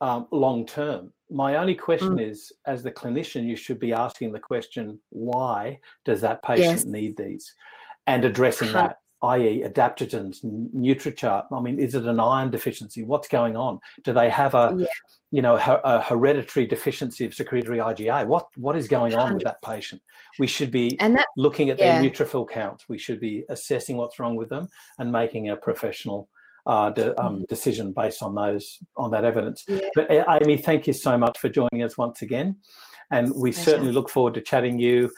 um, 0.00 0.26
long 0.30 0.66
term. 0.66 1.12
My 1.30 1.56
only 1.56 1.74
question 1.74 2.16
mm. 2.16 2.30
is, 2.30 2.52
as 2.66 2.82
the 2.82 2.90
clinician, 2.90 3.46
you 3.46 3.56
should 3.56 3.78
be 3.78 3.92
asking 3.92 4.32
the 4.32 4.40
question, 4.40 4.98
why 5.10 5.78
does 6.04 6.20
that 6.22 6.42
patient 6.42 6.78
yes. 6.78 6.84
need 6.84 7.16
these? 7.16 7.54
And 8.06 8.24
addressing 8.24 8.72
that, 8.72 8.96
i.e., 9.22 9.62
adaptogens, 9.64 10.44
NutriChart. 10.44 11.44
I 11.52 11.60
mean, 11.60 11.78
is 11.78 11.94
it 11.94 12.04
an 12.06 12.18
iron 12.18 12.50
deficiency? 12.50 13.04
What's 13.04 13.28
going 13.28 13.56
on? 13.56 13.78
Do 14.02 14.12
they 14.12 14.28
have 14.28 14.54
a, 14.54 14.74
yeah. 14.76 14.86
you 15.30 15.42
know, 15.42 15.54
a 15.56 16.02
hereditary 16.02 16.66
deficiency 16.66 17.26
of 17.26 17.34
secretory 17.34 17.78
IgA? 17.78 18.26
What 18.26 18.48
what 18.56 18.76
is 18.76 18.88
going 18.88 19.14
on 19.14 19.34
with 19.34 19.44
that 19.44 19.62
patient? 19.62 20.02
We 20.40 20.48
should 20.48 20.72
be 20.72 20.98
and 20.98 21.14
that, 21.14 21.26
looking 21.36 21.70
at 21.70 21.78
yeah. 21.78 22.00
their 22.00 22.10
neutrophil 22.10 22.48
count. 22.48 22.84
We 22.88 22.98
should 22.98 23.20
be 23.20 23.44
assessing 23.50 23.96
what's 23.96 24.18
wrong 24.18 24.34
with 24.34 24.48
them 24.48 24.68
and 24.98 25.12
making 25.12 25.50
a 25.50 25.56
professional 25.56 26.28
uh, 26.66 26.90
de, 26.90 27.20
um, 27.20 27.36
mm-hmm. 27.36 27.44
decision 27.48 27.92
based 27.92 28.22
on 28.22 28.34
those 28.34 28.78
on 28.96 29.10
that 29.10 29.24
evidence. 29.24 29.64
Yeah. 29.68 29.80
But 29.94 30.10
Amy, 30.10 30.56
thank 30.56 30.86
you 30.86 30.92
so 30.92 31.16
much 31.16 31.38
for 31.38 31.48
joining 31.48 31.82
us 31.82 31.96
once 31.96 32.22
again, 32.22 32.56
and 33.10 33.32
we 33.34 33.52
Pleasure. 33.52 33.70
certainly 33.70 33.92
look 33.92 34.08
forward 34.08 34.34
to 34.34 34.40
chatting 34.40 34.78
you, 34.78 35.10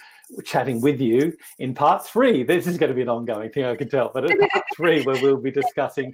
chatting 0.45 0.81
with 0.81 1.01
you 1.01 1.33
in 1.59 1.75
part 1.75 2.07
three. 2.07 2.43
This 2.43 2.67
is 2.67 2.79
going 2.79 2.91
to 2.91 2.95
be 2.95 3.03
an 3.03 3.09
ongoing 3.09 3.51
thing, 3.51 3.65
I 3.65 3.77
can 3.77 3.89
tell. 3.89 4.11
But 4.13 4.31
in 4.31 4.39
part 4.39 4.65
three, 4.77 5.03
where 5.03 5.21
we'll 5.23 5.37
be 5.37 5.51
discussing, 5.51 6.13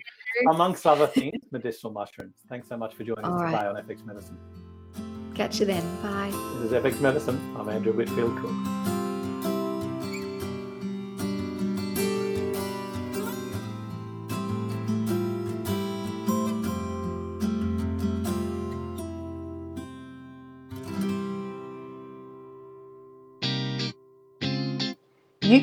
amongst 0.50 0.86
other 0.86 1.06
things, 1.06 1.42
medicinal 1.50 1.92
mushrooms. 1.92 2.34
Thanks 2.48 2.68
so 2.68 2.76
much 2.76 2.94
for 2.94 3.04
joining 3.04 3.24
All 3.24 3.34
us 3.34 3.42
right. 3.42 3.50
today 3.52 3.66
on 3.66 3.76
FX 3.76 4.06
Medicine. 4.06 4.38
Catch 5.34 5.60
you 5.60 5.66
then. 5.66 5.84
Bye. 6.02 6.30
This 6.58 6.72
is 6.72 6.72
FX 6.72 7.00
Medicine. 7.00 7.54
I'm 7.56 7.68
Andrew 7.68 7.92
Whitfield 7.92 8.36
Cook. 8.38 8.77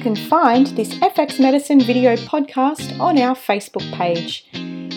Can 0.06 0.16
find 0.16 0.68
this 0.78 0.94
FX 1.00 1.40
Medicine 1.40 1.82
video 1.82 2.16
podcast 2.16 3.00
on 3.00 3.18
our 3.18 3.34
Facebook 3.34 3.92
page. 3.92 4.46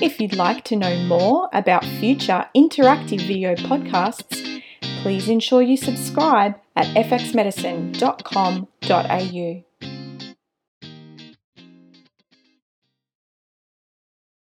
If 0.03 0.21
you'd 0.21 0.37
like 0.37 0.65
to 0.65 0.77
know 0.77 0.95
more 1.05 1.49
about 1.55 1.83
future 1.83 2.45
interactive 2.55 3.27
video 3.27 3.55
podcasts, 3.55 4.61
please 5.03 5.31
ensure 5.31 5.63
you 5.63 5.79
subscribe 5.79 6.57
at 6.77 6.95
fxmedicine.com.au. 6.95 9.68